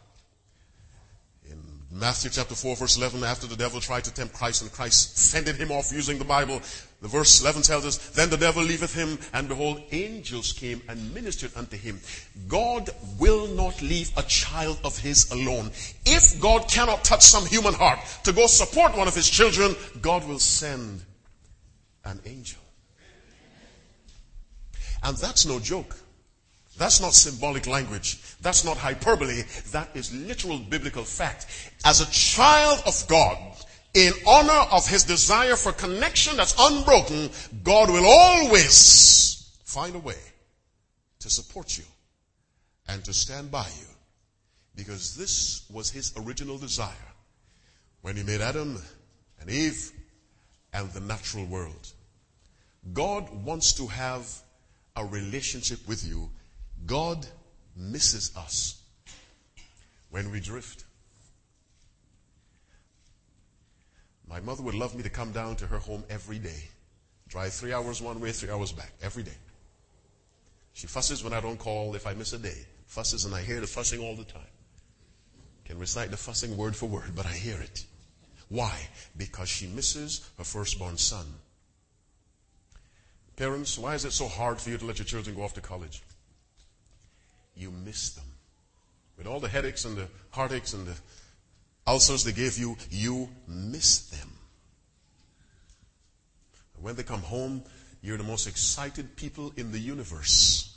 In 1.50 1.62
Matthew 1.90 2.30
chapter 2.30 2.54
4 2.54 2.76
verse 2.76 2.96
11, 2.96 3.24
after 3.24 3.46
the 3.46 3.56
devil 3.56 3.80
tried 3.80 4.04
to 4.04 4.12
tempt 4.12 4.34
Christ 4.34 4.62
and 4.62 4.70
Christ 4.70 5.32
fended 5.32 5.56
him 5.56 5.72
off 5.72 5.90
using 5.92 6.18
the 6.18 6.24
Bible, 6.24 6.60
the 7.00 7.08
verse 7.08 7.40
11 7.40 7.62
tells 7.62 7.86
us, 7.86 7.96
Then 8.10 8.28
the 8.28 8.36
devil 8.36 8.62
leaveth 8.62 8.94
him, 8.94 9.18
and 9.32 9.48
behold, 9.48 9.82
angels 9.92 10.52
came 10.52 10.82
and 10.88 11.14
ministered 11.14 11.52
unto 11.56 11.76
him. 11.76 12.00
God 12.48 12.90
will 13.18 13.46
not 13.48 13.80
leave 13.80 14.10
a 14.16 14.22
child 14.22 14.78
of 14.84 14.98
his 14.98 15.30
alone. 15.30 15.70
If 16.04 16.40
God 16.40 16.68
cannot 16.68 17.04
touch 17.04 17.22
some 17.22 17.46
human 17.46 17.74
heart 17.74 18.00
to 18.24 18.32
go 18.32 18.46
support 18.46 18.96
one 18.96 19.08
of 19.08 19.14
his 19.14 19.28
children, 19.28 19.74
God 20.02 20.26
will 20.28 20.40
send 20.40 21.02
an 22.04 22.20
angel. 22.26 22.60
And 25.02 25.16
that's 25.16 25.46
no 25.46 25.60
joke. 25.60 25.96
That's 26.78 27.00
not 27.00 27.12
symbolic 27.12 27.66
language. 27.66 28.18
That's 28.40 28.64
not 28.64 28.76
hyperbole. 28.76 29.42
That 29.72 29.90
is 29.94 30.14
literal 30.14 30.58
biblical 30.58 31.02
fact. 31.02 31.46
As 31.84 32.00
a 32.00 32.10
child 32.10 32.82
of 32.86 33.04
God, 33.08 33.36
in 33.94 34.12
honor 34.26 34.66
of 34.70 34.88
his 34.88 35.02
desire 35.02 35.56
for 35.56 35.72
connection 35.72 36.36
that's 36.36 36.54
unbroken, 36.58 37.30
God 37.64 37.90
will 37.90 38.06
always 38.06 39.50
find 39.64 39.96
a 39.96 39.98
way 39.98 40.20
to 41.18 41.28
support 41.28 41.76
you 41.76 41.84
and 42.86 43.04
to 43.04 43.12
stand 43.12 43.50
by 43.50 43.66
you. 43.66 43.86
Because 44.76 45.16
this 45.16 45.68
was 45.70 45.90
his 45.90 46.12
original 46.16 46.58
desire 46.58 46.94
when 48.02 48.14
he 48.14 48.22
made 48.22 48.40
Adam 48.40 48.80
and 49.40 49.50
Eve 49.50 49.90
and 50.72 50.88
the 50.92 51.00
natural 51.00 51.44
world. 51.46 51.92
God 52.92 53.28
wants 53.44 53.72
to 53.74 53.88
have 53.88 54.28
a 54.94 55.04
relationship 55.04 55.80
with 55.88 56.06
you 56.06 56.30
God 56.86 57.26
misses 57.76 58.36
us 58.36 58.82
when 60.10 60.30
we 60.30 60.40
drift. 60.40 60.84
My 64.26 64.40
mother 64.40 64.62
would 64.62 64.74
love 64.74 64.94
me 64.94 65.02
to 65.02 65.10
come 65.10 65.32
down 65.32 65.56
to 65.56 65.66
her 65.66 65.78
home 65.78 66.04
every 66.10 66.38
day. 66.38 66.68
Drive 67.28 67.52
three 67.52 67.72
hours 67.72 68.00
one 68.00 68.20
way, 68.20 68.32
three 68.32 68.50
hours 68.50 68.72
back, 68.72 68.92
every 69.02 69.22
day. 69.22 69.36
She 70.72 70.86
fusses 70.86 71.24
when 71.24 71.32
I 71.32 71.40
don't 71.40 71.58
call 71.58 71.94
if 71.94 72.06
I 72.06 72.14
miss 72.14 72.32
a 72.32 72.38
day. 72.38 72.66
Fusses 72.86 73.24
and 73.24 73.34
I 73.34 73.42
hear 73.42 73.60
the 73.60 73.66
fussing 73.66 74.00
all 74.00 74.16
the 74.16 74.24
time. 74.24 74.42
Can 75.64 75.78
recite 75.78 76.10
the 76.10 76.16
fussing 76.16 76.56
word 76.56 76.74
for 76.74 76.86
word, 76.86 77.12
but 77.14 77.26
I 77.26 77.32
hear 77.32 77.60
it. 77.60 77.84
Why? 78.48 78.74
Because 79.16 79.48
she 79.48 79.66
misses 79.66 80.28
her 80.38 80.44
firstborn 80.44 80.96
son. 80.96 81.26
Parents, 83.36 83.78
why 83.78 83.94
is 83.94 84.04
it 84.04 84.12
so 84.12 84.26
hard 84.26 84.60
for 84.60 84.70
you 84.70 84.78
to 84.78 84.84
let 84.84 84.98
your 84.98 85.04
children 85.06 85.36
go 85.36 85.42
off 85.42 85.54
to 85.54 85.60
college? 85.60 86.02
You 87.58 87.70
miss 87.70 88.10
them. 88.10 88.24
With 89.16 89.26
all 89.26 89.40
the 89.40 89.48
headaches 89.48 89.84
and 89.84 89.96
the 89.96 90.08
heartaches 90.30 90.74
and 90.74 90.86
the 90.86 90.94
ulcers 91.86 92.22
they 92.22 92.32
gave 92.32 92.56
you, 92.56 92.76
you 92.90 93.28
miss 93.48 94.08
them. 94.10 94.32
When 96.80 96.94
they 96.94 97.02
come 97.02 97.22
home, 97.22 97.64
you're 98.00 98.16
the 98.16 98.22
most 98.22 98.46
excited 98.46 99.16
people 99.16 99.52
in 99.56 99.72
the 99.72 99.78
universe. 99.78 100.76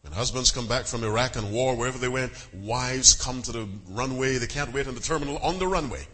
When 0.00 0.14
husbands 0.14 0.50
come 0.50 0.66
back 0.66 0.86
from 0.86 1.04
Iraq 1.04 1.36
and 1.36 1.52
war, 1.52 1.76
wherever 1.76 1.98
they 1.98 2.08
went, 2.08 2.32
wives 2.54 3.12
come 3.12 3.42
to 3.42 3.52
the 3.52 3.68
runway. 3.90 4.38
They 4.38 4.46
can't 4.46 4.72
wait 4.72 4.86
in 4.86 4.94
the 4.94 5.00
terminal 5.00 5.36
on 5.38 5.58
the 5.58 5.68
runway. 5.68 6.06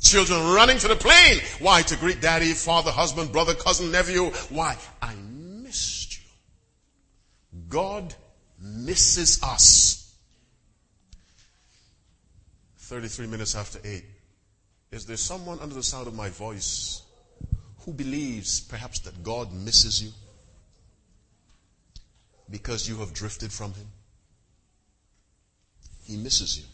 Children 0.00 0.54
running 0.54 0.78
to 0.78 0.88
the 0.88 0.96
plane. 0.96 1.40
Why? 1.58 1.82
To 1.82 1.96
greet 1.96 2.20
daddy, 2.20 2.52
father, 2.52 2.92
husband, 2.92 3.32
brother, 3.32 3.54
cousin, 3.54 3.90
nephew. 3.90 4.26
Why? 4.48 4.76
I 5.02 5.14
missed 5.16 6.18
you. 6.18 6.24
God 7.68 8.14
misses 8.60 9.42
us. 9.42 10.14
33 12.78 13.26
minutes 13.26 13.54
after 13.54 13.78
8. 13.84 14.04
Is 14.90 15.06
there 15.06 15.16
someone 15.16 15.58
under 15.60 15.74
the 15.74 15.82
sound 15.82 16.06
of 16.06 16.14
my 16.14 16.30
voice 16.30 17.02
who 17.84 17.92
believes 17.92 18.60
perhaps 18.60 18.98
that 19.00 19.22
God 19.22 19.52
misses 19.52 20.02
you 20.02 20.10
because 22.50 22.88
you 22.88 22.96
have 22.96 23.12
drifted 23.12 23.52
from 23.52 23.72
Him. 23.72 23.86
He 26.04 26.16
misses 26.16 26.58
you. 26.58 26.64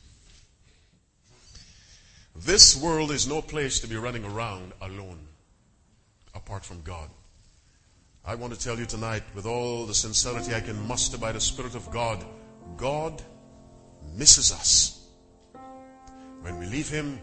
This 2.37 2.77
world 2.77 3.11
is 3.11 3.29
no 3.29 3.43
place 3.43 3.81
to 3.81 3.87
be 3.87 3.97
running 3.97 4.25
around 4.25 4.73
alone 4.81 5.21
apart 6.35 6.65
from 6.65 6.83
God. 6.83 7.09
I 8.27 8.37
want 8.37 8.55
to 8.55 8.59
tell 8.59 8.79
you 8.79 8.87
tonight, 8.87 9.23
with 9.35 9.45
all 9.45 9.85
the 9.85 9.93
sincerity 9.93 10.55
I 10.55 10.61
can 10.61 10.89
muster 10.89 11.19
by 11.19 11.33
the 11.33 11.41
Spirit 11.41 11.75
of 11.75 11.91
God, 11.91 12.25
God 12.79 13.23
misses 14.17 14.51
us. 14.51 15.11
When 16.41 16.59
we 16.59 16.65
leave 16.65 16.89
Him, 16.89 17.21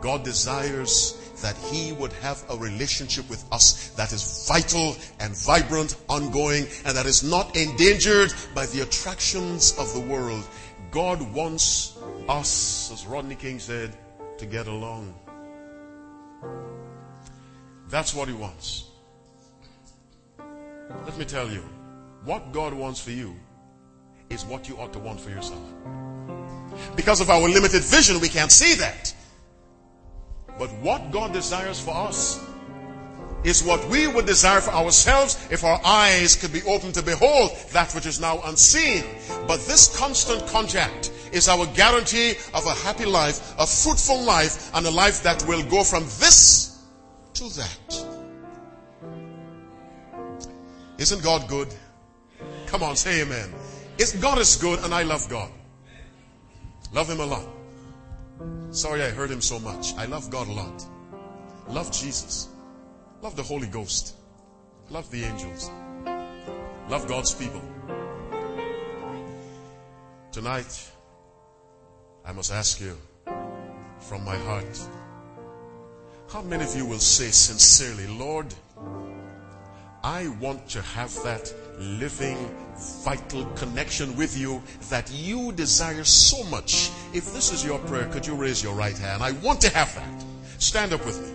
God 0.00 0.24
desires 0.24 1.30
that 1.42 1.56
He 1.56 1.92
would 1.92 2.12
have 2.14 2.42
a 2.50 2.56
relationship 2.56 3.30
with 3.30 3.44
us 3.52 3.90
that 3.90 4.12
is 4.12 4.48
vital 4.48 4.96
and 5.20 5.36
vibrant, 5.36 5.94
ongoing, 6.08 6.66
and 6.84 6.96
that 6.96 7.06
is 7.06 7.22
not 7.22 7.56
endangered 7.56 8.32
by 8.52 8.66
the 8.66 8.80
attractions 8.80 9.78
of 9.78 9.94
the 9.94 10.00
world. 10.00 10.44
God 10.90 11.22
wants 11.32 11.96
us, 12.28 12.90
as 12.92 13.06
Rodney 13.06 13.36
King 13.36 13.60
said, 13.60 13.96
to 14.38 14.46
get 14.46 14.66
along. 14.66 15.14
That's 17.88 18.12
what 18.12 18.26
He 18.26 18.34
wants. 18.34 18.86
Let 20.88 21.18
me 21.18 21.24
tell 21.24 21.50
you, 21.50 21.62
what 22.24 22.52
God 22.52 22.72
wants 22.72 23.00
for 23.00 23.10
you 23.10 23.34
is 24.30 24.44
what 24.44 24.68
you 24.68 24.76
ought 24.78 24.92
to 24.92 24.98
want 24.98 25.20
for 25.20 25.30
yourself. 25.30 25.62
Because 26.94 27.20
of 27.20 27.30
our 27.30 27.48
limited 27.48 27.82
vision, 27.82 28.20
we 28.20 28.28
can't 28.28 28.50
see 28.50 28.74
that. 28.74 29.14
But 30.58 30.72
what 30.80 31.10
God 31.10 31.32
desires 31.32 31.80
for 31.80 31.94
us 31.94 32.44
is 33.44 33.62
what 33.62 33.86
we 33.88 34.08
would 34.08 34.26
desire 34.26 34.60
for 34.60 34.72
ourselves 34.72 35.46
if 35.50 35.62
our 35.62 35.80
eyes 35.84 36.34
could 36.34 36.52
be 36.52 36.62
open 36.62 36.92
to 36.92 37.02
behold 37.02 37.50
that 37.72 37.92
which 37.92 38.06
is 38.06 38.20
now 38.20 38.40
unseen. 38.44 39.04
But 39.46 39.60
this 39.66 39.96
constant 39.96 40.46
contact 40.48 41.12
is 41.32 41.48
our 41.48 41.66
guarantee 41.66 42.32
of 42.54 42.66
a 42.66 42.74
happy 42.84 43.04
life, 43.04 43.54
a 43.58 43.66
fruitful 43.66 44.20
life, 44.22 44.74
and 44.74 44.86
a 44.86 44.90
life 44.90 45.22
that 45.22 45.44
will 45.46 45.62
go 45.64 45.84
from 45.84 46.04
this 46.18 46.82
to 47.34 47.48
that. 47.50 48.05
Isn't 50.98 51.22
God 51.22 51.48
good? 51.48 51.68
Come 52.66 52.82
on, 52.82 52.96
say 52.96 53.22
amen. 53.22 53.52
It's, 53.98 54.14
God 54.16 54.38
is 54.38 54.56
good 54.56 54.78
and 54.80 54.92
I 54.92 55.02
love 55.02 55.28
God. 55.28 55.50
Love 56.92 57.08
Him 57.10 57.20
a 57.20 57.26
lot. 57.26 57.46
Sorry 58.70 59.02
I 59.02 59.08
heard 59.08 59.30
him 59.30 59.40
so 59.40 59.58
much. 59.58 59.94
I 59.96 60.04
love 60.04 60.28
God 60.30 60.48
a 60.48 60.52
lot. 60.52 60.86
Love 61.68 61.90
Jesus. 61.90 62.48
Love 63.22 63.34
the 63.36 63.42
Holy 63.42 63.66
Ghost. 63.68 64.14
Love 64.90 65.10
the 65.10 65.24
angels. 65.24 65.70
Love 66.90 67.08
God's 67.08 67.34
people. 67.34 67.62
Tonight, 70.30 70.92
I 72.24 72.32
must 72.32 72.52
ask 72.52 72.80
you 72.80 72.98
from 73.98 74.24
my 74.24 74.36
heart, 74.36 74.78
how 76.30 76.42
many 76.42 76.64
of 76.64 76.76
you 76.76 76.84
will 76.84 76.98
say 76.98 77.30
sincerely, 77.30 78.06
Lord, 78.06 78.52
I 80.06 80.28
want 80.38 80.68
to 80.68 80.82
have 80.82 81.12
that 81.24 81.52
living, 81.80 82.38
vital 83.02 83.44
connection 83.56 84.16
with 84.16 84.38
you 84.38 84.62
that 84.88 85.10
you 85.10 85.50
desire 85.50 86.04
so 86.04 86.44
much. 86.44 86.92
If 87.12 87.32
this 87.34 87.52
is 87.52 87.64
your 87.64 87.80
prayer, 87.80 88.06
could 88.12 88.24
you 88.24 88.36
raise 88.36 88.62
your 88.62 88.76
right 88.76 88.96
hand? 88.96 89.20
I 89.20 89.32
want 89.32 89.60
to 89.62 89.68
have 89.74 89.92
that. 89.96 90.24
Stand 90.58 90.92
up 90.92 91.04
with 91.04 91.20
me. 91.20 91.32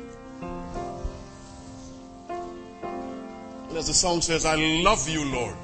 And 3.68 3.78
as 3.78 3.88
the 3.88 3.94
song 3.94 4.22
says, 4.22 4.46
I 4.46 4.56
love 4.56 5.10
you, 5.10 5.26
Lord. 5.26 5.58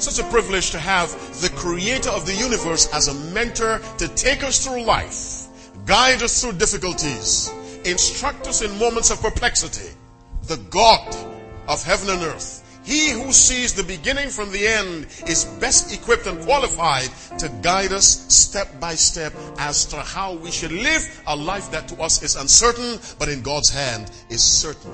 Such 0.00 0.18
a 0.18 0.28
privilege 0.32 0.72
to 0.72 0.80
have 0.80 1.08
the 1.40 1.50
creator 1.50 2.10
of 2.10 2.26
the 2.26 2.34
universe 2.34 2.92
as 2.92 3.06
a 3.06 3.14
mentor 3.32 3.80
to 3.98 4.08
take 4.08 4.42
us 4.42 4.66
through 4.66 4.82
life, 4.82 5.46
guide 5.86 6.20
us 6.20 6.42
through 6.42 6.54
difficulties, 6.54 7.52
instruct 7.84 8.48
us 8.48 8.60
in 8.60 8.76
moments 8.76 9.12
of 9.12 9.20
perplexity. 9.20 9.94
The 10.42 10.56
God 10.70 11.27
of 11.68 11.84
heaven 11.84 12.08
and 12.08 12.22
earth. 12.22 12.64
He 12.82 13.10
who 13.10 13.32
sees 13.32 13.74
the 13.74 13.84
beginning 13.84 14.30
from 14.30 14.50
the 14.50 14.66
end 14.66 15.06
is 15.26 15.44
best 15.60 15.92
equipped 15.92 16.26
and 16.26 16.42
qualified 16.44 17.10
to 17.38 17.50
guide 17.60 17.92
us 17.92 18.24
step 18.34 18.80
by 18.80 18.94
step 18.94 19.34
as 19.58 19.84
to 19.86 19.96
how 19.96 20.32
we 20.34 20.50
should 20.50 20.72
live 20.72 21.22
a 21.26 21.36
life 21.36 21.70
that 21.70 21.86
to 21.88 22.00
us 22.00 22.22
is 22.22 22.34
uncertain, 22.34 22.98
but 23.18 23.28
in 23.28 23.42
God's 23.42 23.68
hand 23.68 24.10
is 24.30 24.42
certain. 24.42 24.90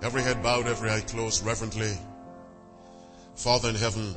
Every 0.00 0.22
head 0.22 0.42
bowed, 0.42 0.66
every 0.66 0.90
eye 0.90 1.02
closed 1.02 1.44
reverently. 1.44 1.98
Father 3.36 3.68
in 3.68 3.74
heaven, 3.74 4.16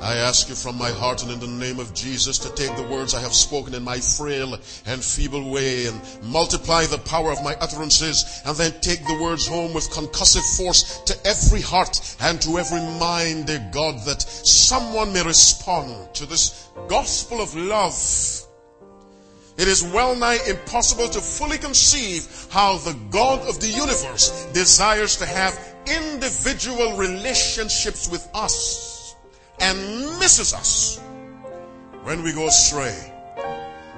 I 0.00 0.16
ask 0.16 0.48
you 0.48 0.54
from 0.54 0.76
my 0.76 0.90
heart 0.90 1.22
and 1.22 1.32
in 1.32 1.40
the 1.40 1.46
name 1.46 1.78
of 1.78 1.94
Jesus 1.94 2.38
to 2.40 2.54
take 2.54 2.76
the 2.76 2.82
words 2.82 3.14
I 3.14 3.20
have 3.20 3.34
spoken 3.34 3.74
in 3.74 3.82
my 3.82 3.98
frail 4.00 4.54
and 4.86 5.02
feeble 5.02 5.50
way 5.50 5.86
and 5.86 6.00
multiply 6.22 6.84
the 6.84 6.98
power 6.98 7.32
of 7.32 7.42
my 7.42 7.54
utterances 7.56 8.42
and 8.44 8.56
then 8.56 8.72
take 8.80 9.06
the 9.06 9.18
words 9.22 9.46
home 9.46 9.72
with 9.72 9.90
concussive 9.90 10.58
force 10.58 11.00
to 11.02 11.16
every 11.26 11.60
heart 11.60 12.16
and 12.20 12.40
to 12.42 12.58
every 12.58 12.80
mind, 12.98 13.46
dear 13.46 13.66
God, 13.72 14.04
that 14.06 14.22
someone 14.22 15.12
may 15.12 15.24
respond 15.24 16.14
to 16.14 16.26
this 16.26 16.68
gospel 16.88 17.40
of 17.40 17.54
love. 17.54 17.94
It 19.56 19.68
is 19.68 19.84
well 19.84 20.16
nigh 20.16 20.38
impossible 20.48 21.08
to 21.08 21.20
fully 21.20 21.58
conceive 21.58 22.48
how 22.50 22.78
the 22.78 22.98
God 23.10 23.40
of 23.48 23.60
the 23.60 23.68
universe 23.68 24.46
desires 24.52 25.16
to 25.18 25.26
have 25.26 25.58
individual 25.86 26.96
relationships 26.96 28.10
with 28.10 28.28
us 28.34 28.93
and 29.60 29.78
misses 30.18 30.52
us 30.54 31.00
when 32.02 32.22
we 32.22 32.32
go 32.32 32.46
astray. 32.46 32.94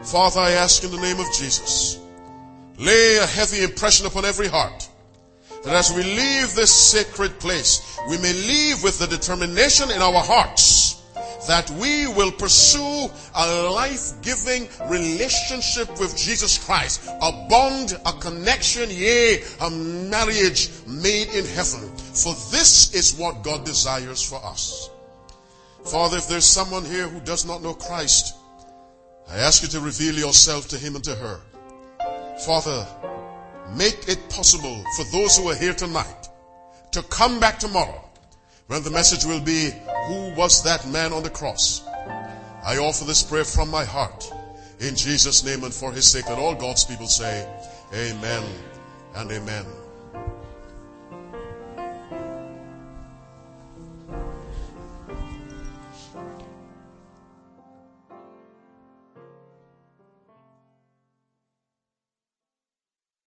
Father, 0.03 0.41
I 0.41 0.53
ask 0.53 0.85
in 0.85 0.91
the 0.91 1.01
name 1.01 1.19
of 1.19 1.27
Jesus, 1.33 1.99
lay 2.79 3.17
a 3.17 3.27
heavy 3.27 3.65
impression 3.65 4.07
upon 4.07 4.25
every 4.25 4.49
heart 4.49 4.89
that 5.65 5.75
as 5.75 5.93
we 5.93 6.03
leave 6.03 6.55
this 6.55 6.73
sacred 6.73 7.41
place, 7.41 7.99
we 8.09 8.19
may 8.19 8.33
leave 8.33 8.83
with 8.85 8.99
the 8.99 9.07
determination 9.07 9.91
in 9.91 10.01
our 10.01 10.23
hearts 10.23 11.03
that 11.49 11.69
we 11.73 12.07
will 12.07 12.33
pursue 12.33 13.09
a 13.35 13.71
life-giving 13.71 14.69
relationship 14.89 15.89
with 16.01 16.17
Jesus 16.17 16.59
Christ, 16.65 17.09
a 17.09 17.47
bond, 17.49 17.99
a 18.05 18.13
connection, 18.15 18.89
yea, 18.91 19.43
a 19.61 19.71
marriage 19.71 20.71
made 20.87 21.29
in 21.29 21.45
heaven. 21.45 21.95
For 21.97 22.35
this 22.51 22.95
is 22.95 23.17
what 23.17 23.43
God 23.43 23.65
desires 23.65 24.23
for 24.23 24.45
us. 24.45 24.91
Father, 25.91 26.17
if 26.17 26.29
there's 26.29 26.45
someone 26.45 26.85
here 26.85 27.07
who 27.07 27.21
does 27.21 27.47
not 27.47 27.63
know 27.63 27.75
Christ, 27.75 28.35
I 29.29 29.39
ask 29.39 29.63
you 29.63 29.69
to 29.69 29.81
reveal 29.81 30.15
yourself 30.15 30.69
to 30.69 30.79
him 30.79 30.97
and 30.97 31.05
to 31.05 31.15
her. 31.15 31.41
Father, 32.45 32.87
make 33.77 34.09
it 34.09 34.29
possible 34.29 34.85
for 34.97 35.05
those 35.13 35.39
who 35.39 35.49
are 35.49 35.55
here 35.55 35.75
tonight 35.75 36.29
to 36.93 37.03
come 37.05 37.39
back 37.39 37.59
tomorrow 37.59 38.03
when 38.67 38.83
the 38.83 38.91
message 38.91 39.25
will 39.25 39.41
be, 39.41 39.71
who 40.09 40.35
was 40.35 40.65
that 40.65 40.87
man 40.89 41.13
on 41.13 41.23
the 41.23 41.31
cross? 41.31 41.87
I 42.65 42.79
offer 42.79 43.05
this 43.05 43.23
prayer 43.23 43.45
from 43.45 43.71
my 43.71 43.85
heart. 43.85 44.33
In 44.81 44.97
Jesus' 44.97 45.45
name 45.45 45.63
and 45.63 45.73
for 45.73 45.93
his 45.93 46.11
sake, 46.11 46.27
that 46.27 46.39
all 46.39 46.55
God's 46.55 46.85
people 46.85 47.07
say, 47.07 47.49
Amen 47.95 48.43
and 49.15 49.31
Amen. 49.31 49.65